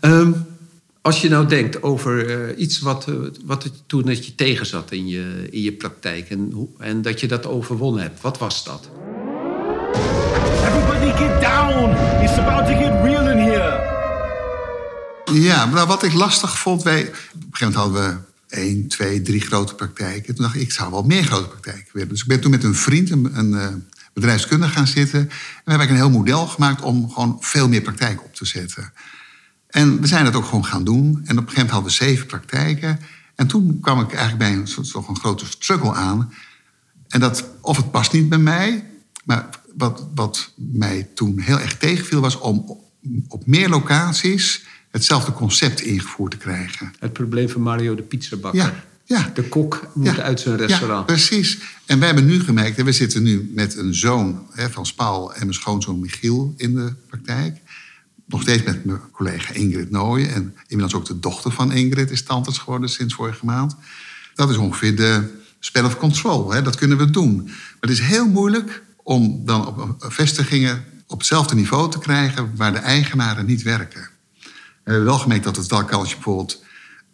Ehm, 0.00 0.32
als 1.00 1.20
je 1.20 1.28
nou 1.28 1.46
denkt 1.46 1.82
over 1.82 2.30
eh, 2.30 2.58
iets 2.60 2.80
wat, 2.80 3.08
eh, 3.08 3.14
wat 3.44 3.62
het, 3.62 3.72
toen 3.86 4.02
dat 4.02 4.26
je 4.26 4.34
tegen 4.34 4.66
zat 4.66 4.92
in 4.92 5.08
je, 5.08 5.46
in 5.50 5.62
je 5.62 5.72
praktijk... 5.72 6.30
En, 6.30 6.50
hoe- 6.52 6.68
en 6.78 7.02
dat 7.02 7.20
je 7.20 7.26
dat 7.28 7.46
overwonnen 7.46 8.02
hebt, 8.02 8.20
wat 8.20 8.38
was 8.38 8.64
dat? 8.64 8.88
Everybody 10.66 11.10
get 11.24 11.40
down! 11.40 11.90
It's 12.24 12.38
about 12.38 12.66
to 12.66 12.74
get 12.76 12.92
real 13.02 13.28
in 13.28 13.38
here! 13.38 13.73
Ja, 15.34 15.86
wat 15.86 16.02
ik 16.02 16.12
lastig 16.12 16.58
vond, 16.58 16.82
wij, 16.82 17.00
op 17.00 17.08
een 17.08 17.14
gegeven 17.50 17.50
moment 17.60 17.74
hadden 17.74 18.24
we 18.48 18.56
één, 18.56 18.88
twee, 18.88 19.22
drie 19.22 19.40
grote 19.40 19.74
praktijken. 19.74 20.34
Toen 20.34 20.44
dacht 20.44 20.56
ik, 20.56 20.60
ik 20.60 20.72
zou 20.72 20.90
wel 20.90 21.02
meer 21.02 21.24
grote 21.24 21.48
praktijken 21.48 21.90
willen. 21.92 22.08
Dus 22.08 22.20
ik 22.20 22.26
ben 22.26 22.40
toen 22.40 22.50
met 22.50 22.64
een 22.64 22.74
vriend, 22.74 23.10
een, 23.10 23.38
een 23.38 23.54
eh, 23.54 23.68
bedrijfskundige, 24.12 24.72
gaan 24.72 24.86
zitten. 24.86 25.20
En 25.20 25.28
we 25.64 25.70
hebben 25.70 25.88
een 25.88 25.96
heel 25.96 26.10
model 26.10 26.46
gemaakt 26.46 26.82
om 26.82 27.10
gewoon 27.10 27.36
veel 27.40 27.68
meer 27.68 27.80
praktijken 27.80 28.24
op 28.24 28.34
te 28.34 28.44
zetten. 28.44 28.92
En 29.66 30.00
we 30.00 30.06
zijn 30.06 30.24
dat 30.24 30.34
ook 30.34 30.44
gewoon 30.44 30.64
gaan 30.64 30.84
doen. 30.84 31.04
En 31.04 31.10
op 31.12 31.18
een 31.18 31.26
gegeven 31.26 31.44
moment 31.52 31.70
hadden 31.70 31.90
we 31.90 31.96
zeven 31.96 32.26
praktijken. 32.26 33.00
En 33.34 33.46
toen 33.46 33.80
kwam 33.80 34.00
ik 34.00 34.12
eigenlijk 34.12 34.38
bij 34.38 34.52
een 34.52 34.68
soort 34.68 35.08
een 35.08 35.16
grote 35.16 35.46
struggle 35.46 35.94
aan. 35.94 36.32
En 37.08 37.20
dat, 37.20 37.44
of 37.60 37.76
het 37.76 37.90
past 37.90 38.12
niet 38.12 38.28
bij 38.28 38.38
mij. 38.38 38.90
Maar 39.24 39.48
wat, 39.76 40.06
wat 40.14 40.52
mij 40.56 41.08
toen 41.14 41.38
heel 41.38 41.60
erg 41.60 41.76
tegenviel, 41.76 42.20
was 42.20 42.38
om 42.38 42.82
op 43.28 43.46
meer 43.46 43.68
locaties 43.68 44.64
hetzelfde 44.94 45.32
concept 45.32 45.80
ingevoerd 45.80 46.30
te 46.30 46.36
krijgen. 46.36 46.92
Het 46.98 47.12
probleem 47.12 47.48
van 47.48 47.60
Mario 47.60 47.94
de 47.94 48.02
pizzabakker. 48.02 48.60
Ja, 48.62 48.84
ja. 49.04 49.30
De 49.34 49.42
kok 49.48 49.86
moet 49.94 50.18
uit 50.18 50.40
zijn 50.40 50.58
Ja, 50.58 50.66
restaurant. 50.66 51.06
precies. 51.06 51.58
En 51.86 51.98
wij 51.98 52.06
hebben 52.06 52.26
nu 52.26 52.40
gemerkt, 52.40 52.78
en 52.78 52.84
we 52.84 52.92
zitten 52.92 53.22
nu 53.22 53.50
met 53.54 53.76
een 53.76 53.94
zoon 53.94 54.46
hè, 54.52 54.70
van 54.70 54.86
Spaal 54.86 55.32
en 55.34 55.40
mijn 55.40 55.54
schoonzoon 55.54 56.00
Michiel 56.00 56.54
in 56.56 56.74
de 56.74 56.92
praktijk. 57.08 57.56
Nog 58.26 58.42
steeds 58.42 58.62
met 58.62 58.84
mijn 58.84 59.00
collega 59.12 59.52
Ingrid 59.54 59.90
Nooyen. 59.90 60.34
En 60.34 60.54
inmiddels 60.66 60.94
ook 61.00 61.06
de 61.06 61.18
dochter 61.18 61.50
van 61.52 61.72
Ingrid 61.72 62.10
is 62.10 62.22
tandarts 62.22 62.58
geworden 62.58 62.88
sinds 62.90 63.14
vorige 63.14 63.44
maand. 63.44 63.76
Dat 64.34 64.50
is 64.50 64.56
ongeveer 64.56 64.96
de 64.96 65.22
spell 65.60 65.84
of 65.84 65.96
control. 65.96 66.52
Hè. 66.52 66.62
Dat 66.62 66.76
kunnen 66.76 66.98
we 66.98 67.10
doen. 67.10 67.36
Maar 67.44 67.54
het 67.80 67.90
is 67.90 68.00
heel 68.00 68.26
moeilijk 68.28 68.82
om 69.02 69.42
dan 69.44 69.66
op 69.66 69.96
vestigingen 69.98 70.84
op 71.06 71.18
hetzelfde 71.18 71.54
niveau 71.54 71.90
te 71.90 71.98
krijgen 71.98 72.52
waar 72.56 72.72
de 72.72 72.78
eigenaren 72.78 73.46
niet 73.46 73.62
werken. 73.62 74.12
We 74.84 74.90
hebben 74.90 75.04
wel 75.04 75.18
gemerkt 75.18 75.44
dat 75.44 75.56
het 75.56 75.66
wel 75.66 75.84
kan 75.84 75.98
als 75.98 76.08
je 76.08 76.14
bijvoorbeeld 76.14 76.64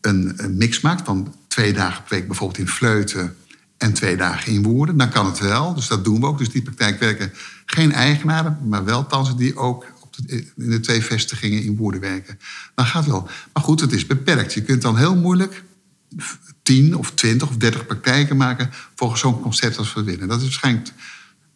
een, 0.00 0.33
een 0.37 0.56
mix 0.56 0.80
maakt 0.80 1.04
van 1.04 1.35
twee 1.48 1.72
dagen 1.72 2.02
per 2.02 2.16
week 2.16 2.26
bijvoorbeeld 2.26 2.59
in 2.59 2.68
Vleuten 2.68 3.37
en 3.76 3.92
twee 3.92 4.16
dagen 4.16 4.52
in 4.52 4.62
Woerden. 4.62 4.96
Dan 4.96 5.11
kan 5.11 5.26
het 5.26 5.38
wel, 5.38 5.74
dus 5.74 5.88
dat 5.88 6.04
doen 6.04 6.20
we 6.20 6.26
ook. 6.26 6.38
Dus 6.38 6.50
die 6.50 6.62
praktijk 6.62 7.00
werken 7.00 7.33
geen 7.66 7.92
eigenaren, 7.92 8.59
maar 8.68 8.85
wel 8.85 9.06
tanzen 9.06 9.37
die 9.37 9.56
ook 9.56 9.87
op 10.00 10.16
de, 10.16 10.46
in 10.56 10.70
de 10.70 10.80
twee 10.80 11.02
vestigingen 11.02 11.62
in 11.62 11.76
Woerden 11.76 12.00
werken. 12.00 12.38
Dan 12.74 12.87
gaat 12.87 13.04
het 13.04 13.12
wel. 13.12 13.28
Maar 13.52 13.62
goed, 13.62 13.80
het 13.80 13.92
is 13.92 14.06
beperkt. 14.06 14.54
Je 14.54 14.62
kunt 14.62 14.83
dan 14.83 14.96
heel 14.96 15.16
moeilijk 15.16 15.64
10 16.62 16.96
of 16.96 17.11
20 17.11 17.48
of 17.48 17.56
30 17.56 17.87
praktijken 17.87 18.37
maken 18.37 18.70
volgens 18.94 19.20
zo'n 19.20 19.40
concept 19.40 19.78
als 19.78 19.94
we 19.94 20.02
willen. 20.02 20.28
Dat 20.28 20.38
is 20.38 20.44
waarschijnlijk 20.44 20.92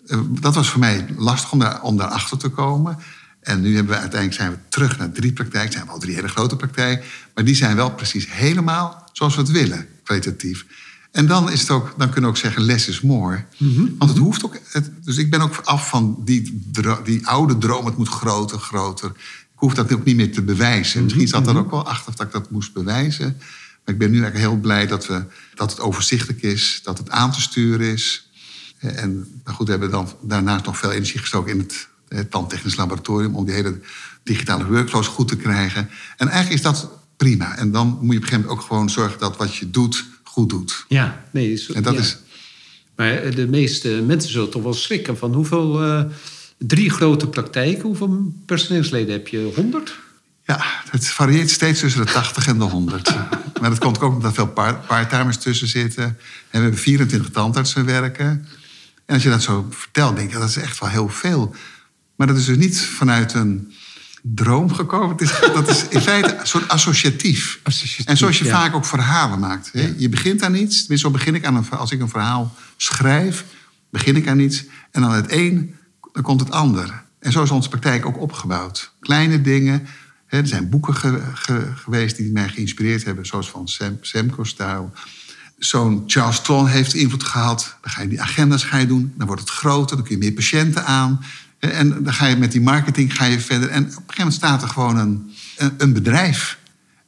eh, 0.07 0.21
dat 0.29 0.55
was 0.55 0.69
voor 0.69 0.81
mij 0.81 1.07
lastig 1.17 1.53
om, 1.53 1.59
daar, 1.59 1.83
om 1.83 1.97
daarachter 1.97 2.39
te 2.39 2.49
komen. 2.49 2.99
En 3.45 3.61
nu 3.61 3.75
hebben 3.75 3.95
we 3.95 4.01
uiteindelijk 4.01 4.41
zijn 4.41 4.51
we 4.51 4.59
terug 4.69 4.99
naar 4.99 5.13
drie 5.13 5.33
praktijken. 5.33 5.73
zijn 5.73 5.87
wel 5.87 5.99
drie 5.99 6.15
hele 6.15 6.29
grote 6.29 6.57
praktijken. 6.57 7.05
Maar 7.35 7.45
die 7.45 7.55
zijn 7.55 7.77
wel 7.77 7.91
precies 7.91 8.33
helemaal 8.33 9.09
zoals 9.13 9.35
we 9.35 9.41
het 9.41 9.51
willen, 9.51 9.87
kwalitatief. 10.03 10.67
En 11.13 11.27
dan, 11.27 11.51
is 11.51 11.61
het 11.61 11.71
ook, 11.71 11.95
dan 11.97 12.11
kunnen 12.11 12.31
we 12.31 12.37
ook 12.37 12.43
zeggen, 12.43 12.63
less 12.63 12.89
is 12.89 13.01
more. 13.01 13.45
Want 13.99 14.11
het 14.11 14.19
hoeft 14.19 14.45
ook... 14.45 14.59
Het, 14.71 14.91
dus 15.03 15.17
ik 15.17 15.31
ben 15.31 15.41
ook 15.41 15.61
af 15.65 15.89
van 15.89 16.23
die, 16.25 16.71
die 17.05 17.27
oude 17.27 17.59
droom, 17.59 17.87
het 17.87 17.97
moet 17.97 18.09
groter, 18.09 18.59
groter. 18.59 19.11
Ik 19.55 19.61
hoef 19.61 19.75
dat 19.75 19.93
ook 19.93 20.05
niet 20.05 20.17
meer 20.17 20.33
te 20.33 20.43
bewijzen. 20.43 21.03
Misschien 21.03 21.29
zat 21.29 21.47
er 21.47 21.57
ook 21.57 21.71
wel 21.71 21.87
achter 21.87 22.17
dat 22.17 22.27
ik 22.27 22.33
dat 22.33 22.51
moest 22.51 22.73
bewijzen. 22.73 23.37
Maar 23.85 23.95
ik 23.95 23.99
ben 23.99 24.11
nu 24.11 24.23
eigenlijk 24.23 24.51
heel 24.51 24.61
blij 24.61 24.87
dat, 24.87 25.07
we, 25.07 25.25
dat 25.55 25.71
het 25.71 25.81
overzichtelijk 25.81 26.43
is, 26.43 26.81
dat 26.83 26.99
het 26.99 27.11
aan 27.11 27.33
te 27.33 27.41
sturen 27.41 27.93
is. 27.93 28.29
En 28.79 29.41
maar 29.45 29.55
goed, 29.55 29.67
we 29.67 29.73
hebben 29.73 29.91
dan 29.91 30.13
daarnaast 30.23 30.65
nog 30.65 30.79
veel 30.79 30.93
energie 30.93 31.21
gestoken 31.21 31.53
in 31.53 31.59
het, 31.59 31.89
het 32.17 32.31
tandtechnisch 32.31 32.77
laboratorium 32.77 33.35
om 33.35 33.45
die 33.45 33.55
hele 33.55 33.81
digitale 34.23 34.67
workflows 34.67 35.07
goed 35.07 35.29
te 35.29 35.37
krijgen. 35.37 35.89
En 36.17 36.29
eigenlijk 36.29 36.57
is 36.57 36.63
dat 36.63 36.91
prima. 37.17 37.57
En 37.57 37.71
dan 37.71 37.87
moet 37.87 37.97
je 37.97 37.99
op 38.05 38.11
een 38.11 38.13
gegeven 38.13 38.41
moment 38.41 38.59
ook 38.59 38.67
gewoon 38.67 38.91
zorgen 38.91 39.19
dat 39.19 39.37
wat 39.37 39.55
je 39.57 39.71
doet, 39.71 40.05
goed 40.23 40.49
doet. 40.51 40.85
Ja, 40.89 41.25
nee. 41.31 41.53
Is, 41.53 41.71
En 41.71 41.83
dat 41.83 41.95
ja. 41.95 42.01
is. 42.01 42.17
Maar 42.97 43.13
eh, 43.13 43.35
de 43.35 43.47
meeste 43.49 43.89
mensen 43.89 44.31
zullen 44.31 44.51
toch 44.51 44.63
wel 44.63 44.75
schrikken 44.75 45.19
van 45.19 45.35
hoeveel... 45.35 45.83
eh, 45.83 46.03
drie 46.59 46.91
grote 46.91 47.29
praktijken, 47.29 47.83
hoeveel 47.83 48.33
personeelsleden 48.47 49.13
heb 49.13 49.29
je? 49.29 49.53
100? 49.55 49.99
Ja, 50.47 50.65
het 50.91 51.09
varieert 51.09 51.51
steeds 51.51 51.81
tussen 51.81 52.07
de 52.07 52.13
80 52.13 52.47
en 52.47 52.59
de 52.59 52.65
100. 52.65 53.15
maar 53.61 53.71
dat 53.71 53.79
komt 53.79 54.01
ook 54.01 54.13
omdat 54.13 54.31
er 54.31 54.35
veel 54.35 54.47
par- 54.49 54.81
part-timers 54.87 55.39
tussen 55.39 55.69
zitten. 55.69 56.05
En 56.05 56.17
we 56.51 56.59
hebben 56.59 56.79
24 56.79 57.31
tandartsen 57.31 57.85
werken. 57.85 58.47
En 59.07 59.15
als 59.15 59.23
je 59.23 59.29
dat 59.29 59.43
zo 59.43 59.67
vertelt, 59.71 60.17
denk 60.17 60.33
je, 60.33 60.39
dat 60.39 60.49
is 60.49 60.57
echt 60.57 60.79
wel 60.81 60.89
heel 60.89 61.09
veel. 61.09 61.55
Maar 62.17 62.27
dat 62.27 62.37
is 62.37 62.45
dus 62.45 62.57
niet 62.57 62.81
vanuit 62.81 63.35
een 63.35 63.73
droom 64.23 64.73
gekomen. 64.73 65.17
Dat 65.55 65.69
is 65.69 65.89
in 65.89 66.01
feite 66.01 66.37
een 66.41 66.47
soort 66.47 66.69
associatief. 66.69 67.61
Associatief, 67.63 68.07
en 68.07 68.17
zoals 68.17 68.39
je 68.39 68.45
ja. 68.45 68.51
vaak 68.51 68.75
ook 68.75 68.87
verhalen 68.87 69.39
maakt. 69.39 69.71
Hè? 69.73 69.95
Je 69.97 70.09
begint 70.09 70.43
aan 70.43 70.55
iets. 70.55 70.79
Tenminste, 70.79 71.07
zo 71.07 71.11
begin 71.11 71.35
ik 71.35 71.45
aan 71.45 71.57
een, 71.57 71.71
als 71.71 71.91
ik 71.91 72.01
een 72.01 72.09
verhaal 72.09 72.55
schrijf, 72.77 73.45
begin 73.91 74.17
ik 74.17 74.29
aan 74.29 74.39
iets. 74.39 74.65
En 74.91 75.03
dan 75.03 75.13
het 75.13 75.33
een, 75.33 75.75
dan 76.13 76.23
komt 76.23 76.41
het 76.41 76.51
ander. 76.51 77.03
En 77.19 77.33
zo 77.33 77.43
is 77.43 77.51
onze 77.51 77.69
praktijk 77.69 78.07
ook 78.07 78.21
opgebouwd. 78.21 78.93
Kleine 79.01 79.41
dingen. 79.41 79.87
Hè, 80.27 80.39
er 80.39 80.47
zijn 80.47 80.69
boeken 80.69 80.95
ge- 80.95 81.23
ge- 81.35 81.73
geweest 81.75 82.17
die 82.17 82.33
mij 82.33 82.49
geïnspireerd 82.49 83.05
hebben. 83.05 83.27
Zoals 83.27 83.51
van 83.51 83.69
Sam, 83.69 83.99
Semco 84.01 84.45
Style. 84.45 84.89
Zo'n 85.59 86.03
Charles 86.07 86.41
Tron 86.41 86.67
heeft 86.67 86.95
invloed 86.95 87.25
gehad. 87.25 87.77
Dan 87.83 87.91
ga 87.91 88.03
je 88.03 88.09
die 88.09 88.21
agenda's 88.21 88.65
ga 88.65 88.77
je 88.77 88.87
doen. 88.87 89.13
Dan 89.17 89.27
wordt 89.27 89.43
het 89.43 89.51
groter. 89.51 89.97
Dan 89.97 90.05
kun 90.07 90.15
je 90.15 90.23
meer 90.23 90.33
patiënten 90.33 90.87
aan. 90.87 91.25
En 91.71 92.05
dan 92.05 92.13
ga 92.13 92.27
je 92.27 92.37
met 92.37 92.53
die 92.53 92.61
marketing 92.61 93.17
ga 93.17 93.25
je 93.25 93.41
verder. 93.41 93.69
En 93.69 93.83
op 93.83 93.89
een 93.89 93.93
gegeven 93.93 94.15
moment 94.17 94.35
staat 94.35 94.63
er 94.63 94.69
gewoon 94.69 94.97
een, 94.97 95.31
een, 95.77 95.93
bedrijf. 95.93 96.59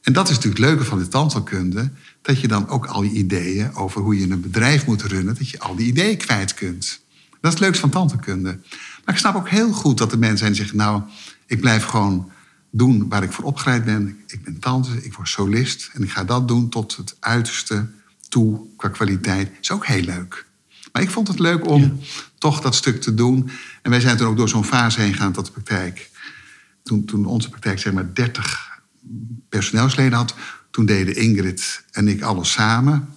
En 0.01 0.13
dat 0.13 0.29
is 0.29 0.35
natuurlijk 0.35 0.61
het 0.61 0.69
leuke 0.69 0.85
van 0.85 0.99
de 0.99 1.07
tandheelkunde. 1.07 1.91
Dat 2.21 2.41
je 2.41 2.47
dan 2.47 2.67
ook 2.67 2.85
al 2.85 3.01
die 3.01 3.11
ideeën 3.11 3.75
over 3.75 4.01
hoe 4.01 4.19
je 4.19 4.29
een 4.29 4.41
bedrijf 4.41 4.85
moet 4.85 5.01
runnen... 5.01 5.35
dat 5.35 5.49
je 5.49 5.59
al 5.59 5.75
die 5.75 5.87
ideeën 5.87 6.17
kwijt 6.17 6.53
kunt. 6.53 6.99
Dat 7.41 7.53
is 7.53 7.59
het 7.59 7.59
leukste 7.59 7.81
van 7.81 7.89
tandheelkunde. 7.89 8.59
Maar 9.05 9.15
ik 9.15 9.17
snap 9.17 9.35
ook 9.35 9.49
heel 9.49 9.71
goed 9.71 9.97
dat 9.97 10.11
er 10.11 10.19
mensen 10.19 10.37
zijn 10.37 10.51
die 10.51 10.61
zeggen... 10.61 10.77
nou, 10.77 11.01
ik 11.45 11.61
blijf 11.61 11.83
gewoon 11.83 12.31
doen 12.69 13.09
waar 13.09 13.23
ik 13.23 13.31
voor 13.31 13.43
opgeleid 13.43 13.85
ben. 13.85 14.17
Ik 14.27 14.43
ben 14.43 14.59
tandarts, 14.59 15.03
ik 15.03 15.13
word 15.13 15.29
solist... 15.29 15.89
en 15.93 16.03
ik 16.03 16.11
ga 16.11 16.23
dat 16.23 16.47
doen 16.47 16.69
tot 16.69 16.95
het 16.95 17.15
uiterste 17.19 17.87
toe 18.29 18.59
qua 18.77 18.89
kwaliteit. 18.89 19.51
is 19.61 19.71
ook 19.71 19.85
heel 19.85 20.03
leuk. 20.03 20.46
Maar 20.97 21.05
ik 21.05 21.11
vond 21.11 21.27
het 21.27 21.39
leuk 21.39 21.67
om 21.67 21.99
toch 22.37 22.61
dat 22.61 22.75
stuk 22.75 23.01
te 23.01 23.13
doen. 23.13 23.49
En 23.81 23.91
wij 23.91 23.99
zijn 23.99 24.17
toen 24.17 24.27
ook 24.27 24.37
door 24.37 24.49
zo'n 24.49 24.65
fase 24.65 25.01
heen 25.01 25.13
gegaan 25.13 25.31
tot 25.31 25.45
de 25.45 25.51
praktijk. 25.51 26.09
Toen, 26.83 27.05
toen 27.05 27.25
onze 27.25 27.49
praktijk 27.49 27.79
zeg 27.79 27.93
maar 27.93 28.13
30 28.13 28.79
personeelsleden 29.49 30.17
had... 30.17 30.35
toen 30.71 30.85
deden 30.85 31.15
Ingrid 31.15 31.83
en 31.91 32.07
ik 32.07 32.21
alles 32.21 32.51
samen. 32.51 33.07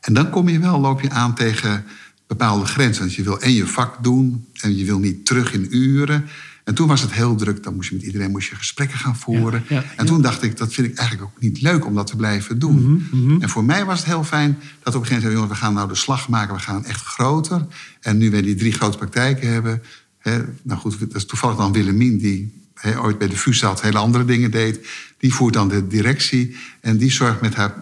En 0.00 0.14
dan 0.14 0.30
kom 0.30 0.48
je 0.48 0.58
wel, 0.58 0.80
loop 0.80 1.00
je 1.00 1.10
aan 1.10 1.34
tegen 1.34 1.84
bepaalde 2.26 2.66
grenzen. 2.66 3.02
Want 3.02 3.14
je 3.14 3.22
wil 3.22 3.40
en 3.40 3.52
je 3.52 3.66
vak 3.66 4.02
doen 4.02 4.46
en 4.60 4.76
je 4.76 4.84
wil 4.84 4.98
niet 4.98 5.26
terug 5.26 5.52
in 5.52 5.66
uren. 5.70 6.28
En 6.68 6.74
toen 6.74 6.88
was 6.88 7.00
het 7.00 7.12
heel 7.12 7.34
druk. 7.34 7.62
Dan 7.62 7.74
moest 7.74 7.88
je 7.88 7.94
met 7.94 8.04
iedereen 8.04 8.30
moest 8.30 8.48
je 8.48 8.54
gesprekken 8.54 8.98
gaan 8.98 9.16
voeren. 9.16 9.64
Ja, 9.68 9.74
ja, 9.76 9.84
en 9.96 10.06
toen 10.06 10.22
dacht 10.22 10.42
ik, 10.42 10.56
dat 10.56 10.72
vind 10.72 10.86
ik 10.86 10.98
eigenlijk 10.98 11.28
ook 11.30 11.40
niet 11.40 11.60
leuk 11.60 11.86
om 11.86 11.94
dat 11.94 12.06
te 12.06 12.16
blijven 12.16 12.58
doen. 12.58 13.08
Mhm, 13.10 13.42
En 13.42 13.48
voor 13.48 13.64
mij 13.64 13.84
was 13.84 13.98
het 13.98 14.06
heel 14.06 14.24
fijn 14.24 14.58
dat 14.82 14.94
op 14.94 15.00
een 15.00 15.06
gegeven 15.06 15.14
moment... 15.14 15.32
jongens, 15.32 15.52
we 15.52 15.64
gaan 15.64 15.74
nou 15.74 15.88
de 15.88 15.94
slag 15.94 16.28
maken, 16.28 16.54
we 16.54 16.60
gaan 16.60 16.84
echt 16.84 17.04
groter. 17.04 17.66
En 18.00 18.18
nu 18.18 18.30
we 18.30 18.42
die 18.42 18.54
drie 18.54 18.72
grote 18.72 18.98
praktijken 18.98 19.52
hebben... 19.52 19.82
Hè, 20.18 20.38
nou 20.62 20.80
goed, 20.80 21.00
dat 21.00 21.14
is 21.14 21.26
toevallig 21.26 21.56
dan 21.56 21.72
Willemien... 21.72 22.18
die 22.18 22.68
hè, 22.74 23.00
ooit 23.00 23.18
bij 23.18 23.28
de 23.28 23.36
VU 23.36 23.54
zat, 23.54 23.80
hele 23.82 23.98
andere 23.98 24.24
dingen 24.24 24.50
deed... 24.50 24.88
die 25.18 25.34
voert 25.34 25.54
dan 25.54 25.68
de 25.68 25.86
directie... 25.86 26.56
en 26.80 26.96
die 26.96 27.10
zorgt 27.10 27.40
met 27.40 27.54
haar 27.54 27.74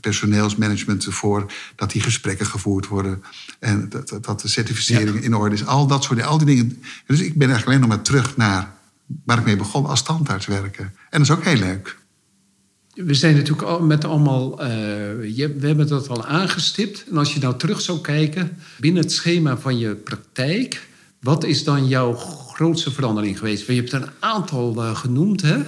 personeelsmanagement 0.00 1.04
ervoor... 1.06 1.52
dat 1.76 1.90
die 1.90 2.02
gesprekken 2.02 2.46
gevoerd 2.46 2.86
worden... 2.88 3.22
en 3.58 3.88
dat, 3.88 4.08
dat- 4.08 4.24
dat 4.24 4.40
de 4.40 4.48
certificering 4.48 5.22
in 5.22 5.34
orde 5.34 5.54
is. 5.54 5.66
Al 5.66 5.86
dat 5.86 6.04
soort 6.04 6.22
al 6.22 6.38
die 6.38 6.46
dingen. 6.46 6.82
Dus 7.06 7.20
ik 7.20 7.34
ben 7.38 7.48
eigenlijk 7.48 7.66
alleen 7.66 7.80
nog 7.80 7.88
maar 7.88 8.02
terug 8.06 8.36
naar... 8.36 8.72
waar 9.24 9.38
ik 9.38 9.44
mee 9.44 9.56
begon, 9.56 9.86
als 9.86 10.02
tandarts 10.02 10.46
werken. 10.46 10.84
En 10.84 10.94
dat 11.10 11.20
is 11.20 11.30
ook 11.30 11.44
heel 11.44 11.58
leuk. 11.58 11.98
We 12.94 13.14
zijn 13.14 13.34
natuurlijk 13.34 13.68
al 13.68 13.80
met 13.82 14.04
allemaal. 14.04 14.60
eh, 14.62 14.68
je, 15.36 15.54
we 15.58 15.66
hebben 15.66 15.88
dat 15.88 16.08
al 16.08 16.26
aangestipt. 16.26 17.04
En 17.10 17.16
als 17.16 17.34
je 17.34 17.40
nou 17.40 17.58
terug 17.58 17.80
zou 17.80 18.00
kijken 18.00 18.56
binnen 18.80 19.02
het 19.02 19.12
schema 19.12 19.56
van 19.58 19.78
je 19.78 19.94
praktijk, 19.94 20.88
wat 21.20 21.44
is 21.44 21.64
dan 21.64 21.88
jouw 21.88 22.14
grootste 22.14 22.90
verandering 22.92 23.38
geweest? 23.38 23.66
Want 23.66 23.78
je 23.78 23.84
hebt 23.84 23.92
er 23.92 24.02
een 24.02 24.14
aantal 24.20 24.82
eh, 24.82 24.96
genoemd, 24.96 25.42
hè? 25.42 25.58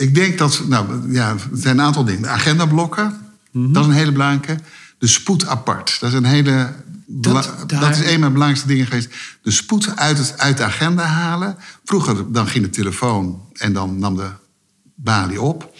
Ik 0.00 0.14
denk 0.14 0.38
dat, 0.38 0.62
nou 0.68 1.12
ja, 1.12 1.30
er 1.30 1.38
zijn 1.52 1.78
een 1.78 1.84
aantal 1.84 2.04
dingen. 2.04 2.22
De 2.22 2.28
agendablokken, 2.28 3.20
Mhm. 3.52 3.72
dat 3.72 3.82
is 3.82 3.88
een 3.88 3.96
hele 3.96 4.12
belangrijke. 4.12 4.62
De 4.98 5.06
spoed 5.06 5.46
apart, 5.46 5.96
dat 6.00 6.08
is 6.10 6.14
een 6.16 6.24
hele. 6.24 6.72
Dat- 7.06 7.52
is 7.90 7.98
een 7.98 8.12
van 8.12 8.20
de 8.20 8.30
belangrijkste 8.30 8.66
dingen 8.66 8.86
geweest. 8.86 9.08
De 9.42 9.50
spoed 9.50 9.96
uit, 9.96 10.18
het, 10.18 10.34
uit 10.38 10.56
de 10.56 10.64
agenda 10.64 11.04
halen. 11.04 11.56
Vroeger 11.84 12.32
dan 12.32 12.46
ging 12.46 12.64
de 12.64 12.70
telefoon 12.70 13.42
en 13.52 13.72
dan 13.72 13.98
nam 13.98 14.16
de 14.16 14.28
balie 14.94 15.40
op. 15.40 15.74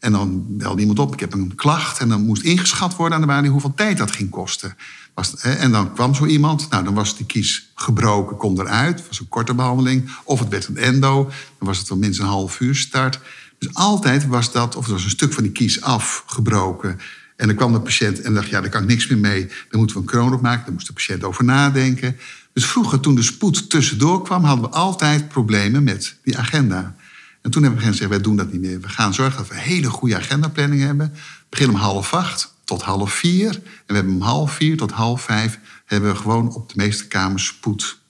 En 0.00 0.12
dan 0.12 0.44
belde 0.48 0.80
iemand 0.80 0.98
op, 0.98 1.12
ik 1.12 1.20
heb 1.20 1.32
een 1.32 1.54
klacht. 1.54 1.98
En 1.98 2.08
dan 2.08 2.24
moest 2.24 2.42
ingeschat 2.42 2.96
worden 2.96 3.14
aan 3.14 3.20
de 3.20 3.26
balie 3.26 3.50
hoeveel 3.50 3.74
tijd 3.74 3.98
dat 3.98 4.10
ging 4.12 4.30
kosten. 4.30 4.76
Was, 5.14 5.36
en 5.36 5.70
dan 5.72 5.92
kwam 5.94 6.14
zo 6.14 6.26
iemand, 6.26 6.70
nou 6.70 6.84
dan 6.84 6.94
was 6.94 7.16
die 7.16 7.26
kies 7.26 7.70
gebroken, 7.74 8.36
kon 8.36 8.60
eruit. 8.60 8.98
Het 8.98 9.08
was 9.08 9.20
een 9.20 9.28
korte 9.28 9.54
behandeling. 9.54 10.10
Of 10.24 10.38
het 10.38 10.48
werd 10.48 10.66
een 10.68 10.76
endo, 10.76 11.24
dan 11.58 11.68
was 11.68 11.78
het 11.78 11.88
wel 11.88 11.98
minstens 11.98 12.26
een 12.28 12.34
half 12.34 12.60
uur 12.60 12.74
start. 12.74 13.18
Dus 13.64 13.74
altijd 13.74 14.26
was 14.26 14.52
dat, 14.52 14.76
of 14.76 14.86
er 14.86 14.92
was 14.92 15.04
een 15.04 15.10
stuk 15.10 15.32
van 15.32 15.42
die 15.42 15.52
kies 15.52 15.80
afgebroken. 15.80 17.00
En 17.36 17.46
dan 17.46 17.56
kwam 17.56 17.72
de 17.72 17.80
patiënt 17.80 18.20
en 18.20 18.34
dacht, 18.34 18.48
ja, 18.48 18.60
daar 18.60 18.70
kan 18.70 18.82
ik 18.82 18.88
niks 18.88 19.06
meer 19.06 19.18
mee. 19.18 19.46
Dan 19.46 19.78
moeten 19.78 19.96
we 19.96 20.02
een 20.02 20.08
kroon 20.08 20.32
opmaken, 20.32 20.64
daar 20.64 20.72
moest 20.72 20.86
de 20.86 20.92
patiënt 20.92 21.24
over 21.24 21.44
nadenken. 21.44 22.16
Dus 22.52 22.66
vroeger, 22.66 23.00
toen 23.00 23.14
de 23.14 23.22
spoed 23.22 23.70
tussendoor 23.70 24.22
kwam, 24.22 24.44
hadden 24.44 24.70
we 24.70 24.76
altijd 24.76 25.28
problemen 25.28 25.84
met 25.84 26.16
die 26.22 26.38
agenda. 26.38 26.96
En 27.42 27.50
toen 27.50 27.62
hebben 27.62 27.80
we 27.80 27.86
gezegd, 27.86 28.10
wij 28.10 28.20
doen 28.20 28.36
dat 28.36 28.52
niet 28.52 28.60
meer. 28.60 28.80
We 28.80 28.88
gaan 28.88 29.14
zorgen 29.14 29.36
dat 29.36 29.48
we 29.48 29.54
een 29.54 29.60
hele 29.60 29.90
goede 29.90 30.16
agendaplanning 30.16 30.82
hebben. 30.82 31.12
Begin 31.48 31.68
om 31.68 31.74
half 31.74 32.14
acht 32.14 32.54
tot 32.64 32.82
half 32.82 33.12
vier. 33.12 33.50
En 33.54 33.62
we 33.86 33.94
hebben 33.94 34.14
om 34.14 34.20
half 34.20 34.52
vier 34.52 34.76
tot 34.76 34.90
half 34.90 35.22
vijf... 35.22 35.58
hebben 35.84 36.10
we 36.10 36.16
gewoon 36.16 36.54
op 36.54 36.68
de 36.68 36.74
meeste 36.76 37.06
kamers 37.06 37.46
spoed. 37.46 38.02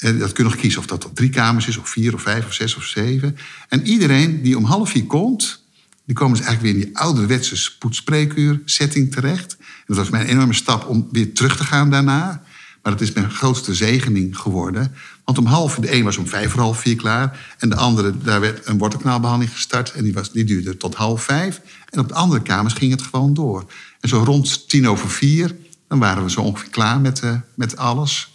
Dat 0.00 0.32
kun 0.32 0.44
je 0.44 0.50
nog 0.50 0.56
kiezen 0.56 0.80
of 0.80 0.86
dat 0.86 1.10
drie 1.14 1.30
kamers 1.30 1.66
is... 1.66 1.76
of 1.76 1.88
vier 1.88 2.14
of 2.14 2.22
vijf 2.22 2.46
of 2.46 2.52
zes 2.52 2.76
of 2.76 2.84
zeven. 2.84 3.36
En 3.68 3.86
iedereen 3.86 4.42
die 4.42 4.56
om 4.56 4.64
half 4.64 4.90
vier 4.90 5.06
komt... 5.06 5.64
die 6.04 6.14
komen 6.14 6.36
dus 6.36 6.46
eigenlijk 6.46 6.74
weer 6.74 6.82
in 6.82 6.88
die 6.88 6.98
ouderwetse 6.98 7.56
spoedspreekuur 7.56 8.62
setting 8.64 9.12
terecht. 9.12 9.56
En 9.58 9.84
dat 9.86 9.96
was 9.96 10.10
mijn 10.10 10.26
enorme 10.26 10.54
stap 10.54 10.88
om 10.88 11.08
weer 11.12 11.34
terug 11.34 11.56
te 11.56 11.64
gaan 11.64 11.90
daarna... 11.90 12.42
Maar 12.82 12.92
het 12.92 13.00
is 13.00 13.12
mijn 13.12 13.30
grootste 13.30 13.74
zegening 13.74 14.38
geworden. 14.38 14.94
Want 15.24 15.38
om 15.38 15.46
half, 15.46 15.74
de 15.74 15.94
een 15.94 16.04
was 16.04 16.16
om 16.16 16.26
vijf 16.26 16.50
voor 16.50 16.60
half 16.60 16.80
vier 16.80 16.96
klaar. 16.96 17.54
En 17.58 17.68
de 17.68 17.76
andere, 17.76 18.18
daar 18.18 18.40
werd 18.40 18.66
een 18.66 18.78
wortelkanaalbehandeling 18.78 19.54
gestart. 19.54 19.92
En 19.92 20.04
die, 20.04 20.12
was, 20.12 20.32
die 20.32 20.44
duurde 20.44 20.76
tot 20.76 20.94
half 20.94 21.22
vijf. 21.22 21.60
En 21.88 22.00
op 22.00 22.08
de 22.08 22.14
andere 22.14 22.42
kamers 22.42 22.74
ging 22.74 22.90
het 22.90 23.02
gewoon 23.02 23.34
door. 23.34 23.64
En 24.00 24.08
zo 24.08 24.22
rond 24.22 24.68
tien 24.68 24.88
over 24.88 25.10
vier, 25.10 25.56
dan 25.88 25.98
waren 25.98 26.22
we 26.24 26.30
zo 26.30 26.40
ongeveer 26.40 26.70
klaar 26.70 27.00
met, 27.00 27.20
eh, 27.20 27.34
met 27.54 27.76
alles. 27.76 28.29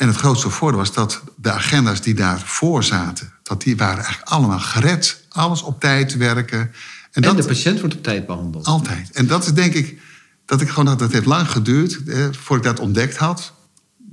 En 0.00 0.06
het 0.08 0.16
grootste 0.16 0.50
voordeel 0.50 0.78
was 0.78 0.92
dat 0.92 1.22
de 1.36 1.50
agenda's 1.50 2.00
die 2.00 2.14
daarvoor 2.14 2.84
zaten... 2.84 3.32
dat 3.42 3.62
die 3.62 3.76
waren 3.76 3.98
eigenlijk 4.04 4.28
allemaal 4.30 4.58
gered. 4.58 5.24
Alles 5.28 5.62
op 5.62 5.80
tijd 5.80 6.16
werken. 6.16 6.58
En, 6.60 6.70
En 7.10 7.22
dat, 7.22 7.36
de 7.36 7.44
patiënt 7.44 7.80
wordt 7.80 7.94
op 7.94 8.02
tijd 8.02 8.26
behandeld. 8.26 8.66
altijd. 8.66 9.10
En 9.12 9.26
dat 9.26 9.44
is 9.44 9.52
denk 9.52 9.74
ik, 9.74 10.00
dat 10.44 10.60
ik 10.60 10.68
gewoon 10.68 10.84
dat 10.84 11.00
het 11.00 11.12
heeft 11.12 11.26
lang 11.26 11.50
geduurd 11.50 12.02
eh, 12.06 12.26
voordat 12.30 12.56
ik 12.70 12.76
dat 12.76 12.80
ontdekt 12.86 13.16
had. 13.16 13.52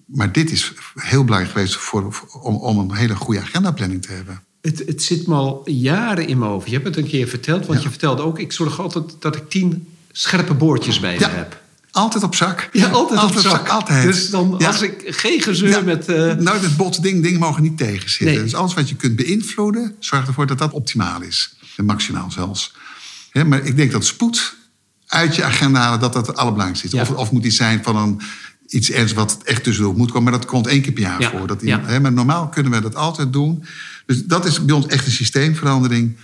Maar 0.06 0.32
dit 0.32 0.52
is 0.52 0.74
heel 0.96 1.24
belangrijk 1.24 1.54
geweest 1.54 1.76
voor, 1.76 2.14
voor- 2.14 2.42
om, 2.42 2.56
om 2.56 2.80
een 2.80 2.96
hele 2.96 3.16
goede 3.16 3.42
agendaplanning 3.42 4.02
te 4.02 4.12
hebben. 4.12 4.42
Het, 4.62 4.84
het 4.86 5.04
zit 5.04 5.28
me 5.28 5.36
al 5.36 5.62
jaren 5.70 6.28
in 6.28 6.38
mijn 6.38 6.52
hoofd. 6.52 6.68
Je 6.68 6.74
hebt 6.74 6.86
het 6.86 6.98
een 6.98 7.08
keer 7.08 7.28
verteld, 7.28 7.66
want 7.66 7.78
Ja. 7.80 7.84
je 7.84 7.90
vertelde 7.90 8.22
ook... 8.22 8.40
ik 8.40 8.52
zorg 8.52 8.80
altijd 8.80 9.16
dat 9.20 9.36
ik 9.36 9.50
tien 9.50 9.88
scherpe 10.12 10.54
boordjes 10.54 11.00
bij 11.00 11.14
me 11.14 11.20
Ja. 11.20 11.30
heb. 11.30 11.62
Altijd 11.98 12.24
op 12.24 12.36
zak. 12.36 12.70
Ja, 12.72 12.88
altijd, 12.88 13.24
op 13.24 13.38
zak. 13.38 13.68
Altijd. 13.70 14.04
Dus 14.04 14.30
dan, 14.30 14.56
Ja. 14.58 14.68
als 14.68 14.82
ik 14.82 15.04
geen 15.06 15.42
gezeur 15.42 15.70
Ja. 15.70 15.82
met... 15.82 16.08
eh, 16.08 16.34
Nooit 16.34 16.62
met 16.62 16.78
bot 16.78 17.02
ding, 17.02 17.24
dingen 17.24 17.40
mogen 17.40 17.64
niet 17.64 17.78
tegenzitten. 17.78 18.26
Nee. 18.26 18.44
Dus 18.44 18.56
alles 18.56 18.74
wat 18.74 18.90
je 18.90 18.96
kunt 18.96 19.16
beïnvloeden, 19.16 19.96
zorg 20.00 20.28
ervoor 20.28 20.48
dat 20.48 20.58
dat 20.58 20.72
optimaal 20.72 21.22
is. 21.22 21.56
En 21.76 21.86
maximaal 21.86 22.32
zelfs. 22.32 22.74
Maar 23.46 23.66
ik 23.66 23.76
denk 23.76 23.92
dat 23.92 24.06
spoed 24.06 24.56
uit 25.08 25.36
je 25.36 25.44
agenda 25.44 25.80
halen, 25.80 26.00
dat 26.00 26.14
dat 26.14 26.28
het 26.28 26.36
allerbelangrijkste 26.38 26.88
is. 26.88 26.94
Ja. 26.94 27.02
Of, 27.02 27.18
of 27.18 27.32
moet 27.32 27.46
iets 27.46 27.56
zijn 27.56 27.84
van 27.84 27.96
een, 27.96 28.22
iets 28.68 28.90
ernstigs 28.90 29.14
wat 29.14 29.38
echt 29.44 29.64
tussendoor 29.64 29.96
moet 29.96 30.12
komen. 30.12 30.24
Maar 30.32 30.40
dat 30.40 30.46
komt 30.50 30.68
één 30.68 30.82
keer 30.82 30.94
per 30.94 31.02
jaar 31.04 31.22
Ja. 31.22 31.30
voor. 31.30 31.48
Dat 31.48 31.62
Ja. 31.62 31.78
iemand, 31.80 32.02
maar 32.02 32.12
normaal 32.14 32.50
kunnen 32.50 32.72
we 32.72 32.82
dat 32.82 32.96
altijd 32.96 33.34
doen. 33.34 33.64
Dus 34.06 34.24
dat 34.24 34.46
is 34.46 34.66
bij 34.66 34.76
ons 34.76 34.86
echt 34.86 35.06
een 35.06 35.12
systeemverandering. 35.12 36.18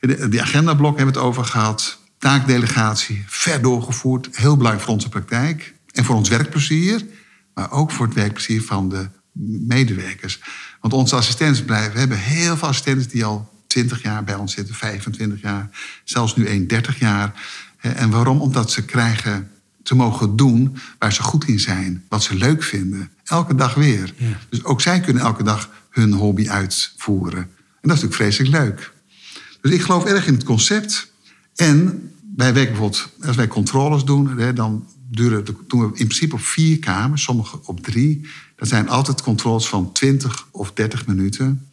De- 0.00 0.28
Die 0.28 0.42
agendablok 0.42 0.96
hebben 0.96 1.14
we 1.14 1.20
het 1.20 1.28
over 1.28 1.44
gehad. 1.44 1.98
Taakdelegatie, 2.24 3.24
ver 3.26 3.62
doorgevoerd. 3.62 4.28
Heel 4.32 4.56
belangrijk 4.56 4.84
voor 4.84 4.94
onze 4.94 5.08
praktijk. 5.08 5.74
En 5.92 6.04
voor 6.04 6.16
ons 6.16 6.28
werkplezier. 6.28 7.04
Maar 7.54 7.70
ook 7.70 7.90
voor 7.90 8.06
het 8.06 8.14
werkplezier 8.14 8.62
van 8.62 8.88
de 8.88 9.08
medewerkers. 9.66 10.40
Want 10.80 10.92
onze 10.92 11.16
assistenten 11.16 11.64
blijven... 11.64 11.92
We 11.92 11.98
hebben 11.98 12.18
heel 12.18 12.56
veel 12.56 12.68
assistenten 12.68 13.08
die 13.08 13.24
al 13.24 13.64
20 13.66 14.02
jaar 14.02 14.24
bij 14.24 14.34
ons 14.34 14.54
zitten. 14.54 14.74
25 14.74 15.40
jaar. 15.40 15.68
Zelfs 16.04 16.36
nu 16.36 16.46
31 16.46 16.98
jaar. 16.98 17.32
Hè, 17.76 17.90
En 17.90 18.10
waarom? 18.10 18.40
Omdat 18.40 18.70
ze 18.70 18.84
krijgen 18.84 19.50
te 19.82 19.94
mogen 19.94 20.36
doen 20.36 20.76
waar 20.98 21.12
ze 21.12 21.22
goed 21.22 21.44
in 21.44 21.60
zijn. 21.60 22.04
Wat 22.08 22.22
ze 22.22 22.34
leuk 22.34 22.62
vinden. 22.62 23.10
Elke 23.24 23.54
dag 23.54 23.74
weer. 23.74 24.14
Ja. 24.16 24.38
Dus 24.48 24.64
ook 24.64 24.80
zij 24.80 25.00
kunnen 25.00 25.22
elke 25.22 25.42
dag 25.42 25.70
hun 25.90 26.12
hobby 26.12 26.48
uitvoeren. 26.48 27.42
En 27.42 27.88
dat 27.88 27.96
is 27.96 28.02
natuurlijk 28.02 28.14
vreselijk 28.14 28.64
leuk. 28.64 28.92
Dus 29.60 29.72
ik 29.72 29.82
geloof 29.82 30.04
erg 30.04 30.26
in 30.26 30.34
het 30.34 30.44
concept. 30.44 31.12
En 31.54 32.10
wij 32.36 32.54
werken 32.54 32.72
bijvoorbeeld, 32.72 33.10
als 33.26 33.36
wij 33.36 33.48
controles 33.48 34.04
doen, 34.04 34.38
hè, 34.38 34.52
dan 34.52 34.88
duren 35.10 35.44
doen 35.44 35.80
we 35.80 35.86
in 35.86 35.92
principe 35.92 36.34
op 36.34 36.40
vier 36.40 36.78
kamers, 36.78 37.22
sommige 37.22 37.60
op 37.64 37.80
drie. 37.80 38.26
Dat 38.56 38.68
zijn 38.68 38.88
altijd 38.88 39.22
controles 39.22 39.68
van 39.68 39.92
20 39.92 40.48
of 40.50 40.72
30 40.72 41.06
minuten. 41.06 41.68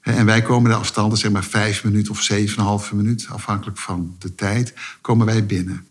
En 0.00 0.26
wij 0.26 0.42
komen 0.42 0.70
de 0.70 0.76
afstanden, 0.76 1.18
zeg 1.18 1.30
maar 1.30 1.44
vijf 1.44 1.84
minuten 1.84 2.12
of 2.12 2.22
zeven 2.22 2.62
halve 2.62 2.96
minuut, 2.96 3.26
afhankelijk 3.30 3.78
van 3.78 4.16
de 4.18 4.34
tijd, 4.34 4.74
komen 5.00 5.26
wij 5.26 5.46
binnen. 5.46 5.86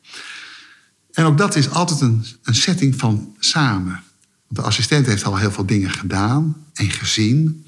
En 1.11 1.25
ook 1.25 1.37
dat 1.37 1.55
is 1.55 1.69
altijd 1.69 2.01
een, 2.01 2.25
een 2.43 2.55
setting 2.55 2.95
van 2.95 3.35
samen. 3.39 4.03
Want 4.47 4.55
de 4.55 4.61
assistent 4.61 5.05
heeft 5.05 5.25
al 5.25 5.37
heel 5.37 5.51
veel 5.51 5.65
dingen 5.65 5.91
gedaan 5.91 6.65
en 6.73 6.89
gezien 6.89 7.65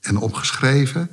en 0.00 0.16
opgeschreven. 0.16 1.10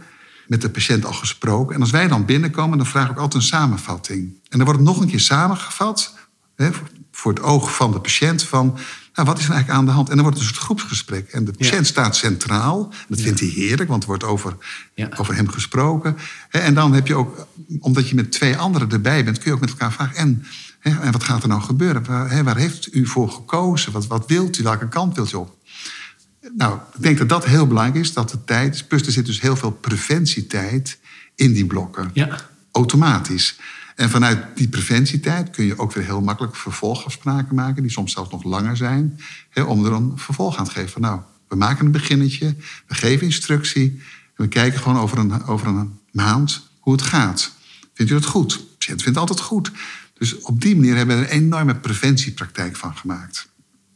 Met 0.48 0.62
de 0.62 0.70
patiënt 0.70 1.06
al 1.06 1.14
gesproken. 1.14 1.76
En 1.76 1.82
als 1.82 1.92
wij 1.92 2.08
dan 2.08 2.26
binnenkomen, 2.26 2.78
dan 2.78 2.88
vraag 2.88 3.10
ik 3.10 3.18
altijd 3.18 3.34
een 3.44 3.48
samenvatting. 3.48 4.20
En 4.50 4.58
dan 4.58 4.64
wordt 4.64 4.80
het 4.80 4.88
nog 4.90 5.00
een 5.02 5.08
keer 5.08 5.20
samengevat. 5.20 6.14
Hè, 6.56 6.70
voor- 7.12 7.32
het 7.32 7.42
oog 7.42 7.76
van 7.76 7.92
de 7.92 8.00
patiënt. 8.00 8.44
Van, 8.44 8.78
nou, 9.14 9.28
wat 9.28 9.38
is 9.40 9.46
er 9.46 9.52
eigenlijk 9.52 9.80
aan 9.80 9.86
de 9.86 9.92
hand? 9.92 10.10
En 10.10 10.14
dan 10.16 10.24
wordt 10.24 10.40
het 10.40 10.48
dus 10.48 10.56
het 10.58 10.66
groepsgesprek. 10.66 11.30
En 11.30 11.46
de 11.46 11.52
patiënt 11.52 11.88
staat 11.88 12.16
centraal. 12.16 12.94
Dat 13.08 13.22
vindt 13.22 13.40
hij 13.40 13.50
heerlijk, 13.50 13.90
want 13.90 14.02
er 14.02 14.08
wordt 14.08 14.24
over, 14.24 14.58
Ja. 14.96 15.10
over 15.18 15.36
hem 15.36 15.50
gesproken. 15.50 16.18
En 16.50 16.74
dan 16.74 16.94
heb 16.94 17.08
je 17.08 17.16
ook, 17.16 17.48
omdat 17.80 18.10
je 18.10 18.16
met 18.16 18.32
twee 18.32 18.58
anderen 18.58 18.92
erbij 18.92 19.24
bent... 19.24 19.38
kun 19.38 19.46
je 19.48 19.54
ook 19.54 19.60
met 19.62 19.70
elkaar 19.70 19.92
vragen... 19.92 20.16
en, 20.16 20.46
en 20.80 21.12
wat 21.12 21.24
gaat 21.24 21.42
er 21.42 21.48
nou 21.50 21.62
gebeuren? 21.62 22.04
Waar, 22.06 22.44
waar 22.44 22.58
heeft 22.58 22.94
u 22.94 23.06
voor 23.06 23.30
gekozen? 23.30 23.92
Wat, 23.92 24.08
wat 24.08 24.28
wilt 24.28 24.58
u? 24.58 24.64
Welke 24.64 24.88
kant 24.88 25.16
wilt 25.16 25.32
u 25.32 25.36
op? 25.36 25.58
Nou, 26.54 26.80
ik 26.96 27.02
denk 27.02 27.18
dat 27.18 27.30
dat 27.30 27.46
heel 27.46 27.68
belangrijk 27.68 28.06
is, 28.06 28.14
dat 28.14 28.30
de 28.30 28.44
tijd... 28.44 28.74
is. 28.74 28.84
Plus 28.84 29.06
er 29.06 29.12
zit 29.12 29.26
dus 29.26 29.42
heel 29.42 29.56
veel 29.56 29.72
preventietijd 29.72 31.00
in 31.36 31.54
die 31.54 31.66
blokken. 31.66 32.10
ja. 32.14 32.54
Automatisch. 32.72 33.60
En 33.96 34.10
vanuit 34.10 34.46
die 34.56 34.68
preventietijd 34.68 35.50
kun 35.50 35.66
je 35.66 35.80
ook 35.80 35.94
weer 35.94 36.04
heel 36.04 36.22
makkelijk 36.22 36.56
vervolgafspraken 36.56 37.56
maken... 37.56 37.82
die 37.82 37.92
soms 37.92 38.12
zelfs 38.12 38.32
nog 38.32 38.44
langer 38.44 38.78
zijn, 38.78 39.20
hè, 39.50 39.62
om 39.62 39.86
er 39.86 39.92
een 39.92 40.12
vervolg 40.16 40.58
aan 40.58 40.66
te 40.66 40.72
geven. 40.72 40.90
Van, 40.90 41.02
nou, 41.02 41.20
we 41.48 41.56
maken 41.56 41.86
een 41.86 41.92
beginnetje, 41.92 42.56
we 42.88 42.96
geven 42.96 43.26
instructie... 43.26 43.90
en 44.36 44.44
we 44.44 44.48
kijken 44.48 44.80
gewoon 44.80 45.00
over 45.00 45.18
een, 45.18 45.44
over 45.44 45.68
een 45.68 46.00
maand 46.12 46.68
hoe 46.80 46.94
het 46.94 47.02
gaat. 47.02 47.52
Vindt 47.94 48.12
u 48.12 48.16
het 48.16 48.26
goed? 48.26 48.52
De 48.52 48.58
patiënt 48.58 49.02
vindt 49.02 49.20
het 49.20 49.30
altijd 49.30 49.40
goed. 49.40 49.72
Dus 50.14 50.40
op 50.40 50.62
die 50.62 50.76
manier 50.76 50.96
hebben 50.96 51.20
we 51.20 51.26
er 51.26 51.32
een 51.32 51.38
enorme 51.38 51.76
preventiepraktijk 51.76 52.76
van 52.76 52.98
gemaakt. 52.98 53.48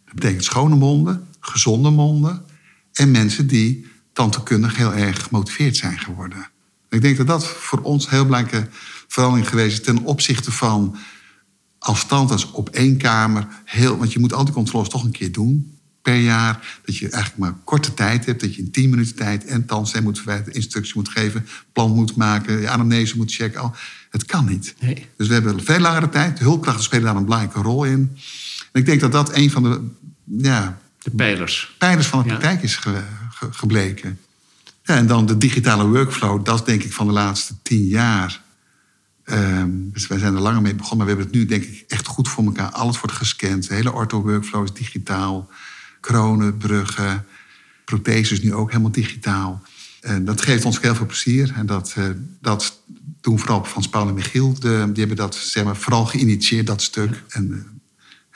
Dat 0.05 0.15
betekent 0.15 0.43
schone 0.43 0.75
monden, 0.75 1.27
gezonde 1.39 1.89
monden... 1.89 2.45
en 2.93 3.11
mensen 3.11 3.47
die 3.47 3.87
tandheelkundig 4.13 4.75
heel 4.75 4.93
erg 4.93 5.23
gemotiveerd 5.23 5.77
zijn 5.77 5.99
geworden. 5.99 6.49
Ik 6.89 7.01
denk 7.01 7.17
dat 7.17 7.27
dat 7.27 7.47
voor 7.47 7.81
ons 7.81 8.05
een 8.05 8.11
heel 8.11 8.25
belangrijke 8.25 8.67
verandering 9.07 9.49
geweest 9.49 9.79
is... 9.79 9.85
ten 9.85 10.03
opzichte 10.03 10.51
van 10.51 10.97
als 11.79 12.05
tandarts 12.05 12.51
op 12.51 12.69
één 12.69 12.97
kamer... 12.97 13.47
Heel, 13.65 13.97
want 13.97 14.13
je 14.13 14.19
moet 14.19 14.33
al 14.33 14.45
die 14.45 14.53
controles 14.53 14.89
toch 14.89 15.03
een 15.03 15.11
keer 15.11 15.31
doen 15.31 15.77
per 16.01 16.15
jaar. 16.15 16.79
Dat 16.85 16.97
je 16.97 17.09
eigenlijk 17.09 17.43
maar 17.43 17.61
korte 17.63 17.93
tijd 17.93 18.25
hebt. 18.25 18.41
Dat 18.41 18.55
je 18.55 18.61
in 18.61 18.71
tien 18.71 18.89
minuten 18.89 19.15
tijd 19.15 19.45
en 19.45 19.65
tandsteen 19.65 20.03
moet 20.03 20.17
verwijten... 20.17 20.53
instructie 20.53 20.93
moet 20.95 21.09
geven, 21.09 21.47
plan 21.73 21.91
moet 21.91 22.15
maken... 22.15 22.61
je 22.61 22.69
anamnese 22.69 23.17
moet 23.17 23.33
checken. 23.33 23.61
Al. 23.61 23.75
Het 24.09 24.25
kan 24.25 24.45
niet. 24.45 24.75
Nee. 24.79 25.05
Dus 25.17 25.27
we 25.27 25.33
hebben 25.33 25.63
veel 25.63 25.79
langere 25.79 26.09
tijd. 26.09 26.37
De 26.37 26.43
hulpkrachten 26.43 26.83
spelen 26.83 27.05
daar 27.05 27.15
een 27.15 27.23
belangrijke 27.23 27.61
rol 27.61 27.83
in. 27.83 28.17
En 28.71 28.79
ik 28.79 28.85
denk 28.85 28.99
dat 28.99 29.11
dat 29.11 29.35
een 29.35 29.51
van 29.51 29.63
de 29.63 29.87
ja, 30.25 30.79
De 31.09 31.15
pijlers. 31.15 31.75
pijlers 31.77 32.07
van 32.07 32.21
de 32.21 32.27
praktijk 32.27 32.61
is 32.63 32.75
ge- 32.75 33.03
ge- 33.31 33.53
gebleken. 33.53 34.19
Ja, 34.83 34.95
en 34.95 35.07
dan 35.07 35.25
de 35.25 35.37
digitale 35.37 35.87
workflow, 35.87 36.45
dat 36.45 36.59
is 36.59 36.65
denk 36.65 36.83
ik 36.83 36.93
van 36.93 37.07
de 37.07 37.13
laatste 37.13 37.53
tien 37.61 37.83
jaar. 37.83 38.41
Ehm, 39.23 39.69
dus 39.71 40.07
wij 40.07 40.17
zijn 40.19 40.35
er 40.35 40.41
langer 40.41 40.61
mee 40.61 40.75
begonnen, 40.75 40.97
maar 40.97 41.15
we 41.15 41.21
hebben 41.21 41.39
het 41.39 41.49
nu 41.49 41.57
denk 41.57 41.63
ik 41.73 41.83
echt 41.87 42.07
goed 42.07 42.29
voor 42.29 42.45
elkaar. 42.45 42.69
Alles 42.69 42.99
wordt 42.99 43.15
gescand, 43.15 43.67
de 43.67 43.73
hele 43.73 43.93
ortho-workflow 43.93 44.63
is 44.63 44.73
digitaal. 44.73 45.49
Kronen, 45.99 46.57
bruggen, 46.57 47.25
protheses 47.85 48.41
nu 48.41 48.53
ook 48.53 48.69
helemaal 48.71 48.91
digitaal. 48.91 49.61
En 50.01 50.25
dat 50.25 50.41
geeft 50.41 50.65
ons 50.65 50.79
heel 50.81 50.95
veel 50.95 51.05
plezier. 51.05 51.51
En 51.55 51.65
dat, 51.65 51.93
eh, 51.97 52.03
dat 52.41 52.81
doen 53.21 53.39
vooral 53.39 53.63
Frans 53.65 53.89
Paul 53.89 54.07
en 54.07 54.13
Michiel. 54.13 54.53
De, 54.59 54.83
die 54.87 54.99
hebben 54.99 55.15
dat 55.17 55.35
zeg 55.35 55.63
maar, 55.63 55.75
vooral 55.75 56.05
geïnitieerd, 56.05 56.67
dat 56.67 56.81
stuk. 56.81 57.23
En 57.29 57.51
eh, 57.51 57.57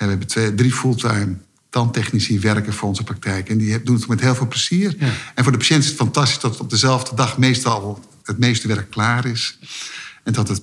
we 0.04 0.06
hebben 0.10 0.28
twee, 0.28 0.54
drie 0.56 0.74
fulltime 0.74 1.38
tandtechnici 1.74 2.40
werken 2.40 2.74
voor 2.74 2.88
onze 2.88 3.04
praktijk. 3.04 3.50
En 3.50 3.58
die 3.58 3.84
doen 3.84 3.96
het 3.96 4.08
met 4.08 4.20
heel 4.22 4.36
veel 4.36 4.48
plezier. 4.48 4.96
Ja. 5.00 5.12
En 5.36 5.44
voor 5.44 5.52
de 5.52 5.58
patiënt 5.58 5.84
is 5.84 5.90
het 5.90 5.98
fantastisch 5.98 6.40
dat 6.40 6.60
op 6.60 6.70
dezelfde 6.70 7.16
dag 7.16 7.38
meestal 7.38 8.00
het 8.24 8.38
meeste 8.38 8.68
werk 8.68 8.90
klaar 8.90 9.26
is. 9.26 9.60
En 10.24 10.34
dat 10.34 10.48
het 10.48 10.62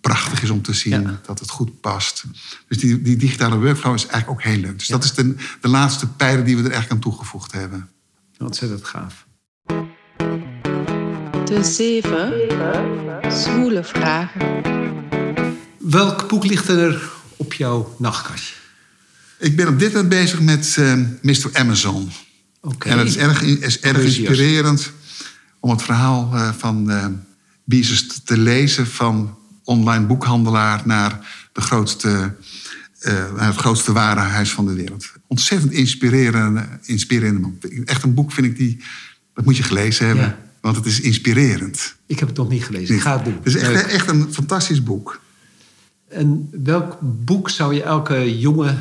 prachtig 0.00 0.42
is 0.42 0.50
om 0.50 0.62
te 0.62 0.72
zien, 0.72 1.02
Ja. 1.02 1.20
dat 1.26 1.38
het 1.38 1.50
goed 1.50 1.80
past. 1.80 2.24
Dus 2.68 2.78
die, 2.78 3.02
die 3.02 3.16
digitale 3.16 3.58
workflow 3.58 3.94
is 3.94 4.06
eigenlijk 4.06 4.30
ook 4.30 4.42
heel 4.52 4.60
leuk. 4.60 4.78
Dus 4.78 4.88
dat 4.88 5.04
is 5.04 5.14
de, 5.14 5.34
de 5.60 5.68
laatste 5.68 6.08
pijler 6.08 6.44
die 6.44 6.54
we 6.56 6.62
er 6.62 6.70
eigenlijk 6.70 6.92
aan 6.94 7.10
toegevoegd 7.10 7.52
hebben. 7.52 7.88
Ontzettend 8.38 8.84
gaaf. 8.84 9.26
De 11.44 11.64
zeven 11.64 12.32
zwoele 13.32 13.84
vragen. 13.84 14.62
Welk 15.78 16.28
boek 16.28 16.44
ligt 16.44 16.68
er 16.68 17.10
op 17.36 17.52
jouw 17.52 17.94
nachtkastje? 17.98 18.54
Ik 19.38 19.56
ben 19.56 19.68
op 19.68 19.78
dit 19.78 19.92
moment 19.92 20.08
bezig 20.08 20.40
met 20.40 20.76
eh, 20.78 20.94
Mr. 21.22 21.48
Amazon. 21.52 22.10
En 22.78 22.96
dat 22.96 23.06
is 23.06 23.16
erg, 23.16 23.42
is 23.42 23.80
erg 23.80 23.98
inspirerend 24.02 24.92
om 25.60 25.70
het 25.70 25.82
verhaal 25.82 26.30
eh, 26.34 26.52
van 26.52 26.90
Bezos 27.64 28.06
te- 28.24 28.38
lezen... 28.38 28.86
van 28.86 29.38
online 29.64 30.04
boekhandelaar 30.06 30.82
naar, 30.84 31.36
de 31.52 31.60
grootste, 31.60 32.34
naar 33.36 33.46
het 33.46 33.56
grootste 33.56 33.92
warenhuis 33.92 34.50
van 34.52 34.66
de 34.66 34.72
wereld. 34.74 35.12
Ontzettend 35.26 35.72
inspirerende, 35.72 36.66
inspirerende 36.82 37.40
man. 37.40 37.58
Echt 37.84 38.02
een 38.02 38.14
boek 38.14 38.32
vind 38.32 38.46
ik 38.46 38.56
die... 38.56 38.82
Dat 39.34 39.44
moet 39.44 39.56
je 39.56 39.62
gelezen 39.62 40.06
hebben, 40.06 40.24
Ja. 40.24 40.38
want 40.60 40.76
het 40.76 40.86
is 40.86 41.00
inspirerend. 41.00 41.94
Ik 42.06 42.18
heb 42.18 42.28
het 42.28 42.36
nog 42.36 42.48
niet 42.48 42.64
gelezen. 42.64 42.94
Ik 42.94 43.00
ga 43.00 43.12
het 43.16 43.24
doen. 43.24 43.34
Het 43.34 43.46
is 43.46 43.56
echt, 43.56 43.86
echt 43.86 44.08
een 44.08 44.32
fantastisch 44.32 44.82
boek. 44.82 45.20
En 46.08 46.48
welk 46.64 46.98
boek 47.00 47.50
zou 47.50 47.74
je 47.74 47.82
elke 47.82 48.38
jonge 48.38 48.74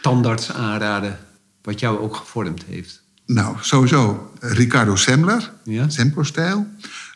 tandarts 0.00 0.52
aanraden... 0.52 1.18
wat 1.62 1.80
jou 1.80 1.98
ook 1.98 2.16
gevormd 2.16 2.64
heeft? 2.64 3.02
Nou, 3.26 3.56
sowieso 3.60 4.32
Ricardo 4.40 4.96
Semler, 4.96 5.52
Ja. 5.64 5.88
Semper-stijl. 5.88 6.66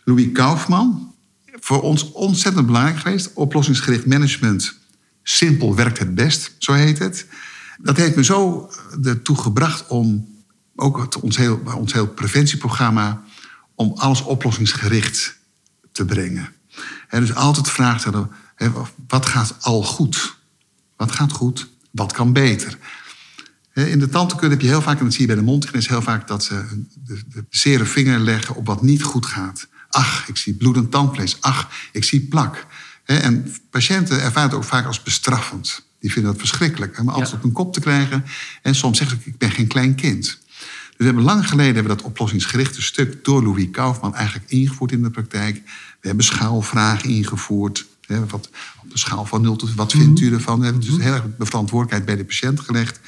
Louis 0.05 0.32
Kaufman, 0.32 1.14
voor 1.61 1.82
ons 1.82 2.12
ontzettend 2.12 2.66
belangrijk 2.66 2.99
geweest. 2.99 3.30
Oplossingsgericht 3.35 4.07
management, 4.07 4.74
simpel 5.22 5.74
werkt 5.74 5.99
het 5.99 6.14
best, 6.14 6.55
zo 6.59 6.72
heet 6.72 6.99
het. 6.99 7.26
Dat 7.78 7.97
heeft 7.97 8.16
me 8.16 8.24
zo 8.24 8.70
ertoe 9.05 9.37
gebracht 9.37 9.87
om, 9.89 10.28
ook 10.76 11.01
het, 11.01 11.20
ons, 11.20 11.37
heel, 11.37 11.62
ons 11.76 11.93
heel 11.93 12.09
preventieprogramma... 12.09 13.22
om 13.74 13.93
alles 13.97 14.22
oplossingsgericht 14.22 15.39
te 15.93 16.05
brengen. 16.05 16.53
En 17.09 17.20
dus 17.20 17.35
altijd 17.35 17.70
hè, 18.55 18.70
wat 19.07 19.26
gaat 19.26 19.57
al 19.61 19.82
goed? 19.82 20.37
Wat 20.97 21.12
gaat 21.12 21.32
goed? 21.32 21.68
Wat 21.95 22.12
kan 22.12 22.32
beter? 22.32 22.78
In 23.74 23.99
de 23.99 24.09
tandheelkunde 24.09 24.55
heb 24.55 24.62
je 24.64 24.68
heel 24.70 24.82
vaak, 24.82 24.99
en 24.99 25.05
dat 25.05 25.12
zie 25.12 25.20
je 25.20 25.26
bij 25.26 25.36
de 25.36 25.42
mondhygiëne, 25.42 25.84
heel 25.88 26.03
vaak 26.03 26.28
dat 26.28 26.45
ze 26.45 26.84
de, 27.05 27.22
de 27.28 27.45
zere 27.51 27.84
vinger 27.84 28.18
leggen 28.18 28.55
op 28.55 28.66
wat 28.66 28.82
niet 28.82 29.03
goed 29.03 29.26
gaat. 29.26 29.68
Ach, 29.88 30.28
ik 30.28 30.36
zie 30.36 30.55
bloedend 30.55 30.90
tandvlees. 30.90 31.36
Ach, 31.40 31.70
ik 31.92 32.05
zie 32.05 32.20
plak. 32.20 32.66
En 33.05 33.55
patiënten 33.70 34.22
ervaren 34.22 34.49
het 34.49 34.59
ook 34.59 34.64
vaak 34.64 34.86
als 34.86 35.03
bestraffend. 35.03 35.86
Die 36.01 36.12
vinden 36.12 36.30
dat 36.32 36.40
verschrikkelijk. 36.40 36.99
Om 36.99 37.09
alles 37.09 37.30
Ja. 37.30 37.36
op 37.36 37.42
hun 37.42 37.53
kop 37.53 37.72
te 37.72 37.80
krijgen. 37.80 38.24
En 38.62 38.74
soms 38.74 38.99
zeggen 38.99 39.20
ze, 39.22 39.28
ik 39.28 39.38
ben 39.38 39.51
geen 39.51 39.66
klein 39.66 39.95
kind. 39.95 40.22
Dus 40.22 40.97
we 40.97 41.05
hebben 41.05 41.22
lang 41.22 41.49
geleden 41.49 41.74
hebben 41.74 41.92
we 41.97 42.03
dat 42.03 42.07
oplossingsgerichte 42.11 42.82
stuk 42.82 43.24
door 43.24 43.42
Louis 43.42 43.68
Kaufman 43.70 44.14
eigenlijk 44.14 44.51
ingevoerd 44.51 44.92
in 44.92 45.03
de 45.03 45.11
praktijk. 45.11 45.55
We 46.01 46.07
hebben 46.07 46.24
schaalvragen 46.24 47.09
ingevoerd. 47.09 47.86
Hè, 48.07 48.26
wat, 48.26 48.50
op 48.82 48.90
de 48.90 48.98
schaal 48.98 49.24
van 49.24 49.42
0 49.42 49.57
tot 49.57 49.74
wat 49.74 49.92
vindt 49.92 50.20
u 50.20 50.32
ervan? 50.32 50.62
Hebben 50.62 50.80
dus 50.82 50.96
heel 50.98 51.12
erg 51.12 51.24
de 51.38 51.46
verantwoordelijkheid 51.46 52.05
bij 52.05 52.16
de 52.16 52.24
patiënt 52.24 52.61
gelegd. 52.61 53.00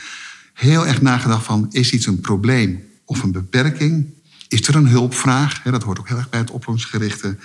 Heel 0.53 0.86
erg 0.86 1.03
nagedacht 1.03 1.44
van, 1.44 1.66
is 1.70 1.92
iets 1.92 2.07
een 2.07 2.20
probleem 2.20 2.82
of 3.05 3.22
een 3.22 3.32
beperking? 3.32 4.07
Is 4.49 4.68
er 4.68 4.74
een 4.74 4.88
hulpvraag? 4.88 5.62
Hè, 5.62 5.70
dat 5.70 5.82
hoort 5.82 5.99
ook 5.99 6.09
heel 6.09 6.16
erg 6.16 6.28
bij 6.28 6.40
het 6.40 6.51
oplossingsgerichte. 6.51 7.36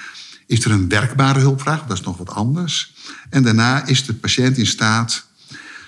Is 0.45 0.65
er 0.65 0.71
een 0.71 0.87
werkbare 0.87 1.39
hulpvraag? 1.39 1.85
Dat 1.85 1.97
is 1.97 2.03
nog 2.03 2.17
wat 2.17 2.29
anders. 2.29 2.93
En 3.29 3.43
daarna 3.43 3.85
is 3.85 4.05
de 4.05 4.13
patiënt 4.13 4.57
in 4.57 4.67
staat 4.67 5.25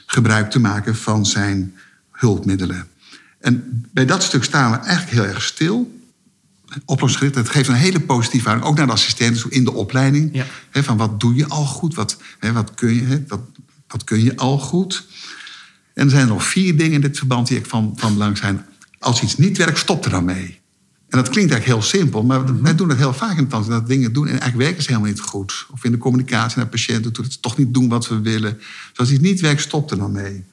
gebruik 0.05 0.51
te 0.51 0.59
maken 0.59 0.95
van 0.95 1.25
zijn 1.25 1.75
hulpmiddelen. 2.11 2.87
En 3.39 3.85
bij 3.91 4.05
dat 4.05 4.23
stuk 4.23 4.43
staan 4.43 4.71
we 4.71 4.77
eigenlijk 4.77 5.11
heel 5.11 5.33
erg 5.33 5.43
stil. 5.43 6.02
Oplossingsgericht, 6.85 7.35
het 7.35 7.49
geeft 7.49 7.69
een 7.69 7.75
hele 7.75 7.99
positieve 7.99 8.47
houding, 8.47 8.71
ook 8.71 8.77
naar 8.77 8.85
de 8.85 8.91
assistenten 8.91 9.51
in 9.51 9.63
de 9.63 9.73
opleiding. 9.73 10.29
Ja. 10.33 10.45
Van 10.71 10.97
wat 10.97 11.19
doe 11.19 11.35
je 11.35 11.47
al 11.47 11.65
goed? 11.65 11.95
Wat, 11.95 12.17
wat, 12.53 12.73
kun 12.73 12.93
je, 12.93 13.23
wat, 13.27 13.41
wat 13.87 14.03
kun 14.03 14.23
je 14.23 14.37
al 14.37 14.59
goed? 14.59 15.07
En 15.93 16.05
er 16.05 16.11
zijn 16.11 16.27
nog 16.27 16.43
vier 16.43 16.77
dingen 16.77 16.93
in 16.93 17.01
dit 17.01 17.17
verband 17.17 17.47
die 17.47 17.57
ik 17.57 17.65
van, 17.65 17.93
van 17.95 18.13
belang 18.13 18.37
zijn. 18.37 18.65
Als 18.99 19.21
iets 19.21 19.37
niet 19.37 19.57
werkt, 19.57 19.77
stop 19.77 20.05
er 20.05 20.11
dan 20.11 20.25
mee. 20.25 20.61
En 21.09 21.19
dat 21.19 21.29
klinkt 21.29 21.51
eigenlijk 21.51 21.81
heel 21.81 21.99
simpel, 21.99 22.23
maar 22.23 22.61
wij 22.61 22.75
doen 22.75 22.89
het 22.89 22.97
heel 22.97 23.13
vaak 23.13 23.37
in 23.37 23.43
de 23.43 23.49
tand. 23.49 23.67
Dat 23.67 23.87
dingen 23.87 24.13
doen 24.13 24.23
en 24.23 24.31
eigenlijk 24.31 24.61
werken 24.61 24.83
ze 24.83 24.89
helemaal 24.89 25.09
niet 25.09 25.19
goed. 25.19 25.65
Of 25.71 25.83
in 25.83 25.91
de 25.91 25.97
communicatie 25.97 26.57
naar 26.57 26.67
patiënten, 26.67 27.13
dat 27.13 27.31
ze 27.31 27.39
toch 27.39 27.57
niet 27.57 27.73
doen 27.73 27.89
wat 27.89 28.07
we 28.07 28.21
willen. 28.21 28.57
Dus 28.57 28.97
als 28.97 29.11
iets 29.11 29.21
niet 29.21 29.39
werkt, 29.39 29.61
stop 29.61 29.91
er 29.91 29.97
dan 29.97 30.11
mee. 30.11 30.43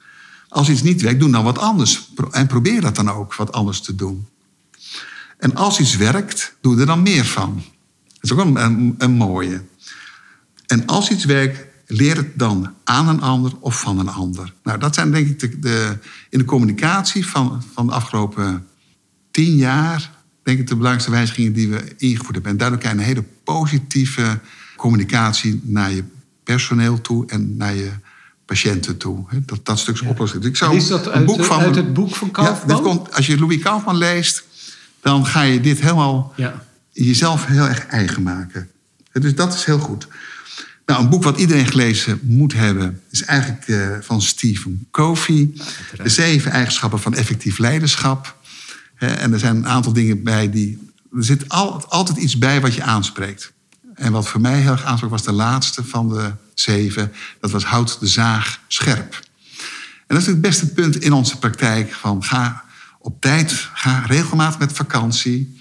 Als 0.48 0.68
iets 0.68 0.82
niet 0.82 1.02
werkt, 1.02 1.20
doe 1.20 1.30
dan 1.30 1.44
wat 1.44 1.58
anders. 1.58 2.08
En 2.30 2.46
probeer 2.46 2.80
dat 2.80 2.96
dan 2.96 3.10
ook, 3.10 3.34
wat 3.34 3.52
anders 3.52 3.80
te 3.80 3.94
doen. 3.94 4.26
En 5.40 5.54
als 5.54 5.80
iets 5.80 5.96
werkt, 5.96 6.56
doe 6.60 6.80
er 6.80 6.86
dan 6.86 7.02
meer 7.02 7.24
van. 7.24 7.62
Dat 8.08 8.22
is 8.22 8.32
ook 8.32 8.38
een, 8.38 8.56
een, 8.64 8.94
een 8.98 9.12
mooie. 9.12 9.62
En 10.66 10.86
als 10.86 11.10
iets 11.10 11.24
werkt, 11.24 11.66
leer 11.86 12.16
het 12.16 12.38
dan 12.38 12.74
aan 12.84 13.08
een 13.08 13.20
ander 13.20 13.52
of 13.60 13.80
van 13.80 13.98
een 13.98 14.08
ander. 14.08 14.54
Nou, 14.62 14.78
dat 14.78 14.94
zijn 14.94 15.12
denk 15.12 15.28
ik 15.28 15.40
de, 15.40 15.58
de, 15.58 15.98
in 16.30 16.38
de 16.38 16.44
communicatie 16.44 17.26
van, 17.26 17.62
van 17.74 17.86
de 17.86 17.92
afgelopen 17.92 18.66
tien 19.30 19.56
jaar... 19.56 20.10
denk 20.42 20.58
ik 20.58 20.66
de 20.66 20.74
belangrijkste 20.74 21.10
wijzigingen 21.10 21.52
die 21.52 21.68
we 21.68 21.94
ingevoerd 21.96 22.34
hebben. 22.34 22.52
En 22.52 22.56
daardoor 22.58 22.78
krijg 22.78 22.94
je 22.94 23.00
een 23.00 23.06
hele 23.06 23.24
positieve 23.44 24.40
communicatie 24.76 25.60
naar 25.64 25.92
je 25.92 26.04
personeel 26.44 27.00
toe... 27.00 27.26
en 27.26 27.56
naar 27.56 27.74
je 27.74 27.90
patiënten 28.44 28.96
toe. 28.96 29.24
Dat, 29.46 29.66
dat 29.66 29.78
stuk 29.78 29.94
is 29.94 30.00
oplossing. 30.00 30.42
Dus 30.42 30.50
ik 30.50 30.56
zou 30.56 30.70
En 30.70 30.76
is 30.76 30.86
dat 30.86 31.08
uit, 31.08 31.26
boek 31.26 31.44
van, 31.44 31.60
uit 31.60 31.76
het 31.76 31.94
boek 31.94 32.14
van 32.14 32.28
Ja, 32.28 32.32
Kaufman? 32.32 32.68
dit 32.68 32.80
komt, 32.80 33.14
als 33.14 33.26
je 33.26 33.38
Louis 33.38 33.58
Kaufman 33.58 33.96
leest, 33.96 34.44
dan 35.02 35.26
ga 35.26 35.42
je 35.42 35.60
dit 35.60 35.80
helemaal 35.80 36.32
Ja. 36.36 36.62
jezelf 36.92 37.46
heel 37.46 37.68
erg 37.68 37.86
eigen 37.86 38.22
maken. 38.22 38.70
Dus 39.12 39.34
dat 39.34 39.54
is 39.54 39.64
heel 39.64 39.78
goed. 39.78 40.06
Nou, 40.86 41.02
een 41.02 41.08
boek 41.08 41.22
wat 41.22 41.38
iedereen 41.38 41.66
gelezen 41.66 42.20
moet 42.22 42.52
hebben, 42.52 43.00
is 43.10 43.22
eigenlijk 43.24 43.68
eh, 43.68 43.96
van 44.00 44.22
Stephen 44.22 44.86
Covey. 44.90 45.50
De 46.02 46.08
zeven 46.08 46.50
eigenschappen 46.50 47.00
van 47.00 47.14
effectief 47.14 47.58
leiderschap. 47.58 48.38
En 48.96 49.32
er 49.32 49.38
zijn 49.38 49.56
een 49.56 49.68
aantal 49.68 49.92
dingen 49.92 50.22
bij 50.22 50.50
die. 50.50 50.90
Er 51.16 51.24
zit 51.24 51.48
al- 51.48 51.84
altijd 51.88 52.18
iets 52.18 52.38
bij 52.38 52.60
wat 52.60 52.74
je 52.74 52.82
aanspreekt. 52.82 53.52
En 53.94 54.12
wat 54.12 54.28
voor 54.28 54.40
mij 54.40 54.60
heel 54.60 54.70
erg 54.70 54.84
aansprak 54.84 55.10
was 55.10 55.22
de 55.22 55.32
laatste 55.32 55.84
van 55.84 56.08
de 56.08 56.30
zeven. 56.54 57.12
Dat 57.40 57.50
was 57.50 57.64
houd 57.64 58.00
de 58.00 58.06
zaag 58.06 58.60
scherp. 58.68 59.20
En 60.06 60.16
dat 60.16 60.18
is 60.20 60.26
het 60.26 60.40
beste 60.40 60.66
punt 60.72 60.96
in 61.02 61.12
onze 61.12 61.38
praktijk. 61.38 61.92
Van 61.92 62.22
ga 62.24 62.64
op 63.02 63.20
tijd, 63.20 63.68
ga 63.74 64.04
regelmatig 64.06 64.58
met 64.58 64.72
vakantie. 64.72 65.60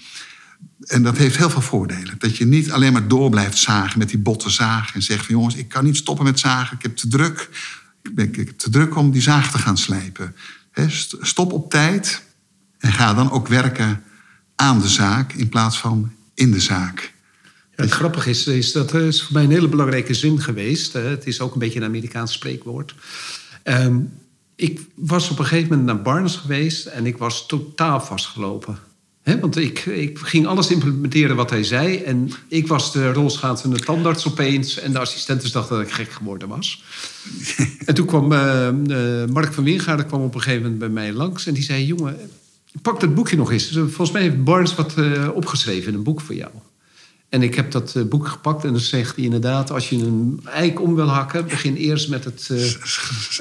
En 0.80 1.02
dat 1.02 1.16
heeft 1.16 1.36
heel 1.36 1.50
veel 1.50 1.60
voordelen. 1.60 2.14
Dat 2.18 2.36
je 2.36 2.46
niet 2.46 2.70
alleen 2.70 2.92
maar 2.92 3.08
door 3.08 3.30
blijft 3.30 3.58
zagen 3.58 3.98
met 3.98 4.08
die 4.08 4.18
botte 4.18 4.50
zaag. 4.50 4.94
En 4.94 5.02
zegt 5.02 5.26
van 5.26 5.34
jongens, 5.34 5.54
ik 5.54 5.68
kan 5.68 5.84
niet 5.84 5.96
stoppen 5.96 6.24
met 6.24 6.38
zagen. 6.38 6.76
Ik 6.76 6.82
heb 6.82 6.96
te 6.96 7.08
druk. 7.08 7.48
Ik, 8.02 8.14
ben, 8.14 8.34
ik 8.34 8.58
te 8.58 8.70
druk 8.70 8.96
om 8.96 9.10
die 9.10 9.22
zaag 9.22 9.50
te 9.50 9.58
gaan 9.58 9.78
slijpen. 9.78 10.36
Stop 11.20 11.52
op 11.52 11.70
tijd. 11.70 12.22
En 12.78 12.92
ga 12.92 13.14
dan 13.14 13.30
ook 13.30 13.48
werken 13.48 14.02
aan 14.54 14.80
de 14.80 14.88
zaak 14.88 15.32
in 15.32 15.48
plaats 15.48 15.78
van 15.78 16.12
in 16.34 16.50
de 16.50 16.60
zaak. 16.60 17.12
Het 17.70 17.90
grappige 17.90 18.30
is, 18.30 18.46
is 18.46 18.72
dat 18.72 18.94
eh, 18.94 19.06
is 19.06 19.22
voor 19.22 19.32
mij 19.32 19.44
een 19.44 19.50
hele 19.50 19.68
belangrijke 19.68 20.14
zin 20.14 20.40
geweest. 20.40 20.92
Het 20.92 21.26
is 21.26 21.40
ook 21.40 21.52
een 21.52 21.58
beetje 21.58 21.78
een 21.78 21.86
Amerikaans 21.86 22.32
spreekwoord. 22.32 22.94
Ehm, 23.62 23.98
ik 24.60 24.80
was 24.94 25.30
op 25.30 25.38
een 25.38 25.44
gegeven 25.44 25.68
moment 25.68 25.86
naar 25.86 26.02
Barnes 26.02 26.36
geweest 26.36 26.86
en 26.86 27.06
ik 27.06 27.16
was 27.16 27.46
totaal 27.46 28.00
vastgelopen. 28.00 28.78
Want 29.40 29.56
ik, 29.56 29.86
ik 29.86 30.18
ging 30.18 30.46
alles 30.46 30.70
implementeren 30.70 31.36
wat 31.36 31.50
hij 31.50 31.64
zei. 31.64 31.96
En 31.96 32.30
ik 32.48 32.66
was 32.66 32.92
de 32.92 33.12
rolschaatsende 33.12 33.78
tandarts 33.78 34.26
opeens. 34.26 34.78
En 34.78 34.92
de 34.92 34.98
assistenten 34.98 35.52
dachten 35.52 35.76
dat 35.76 35.86
ik 35.86 35.92
gek 35.92 36.10
geworden 36.12 36.48
was. 36.48 36.82
en 37.86 37.94
toen 37.94 38.06
kwam 38.06 38.32
eh, 38.32 38.68
eh, 38.68 39.28
Mark 39.28 39.52
van 39.52 39.64
Wingaarden 39.64 40.06
kwam 40.06 40.22
op 40.22 40.34
een 40.34 40.40
gegeven 40.40 40.62
moment 40.62 40.78
bij 40.78 40.88
mij 40.88 41.12
langs. 41.12 41.46
En 41.46 41.54
die 41.54 41.62
zei, 41.62 41.86
jongen, 41.86 42.16
pak 42.82 43.00
dat 43.00 43.14
boekje 43.14 43.36
nog 43.36 43.52
eens. 43.52 43.68
Dus, 43.68 43.76
volgens 43.76 44.10
mij 44.10 44.22
heeft 44.22 44.44
Barnes 44.44 44.74
wat 44.74 44.94
eh, 44.94 45.28
opgeschreven 45.34 45.92
in 45.92 45.98
een 45.98 46.04
boek 46.04 46.20
voor 46.20 46.34
jou. 46.34 46.50
En 47.30 47.42
ik 47.42 47.54
heb 47.54 47.70
dat 47.70 47.94
eh, 47.96 48.02
boek 48.02 48.28
gepakt 48.28 48.64
en 48.64 48.70
dan 48.70 48.80
zegt 48.80 49.16
hij 49.16 49.24
inderdaad... 49.24 49.70
als 49.70 49.88
je 49.88 49.96
een 49.96 50.40
eik 50.44 50.80
om 50.80 50.94
wil 50.94 51.08
hakken... 51.08 51.46
begin 51.46 51.74
eerst 51.74 52.08
met 52.08 52.24
het, 52.24 52.48
eh, 52.50 52.56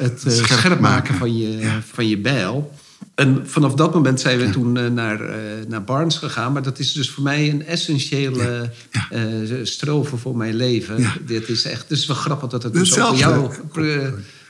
het 0.06 0.24
eh, 0.26 0.34
Scherp 0.34 0.80
maken 0.80 1.16
van 1.16 1.38
je, 1.38 1.58
Ja. 1.58 1.82
van 1.94 2.08
je 2.08 2.18
bijl. 2.18 2.72
En 3.16 3.42
vanaf 3.46 3.74
dat 3.74 3.94
moment 3.94 4.20
zijn 4.20 4.40
we 4.40 4.50
toen 4.50 4.94
naar, 4.94 5.22
naar 5.68 5.84
Barnes 5.84 6.18
gegaan. 6.18 6.54
Maar 6.54 6.62
dat 6.62 6.80
is 6.80 6.94
dus 6.94 7.10
voor 7.10 7.24
mij 7.24 7.50
een 7.50 7.66
essentiële 7.66 8.72
Ja. 8.92 9.66
strofe 9.66 10.18
voor 10.18 10.38
mijn 10.38 10.56
leven. 10.56 11.12
Dit 11.26 11.50
is 11.50 11.64
echt, 11.64 11.92
is 11.92 12.06
wel 12.06 12.16
grappig 12.16 12.50
dat 12.50 12.64
het 12.64 12.74
dus 12.74 13.00
ook 13.00 13.08
voor 13.08 13.18
jou... 13.18 13.52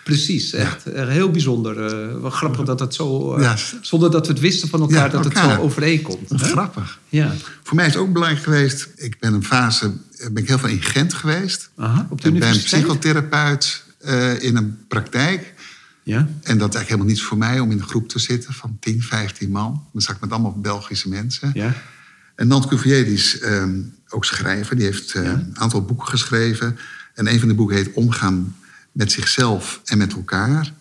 pre- 0.10 0.16
precies, 0.16 0.54
echt 0.54 0.86
eh, 0.86 1.08
heel 1.08 1.32
bijzonder. 1.32 1.86
eh, 1.86 2.22
wel 2.22 2.30
grappig 2.30 2.66
dat 2.66 2.80
het 2.80 2.94
zo... 2.94 3.40
Ja. 3.42 3.56
Zonder 3.82 4.12
dat 4.12 4.28
we 4.28 4.34
het 4.34 4.42
wisten 4.42 4.70
van 4.70 4.82
elkaar, 4.82 5.10
dat 5.10 5.24
het 5.24 5.38
zo 5.38 5.56
overeenkomt. 5.56 6.32
Grappig. 6.36 7.00
Ja. 7.10 7.34
Voor 7.64 7.76
mij 7.76 7.86
is 7.86 7.94
het 7.94 8.02
ook 8.02 8.14
belangrijk 8.14 8.44
geweest. 8.44 8.90
Ik 8.96 9.20
ben 9.20 9.34
een 9.34 9.44
fase, 9.46 9.92
ben 10.18 10.44
ik 10.44 10.48
heel 10.48 10.60
veel 10.60 10.70
in 10.70 10.82
Gent 10.82 11.14
geweest. 11.14 11.70
Aha, 11.76 12.08
op 12.10 12.22
de 12.22 12.28
en 12.28 12.40
ben 12.40 12.58
psychotherapeut 12.58 13.84
in 14.40 14.56
een 14.56 14.78
praktijk. 14.88 15.54
Ja? 16.04 16.18
En 16.18 16.28
dat 16.28 16.40
is 16.44 16.76
eigenlijk 16.76 16.88
helemaal 16.88 17.08
niets 17.08 17.22
voor 17.22 17.38
mij 17.38 17.60
om 17.60 17.72
in 17.72 17.78
een 17.80 17.88
groep 17.88 18.10
te 18.10 18.20
zitten 18.20 18.54
van 18.54 18.78
10, 18.80 19.02
15 19.02 19.50
man. 19.50 19.84
Dan 19.94 20.02
zat 20.02 20.16
ik 20.16 20.22
met 20.22 20.32
allemaal 20.32 20.60
Belgische 20.60 21.10
mensen. 21.10 21.52
Ja? 21.54 21.74
En 22.36 22.48
Nant 22.48 22.68
Cuvier 22.68 23.06
die 23.06 23.14
is 23.14 23.40
ehm, 23.40 23.80
ook 24.10 24.26
schrijver. 24.26 24.76
Die 24.76 24.86
heeft 24.86 25.14
een 25.14 25.52
aantal 25.54 25.86
boeken 25.86 26.08
geschreven. 26.08 26.78
En 27.14 27.28
een 27.28 27.40
van 27.40 27.48
de 27.48 27.54
boeken 27.54 27.76
heet 27.76 27.94
Omgaan 27.94 28.56
met 28.92 29.12
zichzelf 29.12 29.82
en 29.86 29.98
met 29.98 30.14
elkaar. 30.14 30.74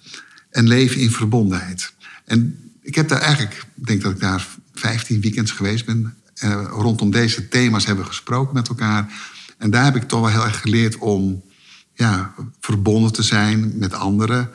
En 0.50 0.68
leven 0.68 1.00
in 1.00 1.10
verbondenheid. 1.10 1.92
En 2.24 2.70
ik 2.82 2.94
heb 2.94 3.08
daar 3.08 3.20
eigenlijk, 3.20 3.66
ik 3.76 3.86
denk 3.86 4.02
dat 4.02 4.12
ik 4.12 4.20
daar 4.20 4.46
15 4.74 5.20
weekends 5.20 5.50
geweest 5.50 5.84
ben. 5.84 6.16
eh, 6.34 6.66
rondom 6.70 7.10
deze 7.10 7.48
thema's 7.48 7.86
hebben 7.86 8.04
we 8.04 8.10
gesproken 8.10 8.54
met 8.54 8.68
elkaar. 8.68 9.12
En 9.58 9.70
daar 9.70 9.84
heb 9.84 9.96
ik 9.96 10.02
toch 10.02 10.20
wel 10.20 10.30
heel 10.30 10.44
erg 10.44 10.60
geleerd 10.60 10.96
om 10.96 11.42
ja, 11.94 12.34
verbonden 12.60 13.12
te 13.12 13.22
zijn 13.22 13.78
met 13.78 13.94
anderen. 13.94 14.50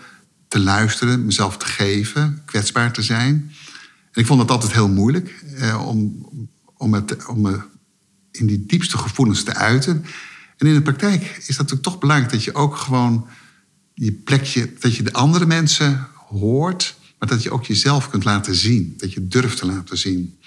Te 0.48 0.60
luisteren, 0.60 1.26
mezelf 1.26 1.58
te 1.58 1.66
geven, 1.66 2.42
kwetsbaar 2.46 2.94
te 2.94 3.02
zijn. 3.02 3.52
En 4.12 4.22
ik 4.22 4.26
vond 4.26 4.40
dat 4.40 4.52
altijd 4.52 4.74
heel 4.74 4.90
moeilijk 4.90 5.44
eh, 5.58 5.88
om, 5.88 6.28
om, 6.78 6.94
het, 6.94 7.26
om 7.26 7.42
me 7.42 7.60
in 8.32 8.46
die 8.46 8.66
diepste 8.66 8.98
gevoelens 8.98 9.44
te 9.44 9.54
uiten. 9.54 10.06
En 10.58 10.68
in 10.68 10.74
de 10.74 10.82
praktijk 10.82 11.22
is 11.22 11.48
dat 11.48 11.58
natuurlijk 11.58 11.84
toch 11.84 12.00
belangrijk 12.00 12.32
dat 12.32 12.44
je 12.44 12.54
ook 12.54 12.76
gewoon 12.76 13.28
je 13.94 14.12
plekje, 14.12 14.74
dat 14.80 14.96
je 14.96 15.04
de 15.04 15.14
andere 15.14 15.46
mensen 15.46 16.08
hoort, 16.28 16.96
maar 17.20 17.30
dat 17.30 17.44
je 17.44 17.52
ook 17.52 17.66
jezelf 17.66 18.10
kunt 18.10 18.24
laten 18.24 18.56
zien. 18.56 18.94
Dat 18.98 19.14
je 19.14 19.28
durft 19.28 19.58
te 19.58 19.66
laten 19.66 19.98
zien. 19.98 20.38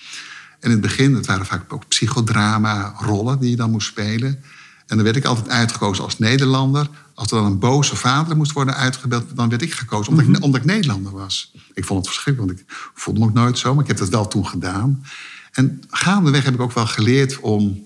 En 0.60 0.70
in 0.70 0.70
het 0.70 0.80
begin, 0.80 1.14
het 1.14 1.26
waren 1.26 1.46
vaak 1.46 1.72
ook 1.72 1.88
psychodrama-rollen 1.88 3.38
die 3.38 3.50
je 3.50 3.56
dan 3.56 3.70
moest 3.70 3.86
spelen. 3.86 4.42
En 4.86 4.96
dan 4.96 5.02
werd 5.02 5.16
ik 5.16 5.24
altijd 5.24 5.48
uitgekozen 5.48 6.04
als 6.04 6.18
Nederlander. 6.18 6.88
Als 7.14 7.30
er 7.30 7.36
dan 7.36 7.46
een 7.46 7.58
boze 7.58 7.96
vader 7.96 8.36
moest 8.36 8.52
worden 8.52 8.76
uitgebeeld, 8.76 9.36
dan 9.36 9.48
werd 9.48 9.62
ik 9.62 9.72
gekozen 9.72 10.12
omdat, 10.12 10.26
ik, 10.26 10.44
omdat 10.44 10.60
ik 10.60 10.66
Nederlander 10.66 11.12
was. 11.12 11.52
Ik 11.74 11.84
vond 11.84 11.98
het 11.98 12.14
verschrikkelijk, 12.14 12.52
want 12.52 12.68
ik 12.68 12.76
voelde 12.94 13.20
me 13.20 13.26
ook 13.26 13.32
nooit 13.32 13.58
zo, 13.58 13.74
maar 13.74 13.82
ik 13.82 13.88
heb 13.88 13.98
dat 13.98 14.08
wel 14.08 14.28
toen 14.28 14.46
gedaan. 14.46 15.04
En 15.52 15.80
gaandeweg 15.90 16.44
heb 16.44 16.54
ik 16.54 16.60
ook 16.60 16.72
wel 16.72 16.86
geleerd 16.86 17.40
om, 17.40 17.84